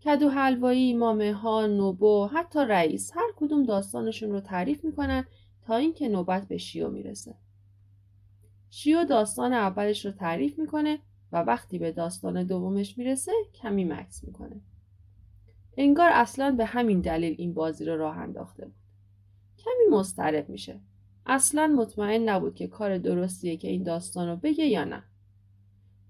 کدو 0.06 0.30
حلوایی، 0.30 0.94
مامه 0.94 1.34
ها، 1.34 1.68
نوبو، 1.68 2.26
حتی 2.26 2.60
رئیس 2.60 3.12
هر 3.16 3.32
کدوم 3.36 3.66
داستانشون 3.66 4.32
رو 4.32 4.40
تعریف 4.40 4.86
می‌کنن 4.86 5.26
تا 5.62 5.76
اینکه 5.76 6.08
نوبت 6.08 6.48
به 6.48 6.58
شیو 6.58 6.90
می‌رسه. 6.90 7.36
شیو 8.70 9.04
داستان 9.04 9.54
اولش 9.54 10.06
رو 10.06 10.12
تعریف 10.12 10.60
می‌کنه 10.60 11.00
و 11.32 11.38
وقتی 11.42 11.80
به 11.80 11.92
داستان 11.92 12.44
دومش 12.44 12.98
می‌رسه 12.98 13.32
کمی 13.54 13.84
مکس 13.84 14.24
می‌کنه. 14.24 14.62
انگار 15.78 16.10
اصلا 16.14 16.52
به 16.52 16.66
همین 16.66 17.02
دلیل 17.02 17.36
این 17.38 17.54
بازی 17.54 17.86
رو 17.86 17.98
راه 17.98 18.18
انداخته 18.18 18.66
بود. 18.66 18.76
کمی 19.58 19.98
مضطرب 19.98 20.50
میشه. 20.50 20.80
اصلا 21.26 21.68
مطمئن 21.68 22.30
نبود 22.30 22.56
که 22.56 22.68
کار 22.68 22.98
درستیه 22.98 23.58
که 23.58 23.68
این 23.68 23.84
داستان 23.84 24.28
رو 24.28 24.36
بگه 24.36 24.66
یا 24.66 24.84
نه. 24.84 25.04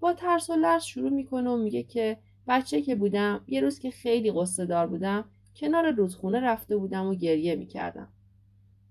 با 0.00 0.12
ترس 0.12 0.50
و 0.50 0.56
لرز 0.56 0.82
شروع 0.82 1.10
می‌کنه 1.10 1.50
و 1.50 1.56
میگه 1.56 1.82
که 1.82 2.18
بچه 2.48 2.82
که 2.82 2.94
بودم 2.94 3.44
یه 3.46 3.60
روز 3.60 3.78
که 3.78 3.90
خیلی 3.90 4.32
قصه 4.32 4.66
دار 4.66 4.86
بودم 4.86 5.24
کنار 5.56 5.90
رودخونه 5.90 6.40
رفته 6.40 6.76
بودم 6.76 7.06
و 7.06 7.14
گریه 7.14 7.56
می‌کردم. 7.56 8.12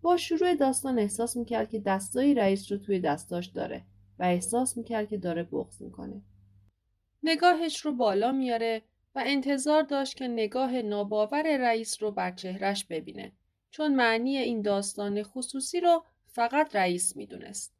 با 0.01 0.17
شروع 0.17 0.55
داستان 0.55 0.99
احساس 0.99 1.37
می‌کرد 1.37 1.69
که 1.69 1.79
دستای 1.79 2.33
رئیس 2.33 2.71
رو 2.71 2.77
توی 2.77 2.99
دستاش 2.99 3.45
داره 3.45 3.83
و 4.19 4.23
احساس 4.23 4.77
می‌کرد 4.77 5.09
که 5.09 5.17
داره 5.17 5.43
بغض 5.43 5.81
می‌کنه. 5.81 6.21
نگاهش 7.23 7.79
رو 7.79 7.91
بالا 7.91 8.31
میاره 8.31 8.81
و 9.15 9.23
انتظار 9.25 9.83
داشت 9.83 10.17
که 10.17 10.27
نگاه 10.27 10.81
ناباور 10.81 11.57
رئیس 11.57 12.03
رو 12.03 12.11
بر 12.11 12.31
چهرش 12.31 12.85
ببینه 12.85 13.31
چون 13.71 13.95
معنی 13.95 14.37
این 14.37 14.61
داستان 14.61 15.23
خصوصی 15.23 15.79
رو 15.79 16.03
فقط 16.35 16.75
رئیس 16.75 17.15
می‌دونست. 17.15 17.75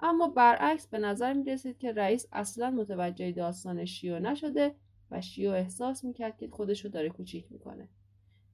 اما 0.00 0.28
برعکس 0.28 0.86
به 0.86 0.98
نظر 0.98 1.32
می 1.32 1.44
رسید 1.44 1.78
که 1.78 1.92
رئیس 1.92 2.26
اصلا 2.32 2.70
متوجه 2.70 3.32
داستان 3.32 3.84
شیو 3.84 4.18
نشده 4.18 4.74
و 5.10 5.20
شیو 5.20 5.50
احساس 5.50 6.04
می‌کرد 6.04 6.36
که 6.36 6.48
خودش 6.48 6.84
رو 6.84 6.90
داره 6.90 7.08
کوچیک 7.08 7.52
می‌کنه. 7.52 7.88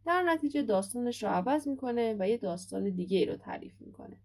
در 0.07 0.23
نتیجه 0.23 0.63
داستانش 0.63 1.23
رو 1.23 1.29
عوض 1.29 1.69
می‌کنه 1.69 2.17
و 2.19 2.29
یه 2.29 2.37
داستان 2.37 2.91
دیگه 2.91 3.25
رو 3.25 3.37
تعریف 3.37 3.81
می‌کنه. 3.81 4.17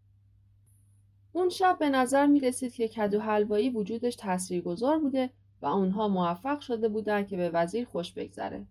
اون 1.31 1.49
شب 1.49 1.77
به 1.79 1.89
نظر 1.89 2.25
می 2.25 2.39
رسید 2.39 2.73
که 2.73 2.87
کدو 2.87 3.19
حلوایی 3.19 3.69
وجودش 3.69 4.15
تاثیرگذار 4.15 4.99
بوده 4.99 5.29
و 5.61 5.65
اونها 5.65 6.07
موفق 6.07 6.59
شده 6.59 6.89
بودن 6.89 7.25
که 7.25 7.37
به 7.37 7.49
وزیر 7.49 7.85
خوش 7.85 8.13
بگذره. 8.13 8.65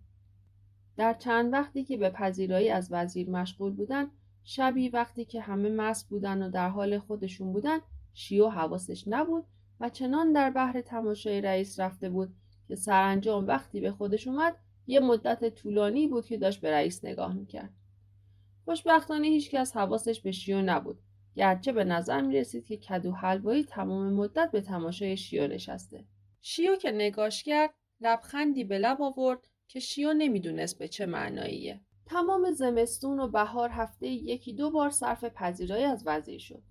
در 0.97 1.13
چند 1.13 1.53
وقتی 1.53 1.83
که 1.83 1.97
به 1.97 2.09
پذیرایی 2.09 2.69
از 2.69 2.87
وزیر 2.91 3.29
مشغول 3.29 3.73
بودن 3.73 4.11
شبی 4.49 4.89
وقتی 4.89 5.25
که 5.25 5.41
همه 5.41 5.69
مست 5.69 6.09
بودن 6.09 6.41
و 6.41 6.49
در 6.49 6.69
حال 6.69 6.99
خودشون 6.99 7.53
بودن 7.53 7.79
شیو 8.13 8.49
حواسش 8.49 9.03
نبود 9.07 9.45
و 9.79 9.89
چنان 9.89 10.33
در 10.33 10.49
بحر 10.49 10.81
تماشای 10.81 11.41
رئیس 11.41 11.79
رفته 11.79 12.09
بود 12.09 12.35
که 12.67 12.75
سرانجام 12.75 13.47
وقتی 13.47 13.81
به 13.81 13.91
خودش 13.91 14.27
اومد 14.27 14.55
یه 14.87 14.99
مدت 14.99 15.55
طولانی 15.55 16.07
بود 16.07 16.25
که 16.25 16.37
داشت 16.37 16.61
به 16.61 16.71
رئیس 16.71 17.05
نگاه 17.05 17.33
می‌کرد. 17.33 17.73
خوشبختانه 18.65 19.27
هیچکس 19.27 19.77
حواسش 19.77 20.21
به 20.21 20.31
شیو 20.31 20.61
نبود 20.61 20.99
گرچه 21.35 21.71
به 21.71 21.83
نظر 21.83 22.21
می 22.21 22.35
رسید 22.35 22.65
که 22.65 22.77
کدو 22.77 23.11
حلوایی 23.11 23.63
تمام 23.63 24.13
مدت 24.13 24.51
به 24.51 24.61
تماشای 24.61 25.17
شیو 25.17 25.47
نشسته. 25.47 26.05
شیو 26.41 26.75
که 26.75 26.91
نگاش 26.91 27.43
کرد 27.43 27.73
لبخندی 28.01 28.63
به 28.63 28.77
لب 28.77 29.01
آورد 29.01 29.47
که 29.67 29.79
شیو 29.79 30.13
نمی‌دونست 30.13 30.79
به 30.79 30.87
چه 30.87 31.05
معناییه. 31.05 31.81
تمام 32.09 32.51
زمستون 32.51 33.19
و 33.19 33.27
بهار 33.27 33.69
هفته 33.69 34.07
یکی 34.07 34.53
دو 34.53 34.71
بار 34.71 34.89
صرف 34.89 35.23
پذیرایی 35.23 35.83
از 35.83 36.03
وزیر 36.05 36.39
شد. 36.39 36.61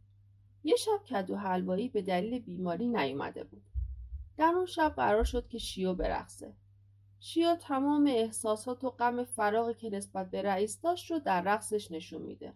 یه 0.64 0.76
شب 0.76 1.05
کدو 1.11 1.37
حلوایی 1.37 1.89
به 1.89 2.03
دلیل 2.03 2.39
بیماری 2.39 2.89
نیومده 2.89 3.45
بود. 3.45 3.62
در 4.37 4.53
اون 4.57 4.66
شب 4.66 4.93
قرار 4.97 5.24
شد 5.24 5.49
که 5.49 5.59
شیو 5.59 5.95
برقصه. 5.95 6.53
شیو 7.20 7.55
تمام 7.55 8.07
احساسات 8.07 8.84
و 8.84 8.91
غم 8.91 9.24
فراغی 9.24 9.74
که 9.74 9.91
نسبت 9.91 10.30
به 10.30 10.43
رئیس 10.43 10.80
داشت 10.80 11.11
رو 11.11 11.18
در 11.18 11.43
رقصش 11.43 11.91
نشون 11.91 12.22
میده. 12.22 12.53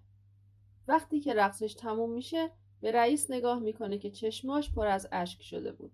وقتی 0.88 1.20
که 1.20 1.34
رقصش 1.34 1.74
تموم 1.74 2.10
میشه 2.10 2.50
به 2.80 2.92
رئیس 2.92 3.30
نگاه 3.30 3.58
می‌کنه 3.58 3.98
که 3.98 4.10
چشماش 4.10 4.72
پر 4.72 4.86
از 4.86 5.08
اشک 5.12 5.42
شده 5.42 5.72
بود. 5.72 5.92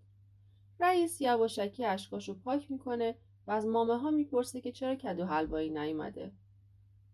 رئیس 0.81 1.21
یواشکی 1.21 1.85
اشکاشو 1.85 2.35
پاک 2.35 2.71
می‌کنه 2.71 3.15
و 3.47 3.51
از 3.51 3.67
مامه 3.67 3.99
ها 3.99 4.11
می‌پرسه 4.11 4.61
که 4.61 4.73
چرا 4.73 4.95
کدو 4.95 5.25
حلوایی 5.25 5.71
نیومده. 5.71 6.33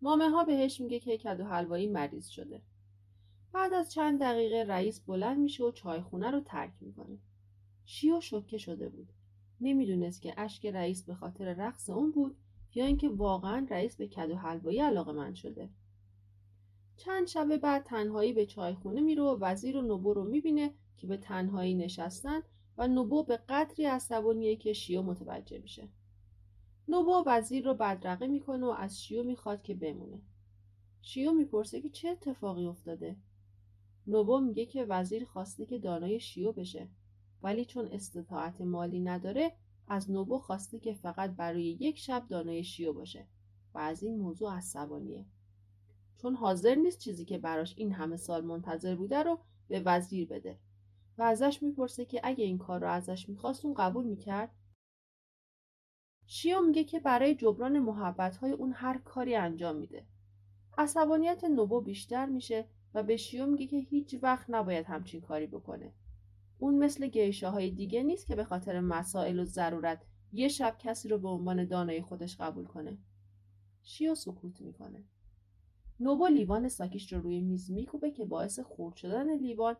مامه 0.03 0.31
ها 0.31 0.45
بهش 0.45 0.81
میگه 0.81 1.01
که 1.01 1.19
کدو 1.19 1.45
حلوایی 1.45 1.87
مریض 1.87 2.29
شده. 2.29 2.63
بعد 3.53 3.73
از 3.73 3.93
چند 3.93 4.21
دقیقه 4.21 4.65
رئیس 4.69 5.01
بلند 5.01 5.39
میشه 5.39 5.65
و 5.65 5.71
چایخونه 5.71 6.31
رو 6.31 6.41
ترک 6.41 6.73
می‌کنه. 6.81 7.19
شیو 7.85 8.21
شوکه 8.21 8.59
شده 8.59 8.89
بود. 8.89 9.13
نمی‌دونست 9.61 10.23
که 10.23 10.35
اشک 10.37 10.67
رئیس 10.67 11.05
به 11.05 11.15
خاطر 11.15 11.55
رقص 11.55 11.91
اون 11.91 12.11
بود 12.11 12.37
یا 12.75 12.87
اینکه 12.87 13.09
واقعا 13.09 13.67
رئیس 13.71 13.97
به 13.97 14.09
کدو 14.09 14.35
حلوایی 14.37 14.81
علاقه 14.81 15.13
من 15.13 15.35
شده. 15.35 15.69
چند 16.97 17.27
شب 17.27 17.57
بعد 17.57 17.85
تنهایی 17.85 18.33
به 18.33 18.47
چایخونه 18.47 19.01
میره 19.01 19.23
و 19.23 19.39
وزیر 19.41 19.77
و 19.77 19.83
نوبو 19.83 20.15
رو 20.15 20.25
می‌بینه 20.25 20.75
که 20.97 21.07
به 21.07 21.17
تنهایی 21.17 21.75
نشستن 21.75 22.43
و 22.79 22.89
نوبو 22.89 23.25
به 23.25 23.37
قدری 23.37 23.85
عصبانیه 23.85 24.57
که 24.57 24.73
شیو 24.73 25.03
متوجه 25.03 25.59
میشه. 25.59 25.89
نوبو 26.89 27.23
وزیر 27.27 27.65
رو 27.65 27.75
بدرقه 27.75 28.27
می‌کنه 28.27 28.67
و 28.67 28.71
از 28.71 29.03
شیو 29.03 29.23
می‌خواد 29.23 29.63
که 29.63 29.75
بمونه. 29.75 30.23
شیو 31.03 31.33
می‌پرسه 31.33 31.81
که 31.81 31.89
چه 31.89 32.09
اتفاقی 32.09 32.67
افتاده؟ 32.67 33.17
نوبو 34.07 34.41
میگه 34.41 34.67
که 34.67 34.85
وزیر 34.85 35.25
خواسته 35.25 35.67
که 35.67 35.79
دانای 35.79 36.21
شیو 36.21 36.53
بشه 36.53 36.89
ولی 37.43 37.65
چون 37.65 37.89
استطاعت 37.93 38.61
مالی 38.61 39.01
نداره 39.01 39.53
از 39.89 40.11
نوبو 40.11 40.39
خواسته 40.39 40.79
که 40.79 40.95
فقط 40.95 41.31
برای 41.31 41.65
یک 41.65 41.99
شب 41.99 42.27
دانای 42.29 42.65
شیو 42.65 42.93
باشه 42.93 43.27
و 43.75 43.79
از 43.79 44.03
این 44.03 44.19
موضوع 44.19 44.53
عصبانیه. 44.53 45.27
چون 46.17 46.35
حاضر 46.35 46.75
نیست 46.75 46.99
چیزی 46.99 47.25
که 47.25 47.39
براش 47.39 47.75
این 47.77 47.93
همه 47.93 48.17
سال 48.17 48.45
منتظر 48.45 48.95
بوده 48.95 49.23
رو 49.23 49.39
به 49.69 49.81
وزیر 49.81 50.29
بده 50.29 50.59
و 51.19 51.23
ازش 51.23 51.63
می‌پرسه 51.63 52.05
که 52.05 52.21
اگه 52.25 52.45
این 52.45 52.59
کار 52.59 52.81
رو 52.81 52.91
ازش 52.91 53.29
می‌خواست 53.29 53.65
اون 53.65 53.75
قبول 53.75 54.05
می‌کرد 54.05 54.51
شیو 56.27 56.61
میگه 56.61 56.85
که 56.85 57.01
برای 57.01 57.35
جبران 57.35 57.79
محبت 57.79 58.37
های 58.37 58.53
اون 58.53 58.73
هر 58.73 58.99
کاری 58.99 59.37
انجام 59.37 59.77
میده 59.77 60.07
عصبانیت 60.79 61.45
نوبو 61.45 61.81
بیشتر 61.81 62.27
میشه 62.27 62.65
و 62.95 63.03
به 63.03 63.17
شیو 63.17 63.47
میگه 63.47 63.67
که 63.67 63.77
هیچ 63.77 64.19
وقت 64.23 64.47
نباید 64.49 64.87
همچین 64.87 65.21
کاری 65.21 65.47
بکنه. 65.47 65.93
اون 66.59 66.75
مثل 66.75 67.07
گیشاهای 67.07 67.71
دیگه 67.71 68.03
نیست 68.03 68.27
که 68.27 68.37
به 68.37 68.45
خاطر 68.45 68.81
مسائل 68.81 69.39
و 69.39 69.45
ضرورت 69.45 70.03
یه 70.33 70.49
شب 70.49 70.77
کسی 70.79 71.09
رو 71.09 71.19
به 71.19 71.29
عنوان 71.29 71.65
دانای 71.65 72.03
خودش 72.03 72.37
قبول 72.37 72.65
کنه. 72.65 72.99
شیو 73.83 74.15
سکوت 74.15 74.61
می‌کنه. 74.61 75.05
نوبو 76.01 76.27
لیوان 76.27 76.69
ساکیش 76.69 77.13
رو 77.13 77.21
روی 77.21 77.41
میز 77.41 77.71
میکوبه 77.71 78.11
که 78.11 78.25
باعث 78.25 78.61
خورد 78.61 78.97
شدن 78.97 79.37
لیوان 79.37 79.77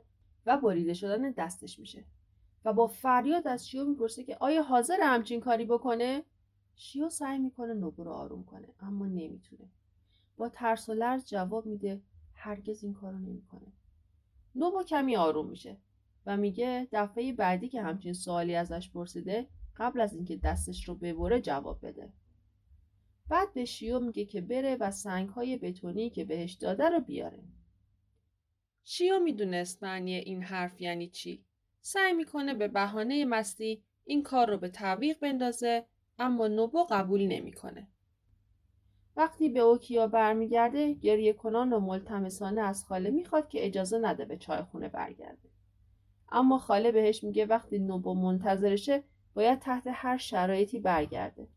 و 0.47 0.57
بریده 0.57 0.95
شدن 0.95 1.31
دستش 1.31 1.79
میشه 1.79 2.05
و 2.65 2.73
با 2.73 2.87
فریاد 2.87 3.49
از 3.49 3.69
شیو 3.69 3.85
می‌پرسه 3.85 4.25
که 4.25 4.37
آیا 4.41 4.63
حاضر 4.63 4.99
همچین 5.03 5.41
کاری 5.41 5.65
بکنه 5.65 6.25
شیو 6.75 7.11
سعی 7.11 7.39
می‌کنه 7.39 7.75
نوبو 7.75 8.05
رو 8.05 8.13
آروم 8.13 8.45
کنه 8.45 8.69
اما 8.81 9.07
نمی‌تونه. 9.07 9.71
با 10.37 10.49
ترس 10.49 10.89
و 10.89 10.95
لرز 10.95 11.27
جواب 11.27 11.67
میده 11.67 12.03
هرگز 12.35 12.85
این 12.85 12.95
کارو 12.95 13.19
نمی‌کنه. 13.19 13.73
نوبو 14.55 14.83
کمی 14.83 15.17
آروم 15.17 15.49
میشه 15.49 15.77
و 16.27 16.37
میگه 16.37 16.89
دفعه 16.93 17.33
بعدی 17.33 17.69
که 17.69 17.83
همچین 17.83 18.13
سوالی 18.13 18.55
ازش 18.55 18.91
پرسیده 18.91 19.49
قبل 19.77 20.01
از 20.01 20.15
اینکه 20.15 20.37
دستش 20.37 20.89
رو 20.89 20.95
ببره 20.95 21.41
جواب 21.41 21.87
بده. 21.87 22.13
بعد 23.29 23.55
به 23.55 23.65
شیو 23.65 24.01
میگه 24.01 24.25
که 24.25 24.41
بره 24.41 24.77
و 24.81 24.91
سنگ 24.91 25.29
های 25.29 25.57
بتونی 25.57 26.11
که 26.11 26.25
بهش 26.25 26.53
داده 26.53 26.89
رو 26.89 27.01
بیاره. 27.01 27.43
شیو 28.85 29.19
می‌دونست 29.19 29.83
معنی 29.83 30.15
این 30.15 30.43
حرف 30.43 30.81
یعنی 30.81 31.09
چی. 31.09 31.45
سعی 31.81 32.13
می‌کنه 32.13 32.55
به 32.55 32.69
بهانه 32.69 33.25
مستی 33.25 33.83
این 34.05 34.23
کار 34.23 34.51
رو 34.51 34.59
به 34.59 34.69
تعویق 34.69 35.19
بندازه 35.21 35.87
اما 36.23 36.49
نوبو 36.49 36.87
قبول 36.91 37.27
نمی‌کنه. 37.27 37.89
وقتی 39.17 39.49
به 39.49 39.61
اوکیا 39.61 40.07
برمیگرده 40.07 40.93
گریه 40.93 41.33
کنان 41.33 41.73
و 41.73 41.81
ملتمسانه 41.81 42.61
از 42.61 42.85
خاله 42.85 43.11
می‌خواد 43.11 43.49
که 43.49 43.67
اجازه 43.67 43.99
نده 43.99 44.25
به 44.25 44.37
چای 44.37 44.63
خونه 44.63 44.89
برگرده. 44.89 45.49
اما 46.33 46.59
خاله 46.59 46.93
بهش 46.93 47.25
میگه 47.25 47.47
وقتی 47.47 47.79
نوبو 47.79 48.15
منتظرشه 48.15 49.03
باید 49.35 49.59
تحت 49.59 49.85
هر 49.87 50.17
شرایطی 50.17 50.81
برگرده. 50.81 51.49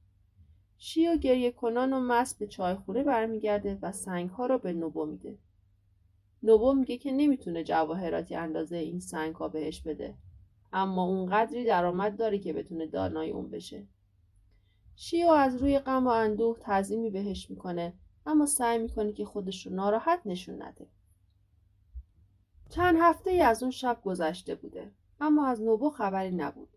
شیو 0.77 1.17
گریه 1.17 1.51
کنان 1.51 1.93
و 1.93 1.99
مست 1.99 2.39
به 2.39 2.47
چای 2.47 2.75
خونه 2.75 3.03
برمیگرده 3.03 3.79
و 3.81 3.91
سنگ 3.91 4.29
ها 4.29 4.45
رو 4.45 4.57
به 4.57 4.73
نوبو 4.73 5.05
میده. 5.05 5.37
نوبو 6.43 6.73
میگه 6.73 6.97
که 6.97 7.11
نمی‌تونه 7.11 7.63
جواهراتی 7.63 8.35
اندازه 8.35 8.77
این 8.77 8.99
سنگ 8.99 9.35
ها 9.35 9.47
بهش 9.47 9.81
بده. 9.81 10.15
اما 10.73 11.03
اون 11.03 11.25
قدری 11.25 11.65
درآمد 11.65 12.17
داره 12.17 12.39
که 12.39 12.53
بتونه 12.53 12.87
دانای 12.87 13.29
اون 13.29 13.49
بشه. 13.49 13.87
شیو 14.95 15.27
از 15.27 15.61
روی 15.61 15.79
غم 15.79 16.07
و 16.07 16.09
اندوه 16.09 16.59
تعظیمی 16.59 17.09
بهش 17.09 17.49
می‌کنه 17.49 17.93
اما 18.25 18.45
سعی 18.45 18.77
می‌کنه 18.77 19.13
که 19.13 19.25
خودش 19.25 19.67
رو 19.67 19.73
ناراحت 19.73 20.21
نشون 20.25 20.61
نده. 20.61 20.87
چند 22.69 22.95
هفته 22.99 23.31
ای 23.31 23.41
از 23.41 23.63
اون 23.63 23.71
شب 23.71 24.01
گذشته 24.05 24.55
بوده 24.55 24.91
اما 25.21 25.47
از 25.47 25.61
نوبو 25.61 25.89
خبری 25.89 26.31
نبود. 26.31 26.69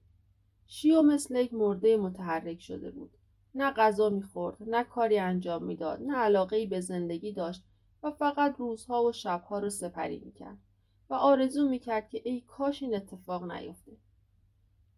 شیو 0.66 1.02
مثل 1.02 1.36
یک 1.36 1.54
مرده 1.54 1.96
متحرک 1.96 2.60
شده 2.60 2.90
بود. 2.90 3.10
نه 3.54 3.70
غذا 3.70 4.10
می‌خورد، 4.10 4.56
نه 4.60 4.84
کاری 4.84 5.18
انجام 5.18 5.64
می‌داد، 5.64 6.02
نه 6.02 6.16
علاقه 6.16 6.56
ای 6.56 6.66
به 6.66 6.80
زندگی 6.80 7.32
داشت 7.32 7.64
و 8.02 8.10
فقط 8.10 8.56
روزها 8.58 9.04
و 9.04 9.12
شبها 9.12 9.58
رو 9.58 9.70
سپری 9.70 10.18
می‌کرد 10.18 10.58
و 11.10 11.14
آرزو 11.14 11.68
می‌کرد 11.68 12.10
که 12.10 12.22
ای 12.24 12.40
کاش 12.40 12.82
این 12.82 12.94
اتفاق 12.94 13.52
نیفته. 13.52 13.92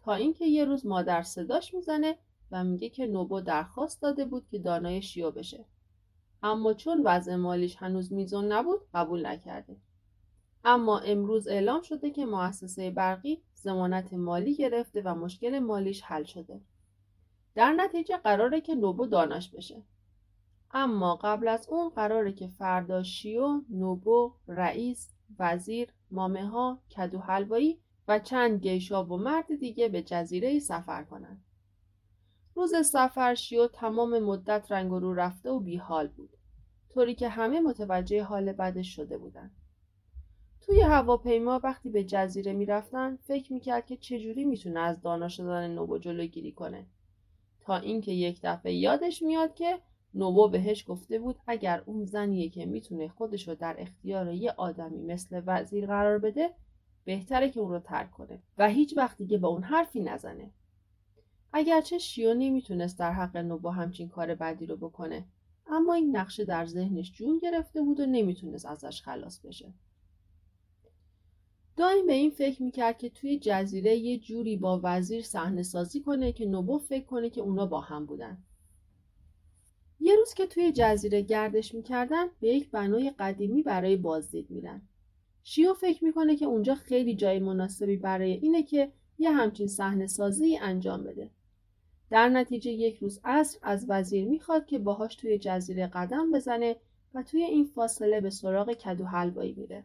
تا 0.02 0.14
اینکه 0.14 0.46
یه 0.46 0.64
روز 0.64 0.86
مادر 0.86 1.22
صداش 1.22 1.74
می‌زنه 1.74 2.18
و 2.52 2.64
میگه 2.64 2.88
که 2.88 3.06
نوبو 3.06 3.40
درخواست 3.40 4.02
داده 4.02 4.24
بود 4.24 4.48
که 4.50 4.58
دانای 4.58 5.02
شیو 5.02 5.30
بشه. 5.30 5.64
اما 6.42 6.74
چون 6.74 7.02
وضع 7.04 7.36
مالیش 7.36 7.76
هنوز 7.76 8.12
میزون 8.12 8.52
نبود 8.52 8.80
قبول 8.94 9.26
نکرده. 9.26 9.76
اما 10.64 10.98
امروز 10.98 11.48
اعلام 11.48 11.82
شده 11.82 12.10
که 12.10 12.26
مؤسسه 12.26 12.90
برقی 12.90 13.42
زمانت 13.54 14.12
مالی 14.12 14.54
گرفته 14.54 15.02
و 15.02 15.14
مشکل 15.14 15.58
مالیش 15.58 16.02
حل 16.02 16.24
شده. 16.24 16.60
در 17.54 17.72
نتیجه 17.72 18.16
قراره 18.16 18.60
که 18.60 18.74
نوبو 18.74 19.06
داناش 19.06 19.50
بشه. 19.50 19.82
اما 20.70 21.16
قبل 21.16 21.48
از 21.48 21.68
اون 21.68 21.88
قراره 21.88 22.32
که 22.32 22.48
فردا 22.48 23.02
شیو، 23.02 23.60
نوبو، 23.70 24.32
رئیس، 24.48 25.08
وزیر، 25.38 25.88
مامه 26.10 26.48
ها، 26.48 26.78
کدو 26.96 27.18
حلوایی 27.18 27.78
و 28.08 28.18
چند 28.18 28.60
گیشاب 28.60 29.10
و 29.10 29.16
مرد 29.16 29.58
دیگه 29.60 29.88
به 29.88 30.02
جزیره 30.02 30.58
سفر 30.58 31.04
کنند. 31.04 31.44
روز 32.60 32.86
سفر 32.86 33.34
شیو 33.34 33.66
تمام 33.66 34.18
مدت 34.18 34.72
رنگ 34.72 34.90
رو 34.90 35.14
رفته 35.14 35.50
و 35.50 35.60
بیحال 35.60 36.08
بود. 36.08 36.30
طوری 36.88 37.14
که 37.14 37.28
همه 37.28 37.60
متوجه 37.60 38.22
حال 38.22 38.52
بدش 38.52 38.96
شده 38.96 39.18
بودن. 39.18 39.50
توی 40.60 40.80
هواپیما 40.80 41.60
وقتی 41.64 41.90
به 41.90 42.04
جزیره 42.04 42.52
می‌رفتن 42.52 43.16
فکر 43.16 43.52
می‌کرد 43.52 43.86
که 43.86 43.96
چجوری 43.96 44.44
می‌تونه 44.44 44.80
از 44.80 45.00
دانا 45.00 45.28
شدن 45.28 45.70
نوبو 45.70 45.98
جلوگیری 45.98 46.52
کنه. 46.52 46.86
تا 47.60 47.76
اینکه 47.76 48.12
یک 48.12 48.40
دفعه 48.42 48.74
یادش 48.74 49.22
میاد 49.22 49.54
که 49.54 49.78
نوبو 50.14 50.48
بهش 50.48 50.84
گفته 50.88 51.18
بود 51.18 51.36
اگر 51.46 51.82
اون 51.86 52.04
زنیه 52.04 52.48
که 52.48 52.66
می‌تونه 52.66 53.08
خودش 53.08 53.48
رو 53.48 53.54
در 53.54 53.76
اختیار 53.78 54.32
یه 54.32 54.52
آدمی 54.56 55.02
مثل 55.02 55.42
وزیر 55.46 55.86
قرار 55.86 56.18
بده 56.18 56.50
بهتره 57.04 57.50
که 57.50 57.60
اون 57.60 57.70
رو 57.70 57.78
ترک 57.78 58.10
کنه. 58.10 58.42
و 58.58 58.68
هیچ 58.68 58.96
وقت 58.96 59.18
دیگه 59.18 59.38
با 59.38 59.48
اون 59.48 59.62
حرفی 59.62 60.00
نزنه. 60.00 60.50
اگرچه 61.52 61.98
شیو 61.98 62.34
نمی‌تونست 62.34 62.98
در 62.98 63.12
حق 63.12 63.36
نوبا 63.36 63.70
همچین 63.70 64.08
کار 64.08 64.34
بدی 64.34 64.66
رو 64.66 64.76
بکنه 64.76 65.24
اما 65.66 65.94
این 65.94 66.16
نقشه 66.16 66.44
در 66.44 66.66
ذهنش 66.66 67.12
جون 67.12 67.38
گرفته 67.38 67.82
بود 67.82 68.00
و 68.00 68.06
نمی‌تونست 68.06 68.66
ازش 68.66 69.02
خلاص 69.02 69.40
بشه. 69.40 69.72
دایم 71.76 72.06
به 72.06 72.12
این 72.12 72.30
فکر 72.30 72.62
می‌کرد 72.62 72.98
که 72.98 73.10
توی 73.10 73.38
جزیره 73.38 73.96
یه 73.96 74.18
جوری 74.18 74.56
با 74.56 74.80
وزیر 74.82 75.22
صحنه 75.22 75.62
سازی 75.62 76.00
کنه 76.00 76.32
که 76.32 76.46
نوبو 76.46 76.78
فکر 76.78 77.04
کنه 77.04 77.30
که 77.30 77.40
اونا 77.40 77.66
با 77.66 77.80
هم 77.80 78.06
بودن. 78.06 78.38
یه 80.00 80.16
روز 80.16 80.34
که 80.34 80.46
توی 80.46 80.72
جزیره 80.72 81.22
گردش 81.22 81.74
می‌کردن 81.74 82.26
به 82.40 82.48
یک 82.48 82.70
بنای 82.70 83.12
قدیمی 83.18 83.62
برای 83.62 83.96
بازدید 83.96 84.50
میرن. 84.50 84.82
شیو 85.42 85.74
فکر 85.74 86.04
می‌کنه 86.04 86.36
که 86.36 86.44
اونجا 86.44 86.74
خیلی 86.74 87.14
جای 87.14 87.38
مناسبی 87.38 87.96
برای 87.96 88.32
اینه 88.32 88.62
که 88.62 88.92
یه 89.18 89.30
همچین 89.30 89.66
صحنه 89.66 90.06
سازی 90.06 90.58
انجام 90.58 91.04
بده. 91.04 91.30
در 92.10 92.28
نتیجه 92.28 92.70
یک 92.70 92.98
روز 92.98 93.20
عصر 93.24 93.58
از 93.62 93.86
وزیر 93.88 94.28
می‌خواد 94.28 94.66
که 94.66 94.78
باهاش 94.78 95.14
توی 95.14 95.38
جزیره 95.38 95.86
قدم 95.86 96.32
بزنه 96.32 96.76
و 97.14 97.22
توی 97.22 97.42
این 97.42 97.64
فاصله 97.64 98.20
به 98.20 98.30
سراغ 98.30 98.72
کدو 98.72 99.04
حلوایی 99.04 99.52
میره 99.52 99.84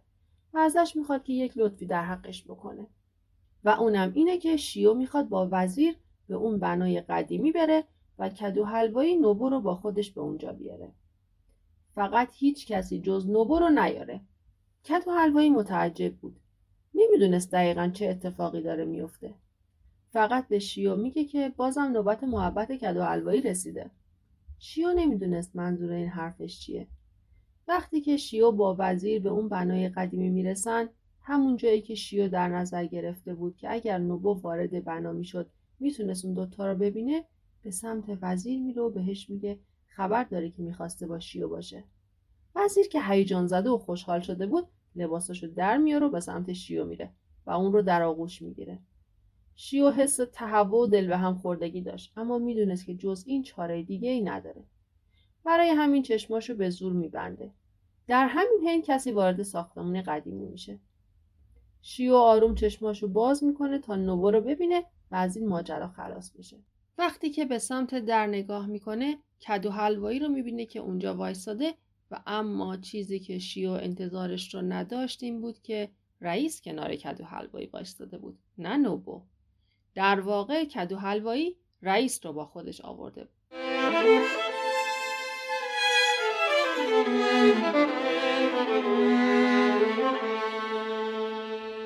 و 0.54 0.58
ازش 0.58 0.96
می‌خواد 0.96 1.24
که 1.24 1.34
یک 1.34 1.54
لطفی 1.56 1.86
در 1.86 2.04
حقش 2.04 2.44
بکنه. 2.44 2.88
و 3.64 3.70
اونم 3.70 4.12
اینه 4.16 4.38
که 4.38 4.58
شیو 4.58 4.94
می‌خواد 4.94 5.30
با 5.30 5.50
وزیر 5.52 5.96
به 6.28 6.36
اون 6.36 6.60
بنای 6.60 7.02
قدیمی 7.02 7.52
بره 7.52 7.84
و 8.20 8.30
کدو 8.30 8.66
حلوایی 8.66 9.16
نوبو 9.16 9.50
رو 9.50 9.62
با 9.62 9.76
خودش 9.76 10.12
به 10.12 10.22
اونجا 10.22 10.54
بیاره. 10.54 10.92
فقط 11.96 12.30
هیچ 12.34 12.68
کسی 12.68 13.00
جز 13.00 13.30
نوبو 13.30 13.60
رو 13.60 13.70
نیاره. 13.70 14.22
کدو 14.86 15.12
حلوایی 15.12 15.50
متعجب 15.50 16.16
بود. 16.16 16.40
نمی‌دونست 16.96 17.52
دقیقا 17.52 17.92
چه 17.94 18.08
اتفاقی 18.08 18.62
داره 18.62 18.86
میفته 18.86 19.34
فقط 20.16 20.48
به 20.48 20.60
شیو 20.60 20.96
میگه 20.96 21.26
که 21.26 21.54
بازم 21.58 21.82
نوبت 21.82 22.24
محبت 22.24 22.72
کدو 22.72 23.04
حلوایی 23.04 23.42
رسیده. 23.42 23.92
شیو 24.60 24.94
نمی‌دونست 24.96 25.56
منظور 25.56 25.92
این 25.92 26.08
حرفش 26.08 26.60
چیه. 26.60 26.88
وقتی 27.68 28.02
که 28.02 28.18
شیو 28.18 28.52
با 28.52 28.76
وزیر 28.80 29.22
به 29.22 29.30
اون 29.30 29.50
بنای 29.50 29.90
قدیمی 29.90 30.30
می‌رسن 30.30 30.90
همون 31.22 31.58
جایی 31.58 31.82
که 31.82 31.96
شیو 31.96 32.28
در 32.28 32.50
نظر 32.50 32.86
گرفته 32.86 33.34
بود 33.34 33.58
که 33.58 33.72
اگر 33.72 33.98
نوبو 33.98 34.42
وارد 34.42 34.84
بنا 34.84 35.12
می‌شد 35.12 35.50
می‌تونست 35.80 36.26
اون 36.26 36.34
دوتا 36.34 36.72
رو 36.72 36.78
ببینه 36.78 37.26
به 37.64 37.72
سمت 37.72 38.18
وزیر 38.22 38.60
میره 38.60 38.82
و 38.82 38.90
بهش 38.90 39.30
میگه 39.30 39.60
خبر 39.88 40.24
داره 40.24 40.50
که 40.50 40.62
می‌خواسته 40.62 41.08
با 41.08 41.20
شیو 41.20 41.50
باشه. 41.50 41.84
وزیر 42.56 42.88
که 42.88 43.02
هیجان 43.02 43.48
زده 43.48 43.70
و 43.70 43.78
خوشحال 43.78 44.20
شده 44.20 44.48
بود 44.48 44.68
لباساشو 44.96 45.48
در 45.48 45.78
میاره 45.78 46.08
و 46.08 46.10
به 46.10 46.20
سمت 46.20 46.54
شیو 46.54 46.86
میره 46.86 47.10
و 47.46 47.52
اون 47.52 47.74
رو 47.74 47.82
در 47.82 48.04
آغوش 48.04 48.42
می‌گیره. 48.42 48.80
شیو 49.56 49.92
حس 49.92 50.20
تهوع 50.34 50.84
و 50.84 50.88
دل 50.88 51.08
به 51.08 51.18
هم 51.18 51.36
خوردگی 51.36 51.82
داشت. 51.82 52.14
اما 52.18 52.38
می‌دونست 52.38 52.86
که 52.86 52.96
جز 52.96 53.24
این 53.28 53.44
چاره 53.44 53.84
دیگه 53.84 54.10
ای 54.10 54.22
نداره. 54.22 54.64
برای 55.46 55.70
همین 55.70 56.04
چشماشو 56.04 56.56
به 56.56 56.70
زور 56.70 56.94
میبنده. 56.94 57.52
در 58.08 58.28
همین 58.28 58.68
حین 58.68 58.82
کسی 58.82 59.12
وارد 59.12 59.44
ساختمون 59.44 60.02
قدیمی 60.02 60.46
میشه. 60.46 60.80
شیو 61.82 62.16
آروم 62.16 62.56
چشماشو 62.56 63.08
باز 63.08 63.44
می‌کنه 63.44 63.80
تا 63.80 63.96
نوبو 63.96 64.32
رو 64.32 64.42
ببینه 64.42 64.84
و 65.12 65.16
از 65.16 65.38
این 65.38 65.48
ماجرا 65.48 65.88
خلاص 65.88 66.32
بشه. 66.32 66.58
وقتی 66.98 67.30
که 67.30 67.46
به 67.46 67.58
سمت 67.60 67.96
در 67.96 68.28
نگاه 68.28 68.68
می‌کنه 68.68 69.18
کدو 69.48 69.72
حلوایی 69.72 70.20
رو 70.20 70.28
می‌بینه 70.28 70.66
که 70.66 70.80
اونجا 70.80 71.16
وایساده 71.16 71.74
و 72.12 72.24
اما 72.28 72.78
چیزی 72.78 73.20
که 73.20 73.40
شیو 73.40 73.70
انتظارش 73.70 74.56
رو 74.56 74.62
نداشت 74.62 75.24
این 75.24 75.42
بود 75.42 75.62
که 75.62 75.90
رئیس 76.22 76.62
کنار 76.62 76.96
کدو 76.96 77.24
حلوایی 77.24 77.68
وایستاده 77.68 78.18
بود 78.18 78.40
نه 78.58 78.78
نوبو 78.78 79.22
در 79.96 80.20
واقع 80.20 80.66
کدو 80.66 80.98
حلوایی 80.98 81.56
رئیس 81.82 82.26
رو 82.26 82.34
با 82.34 82.46
خودش 82.46 82.82
آورده 82.82 83.22
بود. 83.22 83.32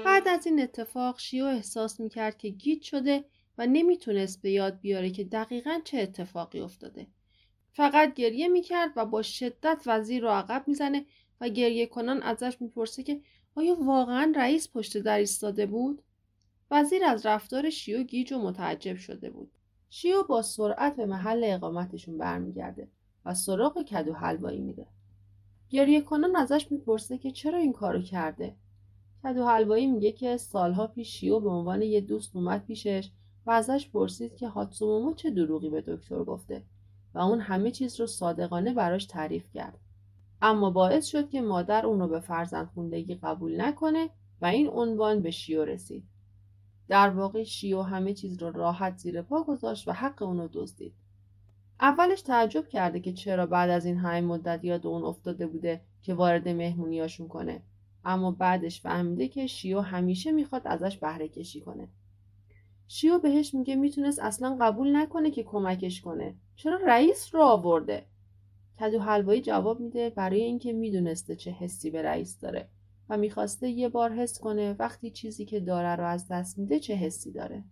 بعد 0.05 0.28
از 0.28 0.45
این 0.45 0.62
اتفاق 0.62 1.20
شیو 1.20 1.45
احساس 1.45 1.99
می‌کرد 1.99 2.38
که 2.38 2.49
گیج 2.49 2.84
شده 2.84 3.26
و 3.57 3.68
نمی‌تونست 3.68 4.41
به 4.41 4.51
یاد 4.51 4.80
بیاره 4.80 5.10
که 5.10 5.24
دقیقا 5.24 5.80
چه 5.84 5.99
اتفاقی 5.99 6.60
افتاده. 6.60 7.07
فقط 7.72 8.14
گریه 8.14 8.47
می‌کرد 8.47 8.93
و 8.95 9.05
با 9.05 9.22
شدت 9.22 9.84
وزیر 9.86 10.24
رو 10.24 10.30
عقب 10.30 10.64
می‌زنه 10.68 11.05
و 11.41 11.49
گریه 11.49 11.86
کنان 11.86 12.24
ازش 12.24 12.57
می‌پرسه 12.60 13.03
که 13.03 13.22
آیا 13.55 13.76
واقعا 13.76 14.34
رئیس 14.36 14.70
پشت 14.72 14.97
در 14.97 15.18
ایستاده 15.18 15.66
بود؟ 15.66 16.03
وزیر 16.72 17.03
از 17.03 17.26
رفتار 17.26 17.70
شیو 17.70 18.03
گیج 18.03 18.34
و 18.34 18.39
متعجب 18.39 18.95
شده 18.95 19.30
بود. 19.30 19.51
شیو 19.89 20.24
با 20.24 20.41
سرعت 20.41 20.95
به 20.95 21.05
محل 21.05 21.43
اقامتشون 21.43 22.17
برمیگرده 22.17 22.88
و 23.26 23.34
سراغ 23.34 23.84
کدو 23.84 24.13
حلوایی 24.13 24.59
میره. 24.59 24.86
گریه 25.70 26.01
کنان 26.01 26.36
ازش 26.36 26.72
می‌پرسه 26.72 27.17
که 27.17 27.32
چرا 27.32 27.57
این 27.57 27.74
کارو 27.74 28.01
کرده؟ 28.01 28.55
کدو 29.24 29.45
حلوایی 29.45 29.88
میگه 29.88 30.11
که 30.11 30.38
سالها 30.38 30.88
پیش 30.88 31.20
شیو 31.20 31.39
به 31.39 31.49
عنوان 31.49 31.82
یه 31.82 32.01
دوست 32.01 32.36
اومد 32.36 32.65
پیشش 32.65 33.09
و 33.45 33.51
ازش 33.51 33.89
پرسید 33.89 34.36
که 34.36 34.47
هاتسومومو 34.47 35.13
چه 35.13 35.30
دروغی 35.30 35.70
به 35.70 35.82
دکتر 35.82 36.24
گفته 36.24 36.63
و 37.13 37.20
اون 37.20 37.39
همه 37.39 37.72
چیز 37.72 37.99
رو 37.99 38.07
صادقانه 38.07 38.74
براش 38.74 39.05
تعریف 39.05 39.51
کرد. 39.53 39.80
اما 40.41 40.72
باعث 40.72 41.05
شد 41.05 41.30
که 41.30 41.41
مادر 41.41 41.86
اون 41.86 41.99
رو 41.99 42.07
به 42.07 42.20
فرزند 42.20 42.67
خوندگی 42.67 43.15
قبول 43.15 43.61
نکنه 43.61 44.09
و 44.41 44.45
این 44.45 44.70
عنوان 44.70 45.22
به 45.22 45.32
شیو 45.32 45.65
رسید. 45.65 46.03
در 46.89 47.09
واقع 47.09 47.43
شیو 47.43 47.81
همه 47.81 48.13
چیز 48.13 48.41
رو 48.41 48.51
راحت 48.51 48.97
زیر 48.97 49.21
پا 49.21 49.43
گذاشت 49.43 49.87
و 49.87 49.91
حق 49.91 50.21
اونو 50.21 50.47
دزدید. 50.53 50.93
اولش 51.81 52.21
تعجب 52.21 52.67
کرده 52.67 52.99
که 52.99 53.13
چرا 53.13 53.45
بعد 53.45 53.69
از 53.69 53.85
این 53.85 53.97
همه 53.97 54.21
مدت 54.21 54.63
یاد 54.63 54.87
اون 54.87 55.03
افتاده 55.03 55.47
بوده 55.47 55.81
که 56.01 56.13
وارد 56.13 56.49
مهمونیاشون 56.49 57.27
کنه. 57.27 57.61
اما 58.05 58.31
بعدش 58.31 58.81
فهمیده 58.81 59.27
که 59.27 59.47
شیو 59.47 59.79
همیشه 59.79 60.31
می‌خواد 60.31 60.61
ازش 60.65 60.97
بهره 60.97 61.27
کشی 61.27 61.61
کنه. 61.61 61.87
شیو 62.87 63.19
بهش 63.19 63.53
میگه 63.53 63.75
می‌تونست 63.75 64.19
اصلا 64.19 64.57
قبول 64.61 64.95
نکنه 64.95 65.31
که 65.31 65.43
کمکش 65.43 66.01
کنه. 66.01 66.35
چرا 66.55 66.79
رئیس 66.85 67.35
رو 67.35 67.41
آورده؟ 67.41 68.05
کدو 68.79 68.99
حلوایی 68.99 69.41
جواب 69.41 69.79
میده 69.79 70.09
برای 70.09 70.41
اینکه 70.41 70.73
می‌دونسته 70.73 71.35
چه 71.35 71.51
حسی 71.51 71.89
به 71.89 72.01
رئیس 72.01 72.39
داره. 72.39 72.69
و 73.10 73.18
می‌خواسته 73.18 73.70
یه 73.70 73.89
بار 73.89 74.14
حس 74.14 74.39
کنه 74.39 74.76
وقتی 74.80 75.12
چیزی 75.12 75.45
که 75.45 75.60
داره 75.60 75.95
رو 75.95 76.07
از 76.07 76.28
دست 76.28 76.57
میده 76.57 76.80
چه 76.80 76.93
حسی 76.93 77.32
داره 77.32 77.64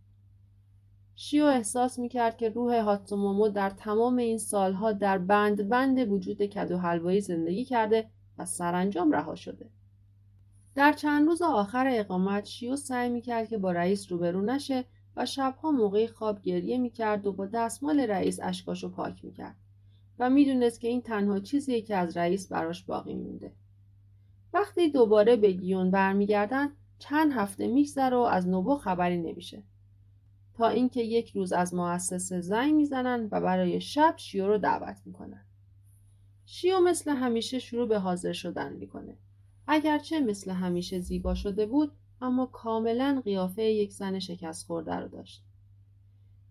شیو 1.15 1.43
احساس 1.43 1.99
می‌کرد 1.99 2.37
که 2.37 2.49
روح 2.49 2.79
هاتسومومو 2.79 3.49
در 3.49 3.69
تمام 3.69 4.17
این 4.17 4.37
سالها 4.37 4.91
در 4.91 5.17
بند 5.17 5.69
بند 5.69 6.11
وجود 6.11 6.45
کدو 6.45 6.77
حلوایی 6.77 7.21
زندگی 7.21 7.65
کرده 7.65 8.09
و 8.37 8.45
سرانجام 8.45 9.11
رها 9.11 9.35
شده. 9.35 9.69
در 10.75 10.93
چند 10.93 11.27
روز 11.27 11.41
آخر 11.41 11.87
اقامت 11.89 12.45
شیو 12.45 12.75
سعی 12.75 13.09
می‌کرد 13.09 13.47
که 13.47 13.57
با 13.57 13.71
رئیس 13.71 14.11
روبرو 14.11 14.41
نشه 14.41 14.85
و 15.15 15.25
شبها 15.25 15.71
موقع 15.71 16.07
خواب 16.07 16.41
گریه 16.41 16.77
می‌کرد 16.77 17.27
و 17.27 17.33
با 17.33 17.45
دستمال 17.45 17.99
رئیس 17.99 18.39
اشکاشو 18.43 18.89
پاک 18.89 19.25
می‌کرد 19.25 19.55
و 20.19 20.29
می‌دونست 20.29 20.81
که 20.81 20.87
این 20.87 21.01
تنها 21.01 21.39
چیزیه 21.39 21.81
که 21.81 21.95
از 21.95 22.17
رئیس 22.17 22.47
براش 22.47 22.83
باقی 22.83 23.15
مونده. 23.15 23.53
وقتی 24.57 24.89
دوباره 24.89 25.35
به 25.35 25.51
گیون 25.51 25.91
برمیگردن 25.91 26.69
چند 26.99 27.31
هفته 27.31 27.67
میگذره 27.67 28.17
و 28.17 28.19
از 28.19 28.47
نوبو 28.47 28.75
خبری 28.75 29.17
نمیشه. 29.17 29.63
تا 30.53 30.67
اینکه 30.67 31.01
یک 31.01 31.29
روز 31.29 31.53
از 31.53 31.73
مؤسسه 31.73 32.41
زنگ 32.41 32.73
می‌زنن 32.73 33.27
و 33.31 33.41
برای 33.41 33.81
شب 33.81 34.13
شیو 34.17 34.47
رو 34.47 34.57
دعوت 34.57 34.97
می‌کنن. 35.05 35.45
شیو 36.45 36.79
مثل 36.79 37.11
همیشه 37.11 37.59
شروع 37.59 37.87
به 37.87 37.99
حاضر 37.99 38.33
شدن 38.33 38.73
می‌کنه. 38.73 39.17
اگرچه 39.67 40.19
مثل 40.19 40.51
همیشه 40.51 40.99
زیبا 40.99 41.35
شده 41.35 41.65
بود 41.65 41.91
اما 42.21 42.45
کاملا 42.45 43.21
قیافه 43.25 43.63
یک 43.63 43.93
زن 43.93 44.19
شکست 44.19 44.67
خورده 44.67 44.95
رو 44.95 45.07
داشت. 45.07 45.43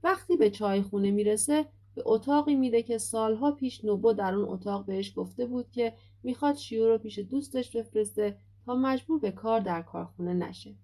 وقتی 0.02 0.36
به 0.36 0.50
چای 0.50 0.82
خونه 0.82 1.10
می‌رسه 1.10 1.64
به 1.94 2.02
اتاقی 2.04 2.54
میره 2.54 2.82
که 2.82 2.98
سالها 2.98 3.52
پیش 3.52 3.84
نوبو 3.84 4.12
در 4.12 4.34
اون 4.34 4.48
اتاق 4.48 4.86
بهش 4.86 5.12
گفته 5.16 5.46
بود 5.46 5.70
که 5.70 5.92
می‌خواد 6.26 6.54
شیو 6.56 6.88
رو 6.88 6.98
پیش 6.98 7.18
دوستش 7.18 7.76
بفرسته 7.76 8.38
تا 8.64 8.74
مجبور 8.74 9.20
به 9.20 9.30
کار 9.30 9.60
در 9.60 9.82
کارخونه 9.82 10.34
نشه. 10.34 10.74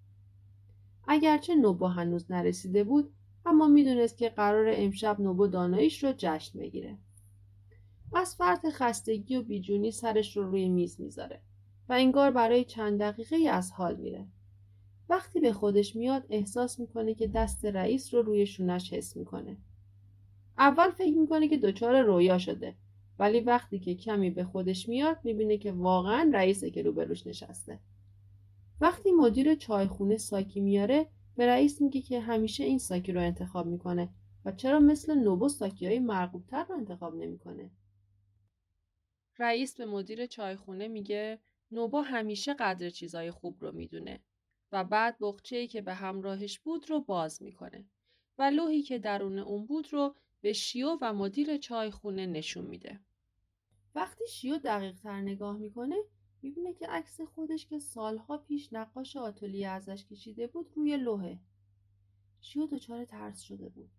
اگرچه 1.07 1.55
نوبو 1.55 1.87
هنوز 1.87 2.31
نرسیده 2.31 2.83
بود 2.83 3.13
اما 3.45 3.67
می‌دونست 3.67 4.17
که 4.17 4.29
قرار 4.29 4.73
امشب 4.75 5.21
نوبو 5.21 5.47
داناییش 5.47 6.03
رو 6.03 6.13
جشن 6.17 6.59
بگیره. 6.59 6.97
از 8.13 8.35
فرط 8.35 8.65
خستگی 8.71 9.35
و 9.35 9.43
بیجونی 9.43 9.91
سرش 9.91 10.37
رو 10.37 10.51
روی 10.51 10.69
میز 10.69 11.01
می‌ذاره 11.01 11.41
و 11.89 11.93
انگار 11.93 12.31
برای 12.31 12.65
چند 12.65 12.99
دقیقه 12.99 13.35
از 13.49 13.71
حال 13.71 13.95
میره. 13.95 14.27
وقتی 15.09 15.39
به 15.39 15.53
خودش 15.53 15.95
میاد 15.95 16.25
احساس 16.29 16.79
می‌کنه 16.79 17.13
که 17.13 17.27
دست 17.27 17.65
رئیس 17.65 18.13
رو 18.13 18.21
روی 18.21 18.45
شونش 18.45 18.93
حس 18.93 19.17
می‌کنه. 19.17 19.57
اول 20.57 20.89
فکر 20.89 21.17
می‌کنه 21.17 21.47
که 21.47 21.57
دچار 21.57 22.01
رویا 22.01 22.37
شده. 22.37 22.75
ولی 23.19 23.39
وقتی 23.39 23.79
که 23.79 23.95
کمی 23.95 24.29
به 24.29 24.43
خودش 24.43 24.89
میاد 24.89 25.17
می‌بینه 25.23 25.57
که 25.57 25.71
واقعا 25.71 26.31
رئیسه 26.33 26.71
که 26.71 26.81
روبروش 26.81 27.27
نشسته. 27.27 27.79
وقتی 28.81 29.11
مدیر 29.11 29.55
چایخونه 29.55 30.17
ساکی 30.17 30.59
میاره 30.59 31.09
به 31.35 31.47
رئیس 31.47 31.81
میگه 31.81 32.01
که 32.01 32.19
همیشه 32.19 32.63
این 32.63 32.79
ساکی 32.79 33.11
رو 33.11 33.21
انتخاب 33.21 33.65
می‌کنه 33.67 34.09
و 34.45 34.51
چرا 34.51 34.79
مثل 34.79 35.13
نوبو 35.13 35.49
ساکی 35.49 35.87
های 35.87 35.99
مرغوبتر 35.99 36.63
رو 36.63 36.75
انتخاب 36.75 37.15
نمی‌کنه؟ 37.15 37.71
رئیس 39.39 39.77
به 39.77 39.85
مدیر 39.85 40.25
چایخونه 40.25 40.87
میگه 40.87 41.39
نوبو 41.71 42.01
همیشه 42.01 42.53
قدر 42.53 42.89
چیزای 42.89 43.31
خوب 43.31 43.57
رو 43.61 43.71
می‌دونه 43.71 44.19
و 44.71 44.83
بعد 44.83 45.17
بخچه 45.21 45.67
که 45.67 45.81
به 45.81 45.93
همراهش 45.93 46.59
بود 46.59 46.89
رو 46.89 47.01
باز 47.01 47.43
می‌کنه 47.43 47.85
و 48.37 48.43
لوحی 48.43 48.81
که 48.81 48.99
درون 48.99 49.39
اون 49.39 49.65
بود 49.65 49.93
رو 49.93 50.15
به 50.43 50.53
شیو 50.53 50.97
و 51.01 51.13
مدیر 51.13 51.57
چایخونه 51.57 52.25
نشون 52.25 52.65
میده. 52.65 52.99
وقتی 53.95 54.27
شیو 54.27 54.57
دقیق 54.57 54.99
تر 54.99 55.21
نگاه 55.21 55.57
می‌کنه 55.57 55.95
می‌بینه 56.41 56.73
که 56.73 56.87
عکس 56.87 57.21
خودش 57.21 57.65
که 57.65 57.79
سالها 57.79 58.37
پیش 58.37 58.73
نقاش 58.73 59.17
آتولیه 59.17 59.69
ازش 59.69 60.05
کشیده 60.05 60.47
بود 60.47 60.71
روی 60.75 60.97
لوحه. 60.97 61.39
شیو 62.41 62.65
دچار 62.65 63.05
ترس 63.05 63.41
شده 63.41 63.69
بود. 63.69 63.89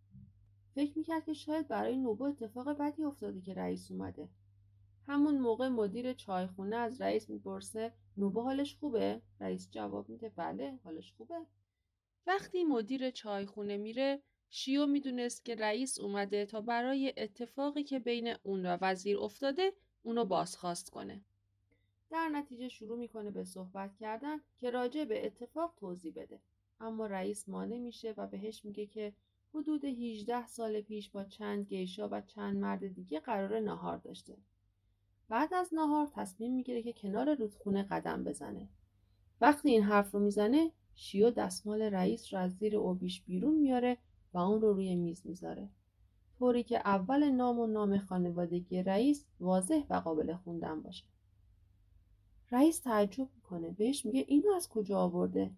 فکر 0.75 0.99
می‌کرد 0.99 1.25
که 1.25 1.33
شاید 1.33 1.69
برای 1.69 1.97
نوبو 1.97 2.25
اتفاق 2.25 2.69
بدی 2.69 3.05
افتاده 3.05 3.41
که 3.41 3.55
رئیس 3.55 3.91
اومده. 3.91 4.29
همون 5.07 5.39
موقع 5.39 5.69
مدیر 5.69 6.13
چایخونه 6.13 6.77
از 6.77 7.01
رئیس 7.01 7.31
می‌پرسه 7.31 7.93
نوبو 8.17 8.41
حالش 8.41 8.77
خوبه؟ 8.77 9.23
رئیس 9.41 9.71
جواب 9.71 10.09
میده 10.09 10.29
بله 10.29 10.79
حالش 10.85 11.13
خوبه. 11.13 11.47
وقتی 12.27 12.65
مدیر 12.65 13.11
چایخونه 13.11 13.77
میره 13.77 14.23
شیو 14.57 14.87
می‌دونست 14.87 15.45
که 15.45 15.55
رئیس 15.55 16.01
اومده 16.01 16.47
تا 16.47 16.61
برای 16.61 17.15
اتفاقی 17.17 17.83
که 17.83 17.99
بین 17.99 18.35
اون 18.43 18.67
و 18.67 18.79
وزیر 18.81 19.19
افتاده 19.19 19.73
اونو 20.03 20.25
بازخواست 20.25 20.91
کنه. 20.91 21.21
در 22.11 22.29
نتیجه 22.29 22.69
شروع 22.69 22.99
می‌کنه 22.99 23.31
به 23.31 23.45
صحبت 23.45 23.97
کردن 23.97 24.41
که 24.61 24.71
راجع 24.71 25.05
به 25.05 25.27
اتفاق 25.27 25.75
توضیح 25.77 26.13
بده. 26.17 26.41
اما 26.81 27.07
رئیس 27.07 27.49
مانع 27.49 27.79
میشه 27.79 28.15
و 28.17 28.27
بهش 28.27 28.65
میگه 28.65 28.87
که 28.87 29.13
حدود 29.55 29.85
18 29.85 30.47
سال 30.47 30.81
پیش 30.81 31.11
با 31.11 31.25
چند 31.25 31.67
گیشا 31.67 32.09
و 32.09 32.21
چند 32.21 32.57
مرد 32.57 32.95
دیگه 32.95 33.21
قرار 33.21 33.61
نهار 33.61 33.97
داشته. 33.97 34.37
بعد 35.29 35.55
از 35.55 35.75
نهار 35.75 36.07
تصمیم 36.15 36.55
می‌گیره 36.55 36.83
که 36.83 36.93
کنار 36.93 37.35
رودخونه 37.35 37.83
قدم 37.83 38.25
بزنه. 38.25 38.69
وقتی 39.41 39.71
این 39.71 39.83
حرف 39.83 40.11
رو 40.11 40.21
می‌زنه 40.21 40.73
شیو 40.95 41.31
دستمال 41.31 41.83
رئیس 41.83 42.35
رو 42.35 42.41
از 42.41 42.57
زیر 42.57 42.77
اوبیش 42.77 43.23
بیرون 43.23 43.55
میاره 43.55 43.99
و 44.35 44.39
اون 44.39 44.61
رو 44.61 44.73
روی 44.73 44.97
میز 44.97 45.23
می‌ذاره. 45.25 45.69
طوری 46.39 46.63
که 46.63 46.79
اول 46.79 47.31
نام 47.31 47.59
و 47.59 47.67
نام 47.67 47.99
خانوادگی 47.99 48.83
رئیس 48.83 49.25
واضح 49.41 49.83
و 49.91 49.95
قابل 49.95 50.35
خوندن 50.35 50.83
باشه. 50.83 51.05
رئیس 52.53 52.79
تعجب 52.79 53.29
می‌کنه. 53.35 53.71
بهش 53.71 54.07
میگه 54.07 54.25
اینو 54.29 54.53
از 54.57 54.69
کجا 54.69 54.99
آورده؟ 54.99 55.51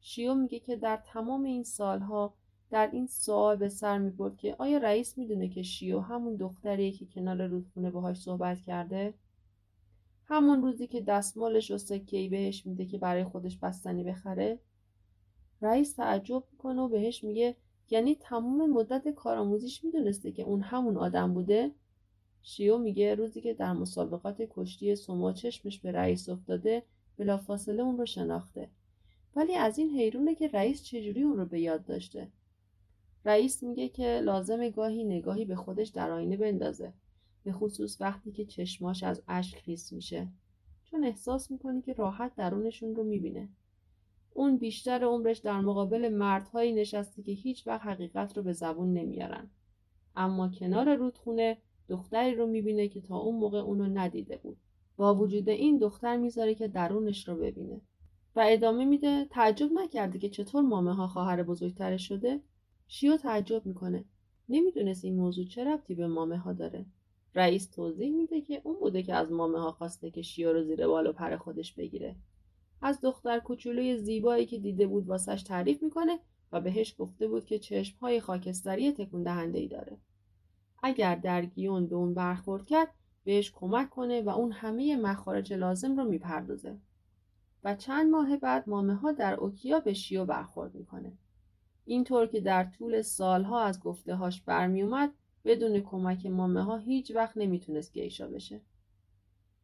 شیو 0.00 0.34
میگه 0.34 0.58
که 0.58 0.76
در 0.76 0.96
تمام 0.96 1.44
این 1.44 1.64
سالها 1.64 2.34
در 2.70 2.90
این 2.92 3.06
سوال 3.06 3.56
به 3.56 3.68
سر 3.68 3.98
می‌برد 3.98 4.36
که 4.36 4.56
آیا 4.58 4.78
رئیس 4.78 5.18
می‌دونه 5.18 5.48
که 5.48 5.62
شیو 5.62 6.00
همون 6.00 6.36
دختریه 6.36 6.92
که 6.92 7.06
کنار 7.06 7.46
رودخونه 7.46 7.90
باهاش 7.90 8.22
صحبت 8.22 8.60
کرده؟ 8.60 9.14
همون 10.24 10.62
روزی 10.62 10.86
که 10.86 11.00
دستمالش 11.00 11.70
و 11.70 11.78
سکهی 11.78 12.28
بهش 12.28 12.66
میده 12.66 12.84
که 12.86 12.98
برای 12.98 13.24
خودش 13.24 13.58
بستنی 13.58 14.04
بخره؟ 14.04 14.58
رئیس 15.62 15.94
تعجب 15.94 16.44
می‌کنه 16.52 16.82
و 16.82 16.88
بهش 16.88 17.24
میگه 17.24 17.56
یعنی 17.90 18.14
تمام 18.14 18.70
مدت 18.70 19.08
کارآموزیش 19.08 19.84
می‌دونسته 19.84 20.32
که 20.32 20.42
اون 20.42 20.60
همون 20.60 20.96
آدم 20.96 21.34
بوده؟ 21.34 21.70
شیو 22.42 22.78
میگه 22.78 23.14
روزی 23.14 23.40
که 23.40 23.54
در 23.54 23.72
مسابقات 23.72 24.42
کشتی 24.50 24.96
سومو 24.96 25.32
چشمش 25.32 25.80
به 25.80 25.92
رئیس 25.92 26.28
افتاده 26.28 26.82
بلافاصله 27.16 27.82
اون 27.82 27.98
رو 27.98 28.06
شناخته. 28.06 28.70
ولی 29.36 29.54
از 29.54 29.78
این 29.78 29.90
حیرونه 29.90 30.34
که 30.34 30.48
رئیس 30.48 30.82
چجوری 30.82 31.22
اون 31.22 31.36
رو 31.36 31.46
به 31.46 31.60
یاد 31.60 31.84
داشته؟ 31.84 32.28
رئیس 33.24 33.62
میگه 33.62 33.88
که 33.88 34.20
لازم 34.20 34.68
گاهی 34.68 35.04
نگاهی 35.04 35.44
به 35.44 35.56
خودش 35.56 35.88
در 35.88 36.10
آینه 36.10 36.36
بندازه 36.36 36.92
به 37.44 37.52
خصوص 37.52 38.00
وقتی 38.00 38.32
که 38.32 38.44
چشماش 38.44 39.02
از 39.02 39.22
اشک 39.28 39.58
خیس 39.58 39.92
میشه. 39.92 40.28
چون 40.84 41.04
احساس 41.04 41.50
می‌کنه 41.50 41.82
که 41.82 41.92
راحت 41.92 42.34
درونشون 42.34 42.94
رو 42.94 43.04
می‌بینه. 43.04 43.48
اون 44.36 44.56
بیشتر 44.56 45.04
عمرش 45.04 45.38
در 45.38 45.60
مقابل 45.60 46.08
مردهایی 46.08 46.72
نشسته 46.72 47.22
که 47.22 47.32
هیچ 47.32 47.66
وقت 47.66 47.86
حقیقت 47.86 48.36
رو 48.36 48.42
به 48.42 48.52
زبون 48.52 48.92
نمیارن. 48.92 49.50
اما 50.16 50.48
کنار 50.48 50.94
رودخونه 50.94 51.58
دختری 51.88 52.34
رو 52.34 52.46
می‌بینه 52.46 52.88
که 52.88 53.00
تا 53.00 53.16
اون 53.16 53.36
موقع 53.36 53.58
اونو 53.58 53.86
ندیده 53.86 54.36
بود. 54.36 54.56
با 54.96 55.14
وجود 55.14 55.48
این 55.48 55.78
دختر 55.78 56.16
می‌ذاره 56.16 56.54
که 56.54 56.68
درونش 56.68 57.28
رو 57.28 57.36
ببینه. 57.36 57.80
و 58.36 58.44
ادامه 58.48 58.84
میده 58.84 59.24
تعجب 59.24 59.70
نکرده 59.72 60.18
که 60.18 60.28
چطور 60.28 60.62
مامه 60.62 60.94
ها 60.94 61.06
خواهر 61.06 61.42
بزرگترش 61.42 62.08
شده؟ 62.08 62.40
شیو 62.88 63.16
تعجب 63.16 63.66
می‌کنه. 63.66 64.04
نمی‌دونست 64.48 65.04
این 65.04 65.16
موضوع 65.16 65.44
چه 65.44 65.64
ربطی 65.64 65.94
به 65.94 66.06
مامه 66.06 66.38
ها 66.38 66.52
داره. 66.52 66.86
رئیس 67.34 67.70
توضیح 67.70 68.10
میده 68.10 68.40
که 68.40 68.60
اون 68.64 68.76
بوده 68.80 69.02
که 69.02 69.14
از 69.14 69.32
مامه 69.32 69.58
ها 69.58 69.72
خواسته 69.72 70.10
که 70.10 70.22
شیو 70.22 70.52
رو 70.52 70.64
زیر 70.64 70.86
بال 70.86 71.06
و 71.06 71.12
پر 71.12 71.36
خودش 71.36 71.72
بگیره. 71.72 72.16
از 72.82 73.00
دختر 73.00 73.38
کوچولوی 73.38 73.96
زیبایی 73.96 74.46
که 74.46 74.58
دیده 74.58 74.86
بود 74.86 75.06
واسش 75.06 75.42
تعریف 75.42 75.82
می‌کنه 75.82 76.18
و 76.52 76.60
بهش 76.60 76.94
گفته 76.98 77.28
بود 77.28 77.44
که 77.44 77.58
چشمهای 77.58 78.20
خاکستری 78.20 78.92
تکون 78.92 79.22
دهنده 79.22 79.58
ای 79.58 79.68
داره. 79.68 79.96
اگر 80.82 81.14
در 81.14 81.44
گیون 81.44 81.86
به 81.86 81.96
اون 81.96 82.14
برخورد 82.14 82.66
کرد 82.66 82.88
بهش 83.24 83.50
کمک 83.50 83.90
کنه 83.90 84.22
و 84.22 84.28
اون 84.28 84.52
همه 84.52 84.96
مخارج 84.96 85.52
لازم 85.52 85.96
رو 85.96 86.04
می‌پردازه. 86.04 86.76
و 87.64 87.74
چند 87.74 88.10
ماه 88.10 88.36
بعد 88.36 88.68
مامه 88.68 88.94
ها 88.94 89.12
در 89.12 89.34
اوکیا 89.34 89.80
به 89.80 89.92
شیو 89.92 90.24
برخورد 90.24 90.74
می‌کنه. 90.74 91.12
اینطور 91.84 92.26
که 92.26 92.40
در 92.40 92.64
طول 92.64 93.02
سالها 93.02 93.62
از 93.62 93.80
گفته 93.80 94.14
هاش 94.14 94.40
برمیومد 94.42 95.12
بدون 95.44 95.80
کمک 95.80 96.26
مامه 96.26 96.62
ها 96.62 96.76
هیچ 96.76 97.10
وقت 97.10 97.36
نمی‌تونست 97.36 97.92
گیشا 97.92 98.28
بشه. 98.28 98.60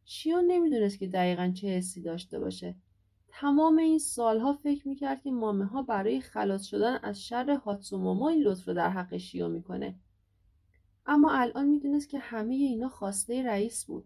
شیو 0.05 0.41
نمی‌دونست 0.41 0.99
که 0.99 1.07
دقیقا 1.07 1.51
چه 1.55 1.67
حسی 1.67 2.01
داشته 2.01 2.39
باشه 2.39 2.75
تمام 3.35 3.77
این 3.77 3.99
سالها 3.99 4.53
فکر 4.53 4.87
می‌کرد 4.87 5.21
که 5.21 5.31
مامه 5.31 5.65
ها 5.65 5.83
برای 5.83 6.21
خلاص 6.21 6.63
شدن 6.63 6.99
از 7.03 7.23
شر 7.23 7.49
هاتسومومو 7.49 8.23
این 8.23 8.43
لطف 8.43 8.67
رو 8.67 8.73
در 8.73 8.89
حق 8.89 9.17
شیو 9.17 9.47
می‌کنه. 9.47 9.95
اما 11.05 11.31
الان 11.31 11.67
می‌دونست 11.67 12.09
که 12.09 12.19
همه 12.19 12.53
اینا 12.53 12.89
خواسته 12.89 13.43
رئیس 13.43 13.85
بود. 13.85 14.05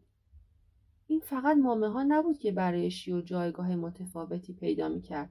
این 1.08 1.20
فقط 1.20 1.58
مامه 1.58 1.90
ها 1.90 2.04
نبود 2.04 2.40
که 2.40 2.52
برای 2.52 2.92
شیو 2.92 3.22
جایگاه 3.22 3.76
متفاوتی 3.76 4.54
پیدا 4.54 4.90
می‌کرد. 4.90 5.30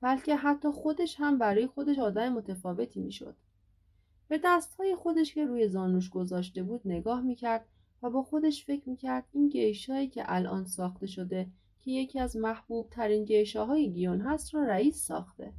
بلکه 0.00 0.36
حتی 0.36 0.70
خودش 0.70 1.16
هم 1.18 1.38
برای 1.38 1.66
خودش 1.66 1.98
آدم 1.98 2.32
متفاوتی 2.32 3.00
می‌شد. 3.00 3.36
به 4.28 4.40
دستهای 4.44 4.96
خودش 4.96 5.34
که 5.34 5.46
روی 5.46 5.68
زانوش 5.68 6.10
گذاشته 6.10 6.62
بود 6.62 6.80
نگاه 6.84 7.20
می‌کرد 7.20 7.66
و 8.02 8.10
با 8.10 8.22
خودش 8.22 8.64
فکر 8.64 8.88
می‌کرد 8.88 9.24
این 9.32 9.48
گیشایی 9.48 10.08
که 10.08 10.24
الان 10.26 10.64
ساخته 10.64 11.06
شده 11.06 11.46
که 11.84 11.90
یکی 11.90 12.20
از 12.20 12.36
محبوب 12.36 12.88
ترین 12.90 13.24
گیشاهای 13.24 13.92
گیون 13.92 14.20
هست 14.20 14.54
رو 14.54 14.60
رئیس 14.60 15.06
ساخته. 15.06 15.52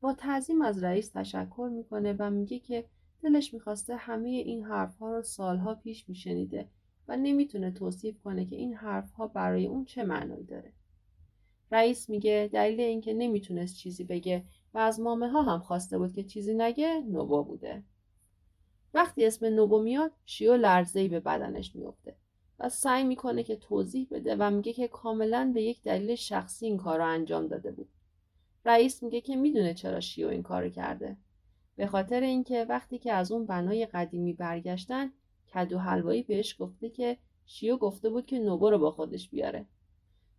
با 0.00 0.12
تعظیم 0.12 0.62
از 0.62 0.84
رئیس 0.84 1.08
تشکر 1.08 1.70
می‌کنه 1.72 2.16
و 2.18 2.30
میگه 2.30 2.58
که 2.58 2.84
دلش 3.22 3.54
می‌خواسته 3.54 3.96
همه 3.96 4.28
این 4.28 4.64
حرفها 4.64 5.12
رو 5.12 5.22
سالها 5.22 5.74
پیش 5.74 6.08
میشنیده 6.08 6.68
و 7.08 7.16
نمی‌تونه 7.16 7.70
توصیف 7.70 8.22
کنه 8.22 8.46
که 8.46 8.56
این 8.56 8.74
حرفها 8.74 9.26
برای 9.26 9.66
اون 9.66 9.84
چه 9.84 10.04
معنایی 10.04 10.44
داره. 10.44 10.72
رئیس 11.72 12.08
میگه 12.08 12.50
دلیل 12.52 12.80
اینکه 12.80 13.14
نمی‌تونست 13.14 13.76
چیزی 13.76 14.04
بگه 14.04 14.44
و 14.74 14.78
از 14.78 15.00
مامه 15.00 15.28
ها 15.28 15.42
هم 15.42 15.58
خواسته 15.58 15.98
بود 15.98 16.12
که 16.12 16.22
چیزی 16.22 16.54
نگه 16.54 17.00
نوبا 17.08 17.42
بوده. 17.42 17.82
وقتی 18.94 19.26
اسم 19.26 19.46
نوبو 19.46 19.82
میاد 19.82 20.12
شیو 20.26 20.56
لرزهی 20.56 21.08
به 21.08 21.20
بدنش 21.20 21.76
میفته. 21.76 22.16
و 22.58 22.68
سعی 22.68 23.04
می‌کنه 23.04 23.42
که 23.42 23.56
توضیح 23.56 24.08
بده 24.10 24.36
و 24.38 24.50
میگه 24.50 24.72
که 24.72 24.88
کاملا 24.88 25.50
به 25.54 25.62
یک 25.62 25.82
دلیل 25.82 26.14
شخصی 26.14 26.66
این 26.66 26.76
کار 26.76 26.98
رو 26.98 27.06
انجام 27.06 27.46
داده 27.46 27.72
بود. 27.72 27.88
رئیس 28.64 29.02
میگه 29.02 29.20
که 29.20 29.36
می‌دونه 29.36 29.74
چرا 29.74 30.00
شیو 30.00 30.28
این 30.28 30.42
کار 30.42 30.68
کرده. 30.68 31.16
به 31.76 31.86
خاطر 31.86 32.20
اینکه 32.20 32.66
وقتی 32.68 32.98
که 32.98 33.12
از 33.12 33.32
اون 33.32 33.46
بنای 33.46 33.86
قدیمی 33.86 34.32
برگشتن 34.32 35.12
کدو 35.54 35.78
حلوایی 35.78 36.22
بهش 36.22 36.56
گفته 36.58 36.88
که 36.88 37.18
شیو 37.46 37.76
گفته 37.76 38.10
بود 38.10 38.26
که 38.26 38.38
نوبو 38.38 38.70
رو 38.70 38.78
با 38.78 38.90
خودش 38.90 39.28
بیاره. 39.28 39.66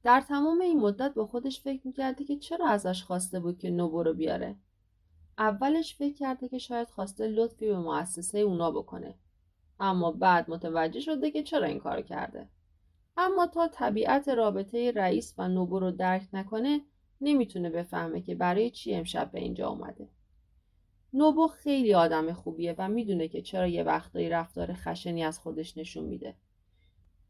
در 0.03 0.21
تمام 0.21 0.61
این 0.61 0.79
مدت 0.79 1.13
با 1.13 1.25
خودش 1.27 1.61
فکر 1.61 1.81
می‌کرده 1.87 2.23
که 2.23 2.37
چرا 2.37 2.67
ازش 2.67 3.03
خواسته 3.03 3.39
بود 3.39 3.57
که 3.57 3.69
نوبو 3.69 4.03
رو 4.03 4.13
بیاره. 4.13 4.55
اولش 5.37 5.95
فکر 5.95 6.13
کرده 6.13 6.49
که 6.49 6.57
شاید 6.57 6.87
خواسته 6.87 7.27
لطفی 7.27 7.67
به 7.67 7.79
مؤسسه 7.79 8.39
اونا 8.39 8.71
بکنه 8.71 9.15
اما 9.79 10.11
بعد 10.11 10.49
متوجه 10.49 10.99
شده 10.99 11.31
که 11.31 11.43
چرا 11.43 11.67
این 11.67 11.79
کار 11.79 12.01
کرده. 12.01 12.47
اما 13.17 13.47
تا 13.47 13.67
طبیعت 13.67 14.27
رابطه 14.27 14.91
رئیس 14.91 15.33
و 15.37 15.47
نوبو 15.47 15.79
رو 15.79 15.91
درک 15.91 16.27
نکنه 16.33 16.81
نمی‌تونه 17.21 17.69
بفهمه 17.69 18.21
که 18.21 18.35
برای 18.35 18.69
چی 18.69 18.93
امشب 18.93 19.31
به 19.31 19.39
اینجا 19.39 19.69
اومده. 19.69 20.09
نوبو 21.13 21.47
خیلی 21.47 21.93
آدم 21.93 22.33
خوبیه 22.33 22.75
و 22.77 22.89
می‌دونه 22.89 23.27
که 23.27 23.41
چرا 23.41 23.67
یه 23.67 23.83
وقتایی 23.83 24.29
رفتار 24.29 24.73
خشنی 24.73 25.23
از 25.23 25.39
خودش 25.39 25.77
نشون 25.77 26.03
میده. 26.03 26.35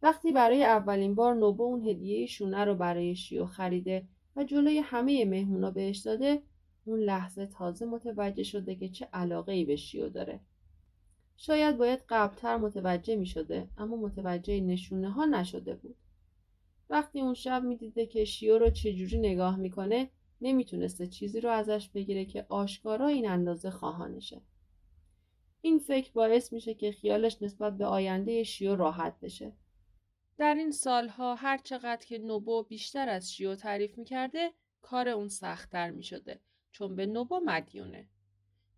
وقتی 0.01 0.31
برای 0.31 0.63
اولین 0.63 1.15
بار 1.15 1.35
نوبو 1.35 1.63
اون 1.63 1.87
هدیه 1.87 2.25
شونه 2.25 2.65
رو 2.65 2.75
برای 2.75 3.15
شیو 3.15 3.45
خریده 3.45 4.07
و 4.35 4.43
جلوی 4.43 4.79
همه 4.79 5.25
مهمونا 5.25 5.71
بهش 5.71 5.97
داده 5.97 6.41
اون 6.85 6.99
لحظه 6.99 7.45
تازه 7.45 7.85
متوجه 7.85 8.43
شده 8.43 8.75
که 8.75 8.89
چه 8.89 9.07
علاقه 9.13 9.53
ای 9.53 9.65
به 9.65 9.75
شیو 9.75 10.09
داره. 10.09 10.39
شاید 11.37 11.77
باید 11.77 11.99
قبلتر 12.09 12.57
متوجه 12.57 13.15
می 13.15 13.25
شده 13.25 13.69
اما 13.77 13.95
متوجه 13.95 14.61
نشونه 14.61 15.11
ها 15.11 15.25
نشده 15.25 15.75
بود. 15.75 15.95
وقتی 16.89 17.21
اون 17.21 17.33
شب 17.33 17.63
می‌دیده 17.63 18.05
که 18.05 18.25
شیو 18.25 18.57
رو 18.57 18.69
چجوری 18.69 19.19
نگاه 19.19 19.55
می‌کنه 19.55 20.09
نمی‌تونسته 20.41 21.07
چیزی 21.07 21.41
رو 21.41 21.49
ازش 21.49 21.89
بگیره 21.89 22.25
که 22.25 22.45
آشکارا 22.49 23.07
این 23.07 23.29
اندازه 23.29 23.69
خواهانشه. 23.69 24.41
این 25.61 25.79
فکر 25.79 26.11
باعث 26.11 26.53
میشه 26.53 26.73
که 26.73 26.91
خیالش 26.91 27.41
نسبت 27.41 27.77
به 27.77 27.85
آینده 27.85 28.43
شیو 28.43 28.75
راحت 28.75 29.19
بشه. 29.19 29.53
در 30.37 30.55
این 30.55 30.71
سالها 30.71 31.35
هر 31.35 31.57
چقدر 31.57 32.05
که 32.05 32.17
نوبو 32.17 32.63
بیشتر 32.63 33.09
از 33.09 33.33
شیو 33.33 33.55
تعریف 33.55 33.97
می‌کرده 33.97 34.51
کار 34.81 35.09
اون 35.09 35.27
سختتر 35.27 35.91
می‌شده 35.91 36.39
چون 36.71 36.95
به 36.95 37.05
نوبو 37.05 37.41
مدیونه. 37.45 38.09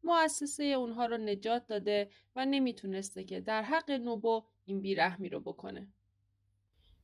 مؤسسه 0.04 0.64
اونها 0.64 1.06
رو 1.06 1.18
نجات 1.18 1.68
داده 1.68 2.10
و 2.36 2.46
نمی‌تونسته 2.46 3.24
که 3.24 3.42
در 3.42 3.64
حق 3.64 3.92
نوبو 3.92 4.44
این 4.66 4.82
بیرحمی 4.82 5.30
رو 5.30 5.40
بکنه. 5.40 5.88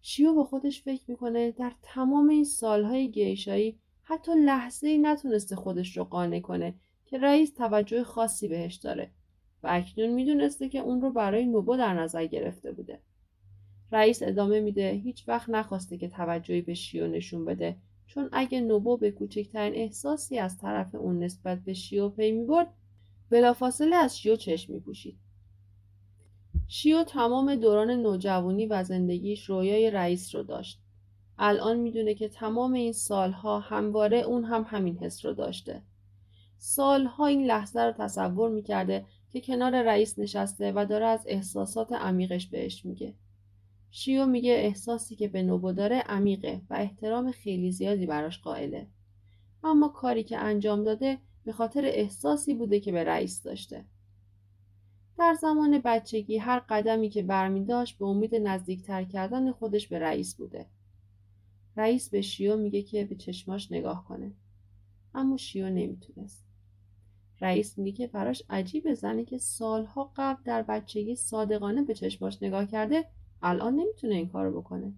شیو 0.02 0.34
با 0.34 0.44
خودش 0.44 0.82
فکر 0.82 1.04
می‌کنه 1.08 1.52
در 1.52 1.72
تمام 1.82 2.30
این 2.30 2.46
سالهای 2.46 3.12
گیشایی 3.12 3.80
حتی 4.04 4.32
لحظه 4.36 4.88
ای 4.88 4.98
نتونسته 4.98 5.56
خودش 5.56 5.98
رو 5.98 6.04
قانع 6.04 6.40
کنه 6.40 6.76
که 7.06 7.18
رئیس 7.18 7.54
توجه 7.54 8.04
خاصی 8.04 8.48
بهش 8.48 8.76
داره 8.76 9.12
و 9.64 9.68
اکنون 9.72 10.10
می‌دونسته 10.10 10.70
که 10.70 10.80
اون 10.80 11.02
رو 11.02 11.12
برای 11.12 11.46
نوبو 11.46 11.78
در 11.78 11.94
نظر 11.94 12.26
گرفته 12.26 12.72
بوده. 12.72 13.00
رئیس 13.92 14.24
ادامه 14.24 14.60
میده 14.60 14.92
هیچ 14.92 15.28
وقت 15.28 15.50
نخواسته 15.50 15.98
که 15.98 16.08
توجهی 16.08 16.62
به 16.62 16.74
شیو 16.74 17.08
نشون 17.08 17.46
بده 17.46 17.78
چون 18.08 18.30
اگه 18.32 18.62
نوبو 18.62 18.98
به 18.98 19.12
کوچکترین 19.12 19.76
احساسی 19.76 20.38
از 20.38 20.58
طرف 20.58 20.96
اون 20.96 21.24
نسبت 21.24 21.60
به 21.60 21.74
شیو 21.74 22.10
پی 22.10 22.32
می‌برد 22.32 22.74
بلافاصله 23.34 23.96
از 23.96 24.18
شیو 24.18 24.36
چشم 24.36 24.80
پوشید. 24.80 25.18
شیو 26.68 27.04
تمام 27.04 27.56
دوران 27.56 27.92
نوجوانی 27.92 28.66
و 28.66 28.84
زندگیش 28.84 29.50
رویای 29.50 29.92
رئیس 29.92 30.36
رو 30.36 30.44
داشت. 30.44 30.80
الان 31.38 31.80
می‌دونه 31.80 32.14
که 32.14 32.28
تمام 32.28 32.74
این 32.74 32.94
سالها 32.94 33.60
همواره 33.60 34.18
اون 34.18 34.44
هم 34.44 34.66
همین 34.68 34.98
حس 34.98 35.26
رو 35.26 35.34
داشته. 35.34 35.82
سالها 36.58 37.26
این 37.26 37.46
لحظه 37.46 37.82
رو 37.82 37.92
تصور 37.92 38.50
می‌کرده 38.50 39.06
که 39.32 39.42
کنار 39.42 39.82
رئیس 39.82 40.20
نشسته 40.20 40.72
و 40.76 40.86
داره 40.86 41.06
از 41.06 41.26
احساسات 41.28 41.92
عمیقش 41.92 42.48
بهش 42.48 42.86
میگه. 42.86 43.14
شیو 43.92 44.26
میگه 44.26 44.52
احساسی 44.52 45.16
که 45.16 45.28
به 45.28 45.44
نوبو 45.44 45.72
داره 45.72 46.00
عمیقه 46.00 46.62
و 46.70 46.74
احترام 46.74 47.32
خیلی 47.32 47.72
زیادی 47.72 48.06
براش 48.06 48.40
قائله. 48.40 48.88
اما 49.64 49.88
کاری 49.88 50.24
که 50.24 50.38
انجام 50.38 50.84
داده 50.84 51.18
به 51.46 51.52
خاطر 51.52 51.86
احساسی 51.86 52.54
بوده 52.54 52.80
که 52.80 52.92
به 52.92 53.04
رئیس 53.04 53.44
داشته. 53.44 53.86
در 55.18 55.34
زمان 55.34 55.82
بچگی 55.86 56.38
هر 56.38 56.60
قدمی 56.60 57.10
که 57.10 57.24
برمی 57.24 57.66
داشت 57.66 57.98
به 57.98 58.06
امید 58.06 58.36
نزدیکتر 58.36 59.04
کردن 59.04 59.52
خودش 59.52 59.88
به 59.88 60.00
رئیس 60.00 60.36
بوده. 60.36 60.66
رئیس 61.78 62.10
به 62.10 62.22
شیو 62.22 62.58
میگه 62.58 62.82
که 62.82 63.06
به 63.06 63.16
چشماش 63.16 63.72
نگاه 63.72 64.06
کنه. 64.08 64.32
اما 65.16 65.38
شیو 65.38 65.70
نمی‌تونست. 65.70 66.46
رئیس 67.42 67.78
میگه 67.78 67.92
که 67.92 68.08
براش 68.08 68.44
عجیب 68.50 68.94
زنی 68.94 69.26
که 69.26 69.38
سالها 69.38 70.12
قبل 70.16 70.42
در 70.46 70.62
بچگی 70.62 71.16
صادقانه 71.16 71.84
به 71.84 71.94
چشماش 71.94 72.44
نگاه 72.44 72.66
کرده 72.66 73.06
الان 73.42 73.76
نمی‌تونه 73.76 74.16
این 74.16 74.28
کارو 74.28 74.62
بکنه. 74.62 74.94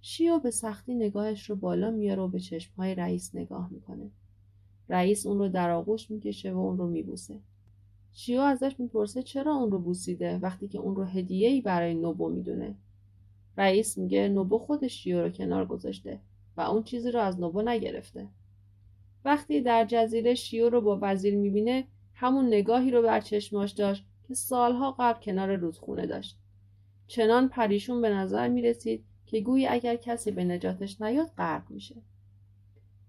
شیو 0.00 0.38
به 0.38 0.50
سختی 0.50 0.94
نگاهش 0.94 1.50
رو 1.50 1.56
بالا 1.56 1.90
میاره 1.90 2.22
و 2.22 2.28
به 2.28 2.40
چشمهای 2.40 2.94
رئیس 2.94 3.34
نگاه 3.34 3.72
می‌کنه. 3.72 4.10
رئیس 4.88 5.26
اون 5.26 5.38
رو 5.38 5.48
در 5.48 5.70
آغوش 5.70 6.10
می‌کشه 6.10 6.52
و 6.52 6.58
اون 6.58 6.78
رو 6.78 6.86
میبوسه. 6.86 7.40
شیو 8.12 8.40
ازش 8.40 8.74
می‌پرسه 8.78 9.22
چرا 9.22 9.54
اون 9.54 9.70
رو 9.70 9.78
بوسیده 9.78 10.38
وقتی 10.38 10.68
که 10.68 10.78
اون 10.78 10.96
رو 10.96 11.04
هدیه‌ای 11.04 11.60
برای 11.60 11.94
نوبو 11.94 12.28
می‌دونه. 12.28 12.74
رئیس 13.56 13.98
میگه 13.98 14.28
نوبو 14.28 14.58
خودش 14.58 14.92
شیو 14.92 15.22
رو 15.22 15.30
کنار 15.30 15.66
گذاشته 15.66 16.20
و 16.56 16.60
اون 16.60 16.82
چیزی 16.82 17.10
رو 17.10 17.20
از 17.20 17.40
نوبو 17.40 17.62
نگرفته. 17.62 18.28
وقتی 19.24 19.60
در 19.60 19.84
جزیره 19.84 20.34
شیو 20.34 20.68
رو 20.68 20.80
با 20.80 20.98
وزیر 21.02 21.36
می‌بینه 21.36 21.84
همون 22.14 22.46
نگاهی 22.46 22.90
رو 22.90 23.02
بر 23.02 23.20
چشماش 23.20 23.72
داشت 23.72 24.04
که 24.28 24.34
سالها 24.34 24.96
قبل 24.98 25.20
کنار 25.20 25.56
رودخونه 25.56 26.06
داشت 26.06 26.38
چنان 27.06 27.48
پریشون 27.48 28.00
به 28.00 28.10
نظر 28.10 28.48
می‌رسید 28.48 29.04
که 29.26 29.40
گویی 29.40 29.66
اگر 29.66 29.96
کسی 29.96 30.30
به 30.30 30.44
نجاتش 30.44 31.00
نیاد 31.00 31.28
غرق 31.36 31.70
میشه 31.70 31.94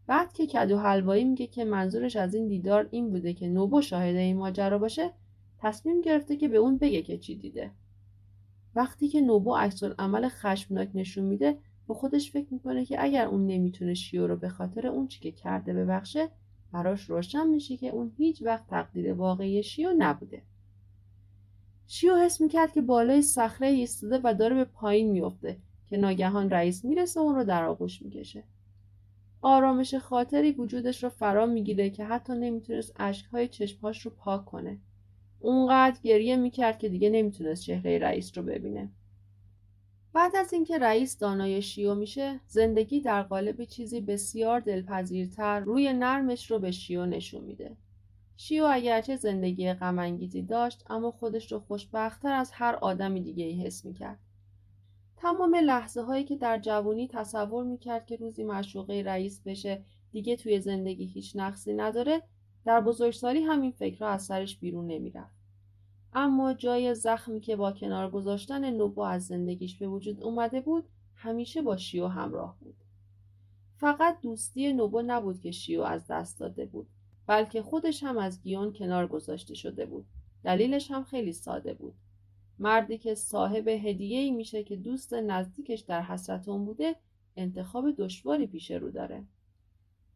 بعد 0.08 0.34
که 0.34 0.48
کدو 0.48 0.78
حلوایی 0.78 1.24
میگه 1.24 1.48
که 1.48 1.66
منظورش 1.66 2.16
از 2.16 2.36
این 2.36 2.48
دیدار 2.48 2.88
این 2.92 3.10
بوده 3.10 3.34
که 3.34 3.48
نوبو 3.48 3.82
شاهد 3.82 4.16
این 4.16 4.38
ماجرا 4.38 4.78
باشه 4.78 5.12
تصمیم 5.58 6.02
گرفته 6.02 6.38
که 6.38 6.48
به 6.48 6.58
اون 6.58 6.78
بگه 6.78 7.02
که 7.02 7.18
چی 7.18 7.36
دیده. 7.36 7.72
وقتی 8.76 9.08
که 9.08 9.22
نوبو 9.22 9.56
عکس 9.56 9.84
عمل 9.84 10.30
خشمناک 10.30 10.90
نشون 10.94 11.24
میده 11.24 11.58
با 11.88 11.96
خودش 11.96 12.32
فکر 12.32 12.48
می‌کنه 12.52 12.86
که 12.86 13.04
اگر 13.04 13.26
اون 13.26 13.48
نمی‌تونه 13.48 13.94
شیو 13.94 14.28
رو 14.28 14.36
به 14.36 14.50
خاطر 14.50 14.88
اون 14.88 15.08
چی 15.08 15.20
که 15.20 15.32
کرده 15.32 15.74
ببخشه 15.74 16.30
براش 16.72 17.10
روشن 17.10 17.48
میشه 17.48 17.78
که 17.78 17.90
اون 17.90 18.12
هیچ 18.18 18.42
وقت 18.42 18.68
تقدیر 18.68 19.14
واقعی 19.14 19.64
شیو 19.64 19.94
نبوده. 19.98 20.42
شیو 21.88 22.16
حس 22.16 22.42
می‌کرد 22.42 22.72
که 22.72 22.82
بالای 22.82 23.22
صخره 23.22 23.68
ایستاده 23.68 24.22
و 24.24 24.34
داره 24.34 24.56
به 24.56 24.66
پایین 24.66 25.12
میفته 25.12 25.58
که 25.88 25.98
ناگهان 25.98 26.50
رئیس 26.50 26.86
می‌رسه 26.86 27.20
اون 27.20 27.36
رو 27.36 27.44
در 27.44 27.64
آغوش 27.64 28.02
می‌کشه. 28.02 28.44
آرامش 29.46 29.96
خاطری 29.96 30.52
وجودش 30.52 31.04
رو 31.04 31.10
فرا 31.10 31.46
می‌گیره 31.46 31.90
که 31.90 32.06
حتی 32.06 32.34
نمی‌تونست 32.34 32.94
اشکهای 33.00 33.48
چشمهاش 33.48 34.02
رو 34.02 34.12
پاک 34.12 34.46
کنه. 34.46 34.78
اونقدر 35.40 36.00
گریه 36.04 36.36
می‌کرد 36.36 36.80
که 36.80 36.90
دیگه 36.90 37.10
نمی‌تونست 37.10 37.64
چهره 37.64 38.00
رئیس 38.00 38.38
رو 38.38 38.44
ببینه. 38.44 38.90
بعد 40.14 40.36
از 40.36 40.54
اینکه 40.54 40.78
رئیس 40.78 41.18
دانای 41.18 41.62
شیو 41.62 41.96
میشه 41.96 42.40
زندگی 42.48 43.02
در 43.02 43.24
قالب 43.24 43.64
چیزی 43.64 44.02
بسیار 44.02 44.60
دلپذیرتر 44.60 45.60
روی 45.60 45.94
نرمش 45.94 46.52
رو 46.52 46.60
به 46.60 46.72
شیو 46.72 47.06
نشون 47.06 47.44
میده. 47.44 47.78
شیو 48.38 48.64
اگرچه 48.72 49.16
زندگی 49.16 49.74
غمانگیزی 49.74 50.42
داشت 50.42 50.84
اما 50.90 51.12
خودش 51.12 51.52
رو 51.52 51.60
خوشبختتر 51.60 52.34
از 52.34 52.52
هر 52.54 52.76
آدمی 52.76 53.22
دیگه 53.22 53.46
ای 53.46 53.66
حس 53.66 53.86
می‌کرد. 53.86 54.20
تمام 55.24 55.56
لحظه 55.56 56.02
هایی 56.02 56.24
که 56.24 56.36
در 56.36 56.60
جوانی 56.60 57.08
تصور 57.08 57.64
می‌کرد 57.64 58.06
که 58.06 58.16
روزی 58.16 58.44
معشوقه 58.44 59.04
رئیس 59.06 59.42
بشه 59.46 59.84
دیگه 60.12 60.36
توی 60.36 60.60
زندگی 60.60 61.06
هیچ 61.06 61.36
نقصی 61.36 61.74
نداره 61.74 62.22
در 62.66 62.82
بزرگسالی 62.82 63.42
همین 63.42 63.72
فکرها 63.72 64.10
از 64.10 64.24
سرش 64.24 64.58
بیرون 64.58 64.88
نمی‌رفت. 64.88 65.36
اما 66.14 66.54
جای 66.54 66.96
زخمی 66.96 67.40
که 67.40 67.56
با 67.56 67.72
کنار 67.72 68.12
گذاشتن 68.12 68.70
نوبو 68.70 69.02
از 69.02 69.28
زندگیش 69.28 69.78
به 69.78 69.88
وجود 69.88 70.24
اومده 70.24 70.62
بود 70.62 70.86
همیشه 71.16 71.62
با 71.62 71.78
شیو 71.78 72.08
همراه 72.08 72.58
بود. 72.60 72.76
فقط 73.78 74.22
دوستی 74.22 74.74
نوبو 74.74 75.02
نبود 75.02 75.42
که 75.42 75.52
شیو 75.52 75.82
از 75.82 76.08
دست 76.08 76.40
داده 76.40 76.66
بود 76.66 76.88
بلکه 77.28 77.62
خودش 77.62 78.04
هم 78.04 78.18
از 78.18 78.42
گیون 78.42 78.74
کنار 78.74 79.08
گذاشته 79.08 79.56
شده 79.56 79.86
بود. 79.86 80.06
دلیلش 80.44 80.92
هم 80.92 81.04
خیلی 81.04 81.34
ساده 81.34 81.74
بود. 81.74 81.94
مردی 82.64 82.98
که 82.98 83.16
صاحب 83.16 83.68
هدیه 83.68 84.20
ای 84.20 84.32
میشه 84.32 84.64
که 84.64 84.76
دوست 84.76 85.14
نزدیکش 85.14 85.80
در 85.80 86.02
حسرت 86.02 86.50
اون 86.50 86.66
بوده 86.66 86.96
انتخاب 87.36 87.92
دشواری 87.92 88.48
پیش 88.48 88.72
رو 88.72 88.92
داره. 88.92 89.24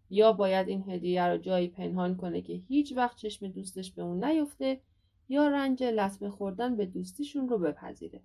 یا 0.09 0.33
باید 0.33 0.67
این 0.67 0.89
هدیه 0.89 1.27
رو 1.27 1.37
جایی 1.37 1.67
پنهان 1.67 2.15
کنه 2.15 2.41
که 2.41 2.53
هیچ 2.53 2.93
وقت 2.95 3.17
چشم 3.17 3.47
دوستش 3.47 3.91
به 3.91 4.01
اون 4.01 4.23
نیفته 4.23 4.81
یا 5.29 5.47
رنج 5.47 5.83
لطمه 5.83 6.29
خوردن 6.29 6.75
به 6.75 6.85
دوستیشون 6.85 7.49
رو 7.49 7.59
بپذیره. 7.59 8.21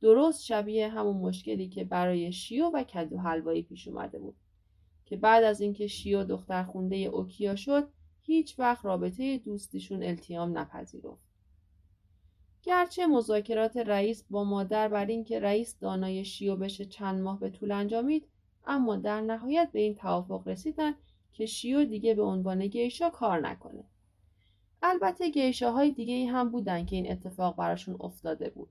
درست 0.00 0.44
شبیه 0.44 0.88
همون 0.88 1.16
مشکلی 1.16 1.68
که 1.68 1.84
برای 1.84 2.32
شیو 2.32 2.70
و 2.74 2.82
کدو 2.82 3.18
حلوایی 3.18 3.62
پیش 3.62 3.88
اومده 3.88 4.18
بود 4.18 4.36
که 5.04 5.16
بعد 5.16 5.44
از 5.44 5.60
اینکه 5.60 5.86
شیو 5.86 6.24
دختر 6.24 6.64
خونده 6.64 6.96
اوکیا 6.96 7.56
شد 7.56 7.88
هیچ 8.22 8.58
وقت 8.58 8.84
رابطه 8.84 9.38
دوستیشون 9.38 10.02
التیام 10.02 10.58
نپذیرفت. 10.58 11.29
گرچه 12.62 13.06
مذاکرات 13.06 13.76
رئیس 13.76 14.24
با 14.30 14.44
مادر 14.44 14.88
بر 14.88 15.06
اینکه 15.06 15.40
رئیس 15.40 15.78
دانای 15.78 16.24
شیو 16.24 16.56
بشه 16.56 16.84
چند 16.84 17.20
ماه 17.20 17.40
به 17.40 17.50
طول 17.50 17.72
انجامید 17.72 18.28
اما 18.66 18.96
در 18.96 19.20
نهایت 19.20 19.70
به 19.72 19.80
این 19.80 19.94
توافق 19.94 20.48
رسیدن 20.48 20.94
که 21.32 21.46
شیو 21.46 21.84
دیگه 21.84 22.14
به 22.14 22.22
عنوان 22.22 22.66
گیشا 22.66 23.10
کار 23.10 23.48
نکنه. 23.48 23.84
البته 24.82 25.30
گیشاهای 25.30 25.90
دیگه 25.90 26.14
ای 26.14 26.26
هم 26.26 26.50
بودن 26.50 26.86
که 26.86 26.96
این 26.96 27.12
اتفاق 27.12 27.56
براشون 27.56 27.96
افتاده 28.00 28.50
بود. 28.50 28.70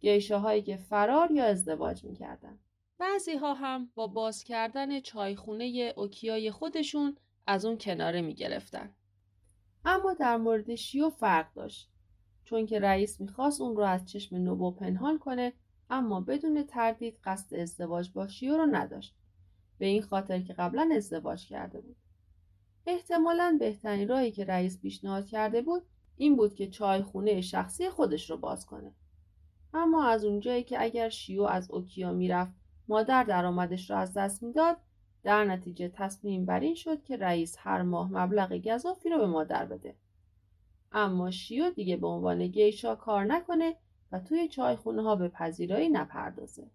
گیشاهایی 0.00 0.62
که 0.62 0.76
فرار 0.76 1.30
یا 1.30 1.44
ازدواج 1.44 2.04
می‌کردن. 2.04 2.58
بعضی 2.98 3.36
ها 3.36 3.54
هم 3.54 3.90
با 3.94 4.06
باز 4.06 4.44
کردن 4.44 5.00
چایخونه 5.00 5.92
اوکیای 5.96 6.50
خودشون 6.50 7.16
از 7.46 7.64
اون 7.64 7.78
کناره 7.78 8.20
می‌گرفتن. 8.20 8.94
اما 9.84 10.14
در 10.14 10.36
مورد 10.36 10.74
شیو 10.74 11.10
فرق 11.10 11.54
داشت. 11.54 11.91
چون 12.44 12.66
که 12.66 12.80
رئیس 12.80 13.20
می‌خواست 13.20 13.60
اون 13.60 13.76
رو 13.76 13.82
از 13.82 14.08
چشم 14.08 14.36
نوبو 14.36 14.70
پنهان 14.70 15.18
کنه 15.18 15.52
اما 15.90 16.20
بدون 16.20 16.62
تردید 16.62 17.18
قصد 17.24 17.54
ازدواج 17.54 18.10
با 18.10 18.28
شیو 18.28 18.56
رو 18.56 18.66
نداشت. 18.66 19.14
به 19.78 19.86
این 19.86 20.02
خاطر 20.02 20.40
که 20.40 20.52
قبلا 20.52 20.90
ازدواج 20.96 21.46
کرده 21.46 21.80
بود. 21.80 21.96
احتمالا 22.86 23.56
بهترین 23.60 24.08
راهی 24.08 24.30
که 24.30 24.44
رئیس 24.44 24.80
پیشنهاد 24.80 25.26
کرده 25.26 25.62
بود 25.62 25.82
این 26.16 26.36
بود 26.36 26.54
که 26.54 26.66
چای 26.66 27.02
خونه 27.02 27.40
شخصی 27.40 27.90
خودش 27.90 28.30
رو 28.30 28.36
باز 28.36 28.66
کنه. 28.66 28.92
اما 29.74 30.06
از 30.06 30.24
اونجایی 30.24 30.62
که 30.62 30.82
اگر 30.82 31.08
شیو 31.08 31.42
از 31.42 31.70
اوکیا 31.70 32.12
می‌رفت 32.12 32.52
مادر 32.88 33.24
درآمدش 33.24 33.90
را 33.90 33.98
از 33.98 34.14
دست 34.14 34.42
می‌داد 34.42 34.76
در 35.22 35.44
نتیجه 35.44 35.88
تصمیم 35.88 36.44
بر 36.44 36.60
این 36.60 36.74
شد 36.74 37.02
که 37.02 37.16
رئیس 37.16 37.56
هر 37.58 37.82
ماه 37.82 38.12
مبلغ 38.12 38.52
گذافی 38.52 39.08
رو 39.08 39.18
به 39.18 39.26
مادر 39.26 39.64
بده. 39.66 39.94
اما 40.92 41.30
شیو 41.30 41.70
دیگه 41.70 41.96
به 41.96 42.06
عنوان 42.06 42.46
گیشا 42.46 42.94
کار 42.94 43.24
نکنه 43.24 43.76
و 44.12 44.20
توی 44.20 44.48
چایخونه 44.48 45.02
ها 45.02 45.16
به 45.16 45.28
پذیرایی 45.28 45.88
نپردازه. 45.88 46.70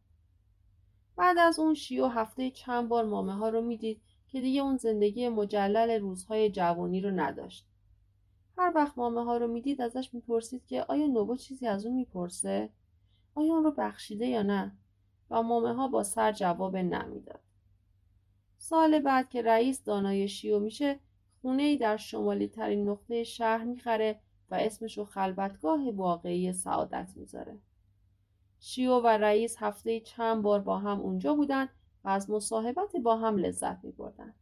بعد 1.16 1.38
از 1.38 1.60
اون 1.60 1.74
شیو 1.74 2.08
هفته 2.08 2.52
چند 2.52 2.90
بار 2.90 3.06
مامه 3.06 3.34
ها 3.34 3.50
رو 3.50 3.62
می‌دید 3.62 4.02
که 4.28 4.42
دیگه 4.42 4.62
اون 4.62 4.78
زندگی 4.78 5.30
مجلل 5.30 6.00
روزهای 6.00 6.50
جوانی 6.50 7.02
رو 7.02 7.12
نداشت. 7.12 7.68
هر 8.58 8.72
وقت 8.76 8.98
مامه 8.98 9.24
ها 9.24 9.38
رو 9.38 9.48
می‌دید 9.48 9.82
ازش 9.82 10.14
می‌پرسید 10.14 10.66
که 10.66 10.84
آیا 10.84 11.08
نوبو 11.08 11.36
چیزی 11.36 11.68
از 11.68 11.86
اون 11.86 11.96
می‌پرسه؟ 11.96 12.70
آیا 13.36 13.54
اون 13.54 13.64
رو 13.64 13.72
بخشیده 13.72 14.28
یا 14.28 14.44
نه؟ 14.44 14.72
و 15.30 15.44
مامه 15.44 15.74
ها 15.74 15.88
با 15.88 16.04
سر 16.04 16.32
جواب 16.32 16.78
نمی‌داد 16.78 17.40
سال 18.58 19.00
بعد 19.00 19.30
که 19.30 19.42
رئیس 19.42 19.84
دانای 19.84 20.28
شیو 20.28 20.60
میشه 20.60 21.00
خونه 21.42 21.64
ای 21.64 21.78
در 21.78 21.98
شمالی 21.98 22.48
ترین 22.48 22.90
نقطه 22.90 23.24
شهر 23.24 23.64
می‌خره 23.64 24.20
و 24.50 24.56
اسمشو 24.56 25.06
خلبتگاه 25.06 25.92
واقعی 25.92 26.54
سعادت 26.54 27.14
می‌ذاره. 27.16 27.58
شیو 28.60 29.00
و 29.00 29.08
رئیس 29.08 29.56
هفته 29.60 30.00
چند 30.00 30.42
بار 30.42 30.60
با 30.60 30.78
هم 30.78 31.00
اونجا 31.00 31.34
بودن 31.34 31.70
و 32.04 32.10
از 32.10 32.30
مصاحبت 32.30 32.96
با 32.96 33.18
هم 33.18 33.38
لذت 33.38 33.84
میبردن. 33.84 34.34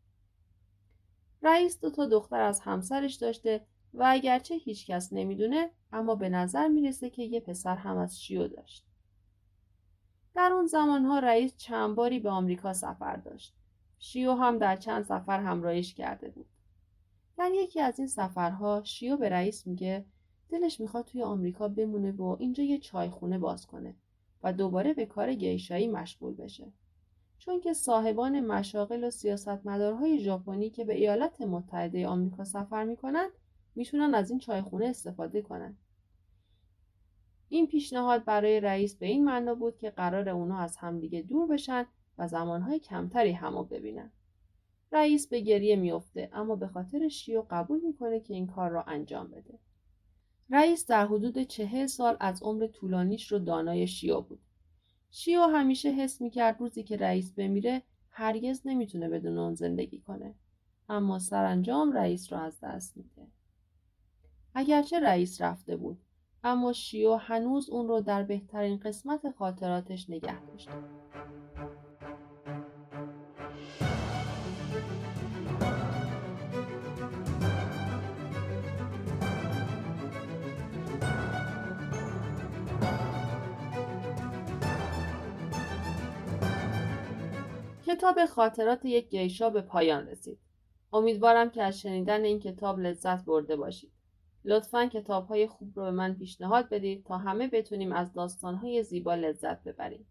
رئیس 1.42 1.80
دو 1.80 1.90
تا 1.90 2.06
دختر 2.06 2.42
از 2.42 2.60
همسرش 2.60 3.16
داشته 3.16 3.66
و 3.94 4.04
اگرچه 4.08 4.56
هیچکس 4.56 5.14
نمی‌دونه 5.14 5.72
اما 5.92 6.16
به 6.16 6.30
نظر 6.30 6.68
می‌رسه 6.68 7.10
که 7.10 7.24
یه 7.24 7.40
پسر 7.40 7.76
هم 7.76 7.98
از 7.98 8.22
شیو 8.22 8.48
داشت. 8.48 8.86
در 10.36 10.52
اون 10.52 10.66
زمانها 10.66 11.20
رئیس 11.20 11.58
چند 11.58 11.96
باری 11.96 12.20
به 12.20 12.30
آمریکا 12.30 12.74
سفر 12.74 13.16
داشت. 13.16 13.56
شیو 14.00 14.34
هم 14.34 14.58
در 14.58 14.76
چند 14.76 15.06
سفر 15.06 15.40
همراهیش 15.40 15.94
کرده 15.94 16.30
بود. 16.30 16.46
در 17.38 17.52
یکی 17.54 17.82
از 17.82 18.00
این 18.00 18.08
سفرها 18.08 18.84
شیو 18.84 19.18
به 19.18 19.30
رئیس 19.30 19.68
میگه 19.68 20.06
دلش 20.50 20.80
می‌خواد 20.80 21.06
توی 21.06 21.24
آمریکا 21.24 21.68
بمونه 21.68 22.12
و 22.12 22.24
اینجا 22.40 22.64
یه 22.64 22.78
چایخونه 22.78 23.38
باز 23.38 23.66
کنه 23.66 23.96
و 24.44 24.54
دوباره 24.54 24.94
به 24.94 25.06
کار 25.06 25.34
گیشایی 25.34 25.88
مشغول 25.88 26.34
بشه. 26.34 26.72
چون 27.38 27.62
که 27.62 27.74
صاحبان 27.74 28.40
مشاغل 28.40 29.04
و 29.04 29.12
سیاستمدارهای 29.12 30.20
ژاپنی 30.20 30.70
که 30.70 30.86
به 30.86 30.94
ایالات 30.94 31.42
متحده 31.42 32.08
آمریکا 32.08 32.44
سفر 32.44 32.84
می‌کنن 32.84 33.30
می‌تونن 33.76 34.16
از 34.16 34.30
این 34.30 34.40
چایخونه 34.40 34.86
استفاده 34.86 35.42
کنن. 35.42 35.78
این 37.50 37.68
پیشنهاد 37.68 38.26
برای 38.26 38.60
رئیس 38.60 38.96
به 38.96 39.06
این 39.06 39.26
معنا 39.26 39.56
بود 39.56 39.78
که 39.78 39.90
قرار 39.90 40.30
اونا 40.30 40.58
از 40.58 40.78
همدیگه 40.78 41.22
دور 41.22 41.48
بشن 41.48 41.86
و 42.18 42.28
زمانهای 42.28 42.80
کمتری 42.80 43.32
همو 43.32 43.64
ببینن. 43.64 44.12
رئیس 44.92 45.28
به 45.28 45.40
گریه 45.42 45.76
میافته 45.76 46.30
اما 46.34 46.56
به 46.56 46.68
خاطر 46.68 47.08
شیو 47.08 47.46
قبول 47.50 47.82
می‌کنه 47.82 48.20
که 48.20 48.34
این 48.34 48.48
کار 48.48 48.70
را 48.70 48.84
انجام 48.84 49.28
بده. 49.28 49.60
رئیس 50.50 50.86
در 50.88 51.06
حدود 51.06 51.44
چهل 51.44 51.86
سال 51.86 52.18
از 52.20 52.44
عمر 52.44 52.68
طولانیش 52.68 53.32
رو 53.32 53.40
دانای 53.40 53.88
شیو 53.88 54.22
بود. 54.22 54.40
شیو 55.12 55.42
همیشه 55.42 55.90
حس 55.90 56.22
می‌کرد 56.22 56.60
روزی 56.60 56.84
که 56.84 56.98
رئیس 56.98 57.34
بمیره 57.34 57.82
هرگز 58.10 58.62
نمی‌تونه 58.66 59.10
بدون 59.10 59.38
اون 59.38 59.54
زندگی 59.54 60.00
کنه. 60.00 60.36
اما 60.90 61.20
سرانجام 61.20 61.92
رئیس 61.92 62.34
رو 62.34 62.40
از 62.40 62.60
دست 62.64 62.98
میده. 62.98 63.28
اگرچه 64.54 65.00
رئیس 65.00 65.42
رفته 65.42 65.76
بود 65.76 65.98
اما 66.44 66.74
شیو 66.74 67.16
هنوز 67.16 67.70
اون 67.70 67.88
رو 67.88 68.02
در 68.02 68.24
بهترین 68.24 68.78
قسمت 68.78 69.32
خاطراتش 69.32 70.10
نگه 70.10 70.46
داشت. 70.46 70.70
کتاب 87.88 88.26
خاطرات 88.26 88.86
یک 88.86 89.10
گیشا 89.10 89.50
به 89.50 89.62
پایان 89.62 90.08
رسید. 90.08 90.40
امیدوارم 90.94 91.50
که 91.50 91.64
از 91.64 91.80
شنیدن 91.80 92.24
این 92.24 92.40
کتاب 92.40 92.80
لذت 92.80 93.26
برده 93.26 93.56
باشید. 93.56 93.92
لطفا 94.46 94.86
کتاب 94.86 95.28
های 95.28 95.48
خوب 95.48 95.72
رو 95.76 95.84
به 95.84 95.92
من 95.92 96.14
پیشنهاد 96.14 96.70
بدید 96.70 97.06
تا 97.06 97.18
همه 97.18 97.48
بتونیم 97.48 97.92
از 97.92 98.14
داستان 98.14 98.56
های 98.56 98.84
زیبا 98.84 99.16
لذت 99.16 99.64
ببریم. 99.64 100.06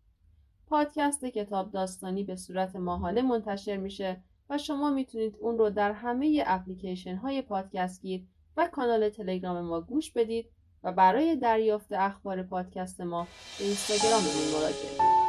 پادکست 0.66 1.24
کتاب 1.24 1.70
داستانی 1.70 2.24
به 2.24 2.36
صورت 2.36 2.76
ماهانه 2.76 3.22
منتشر 3.22 3.76
میشه 3.76 4.22
و 4.50 4.58
شما 4.58 4.90
می‌تونید 4.90 5.36
اون 5.40 5.58
رو 5.58 5.70
در 5.70 5.92
همه 5.92 6.44
اپلیکیشن 6.46 7.16
های 7.16 7.42
پادکست 7.42 8.02
گیر 8.02 8.26
و 8.56 8.68
کانال 8.72 9.08
تلگرام 9.08 9.60
ما 9.60 9.80
گوش 9.80 10.10
بدید 10.10 10.50
و 10.82 10.92
برای 10.92 11.36
دریافت 11.36 11.92
اخبار 11.92 12.42
پادکست 12.42 13.00
ما 13.00 13.26
به 13.58 13.64
اینستاگراممون 13.64 14.52
مراجعه 14.54 14.98
کنید. 14.98 15.23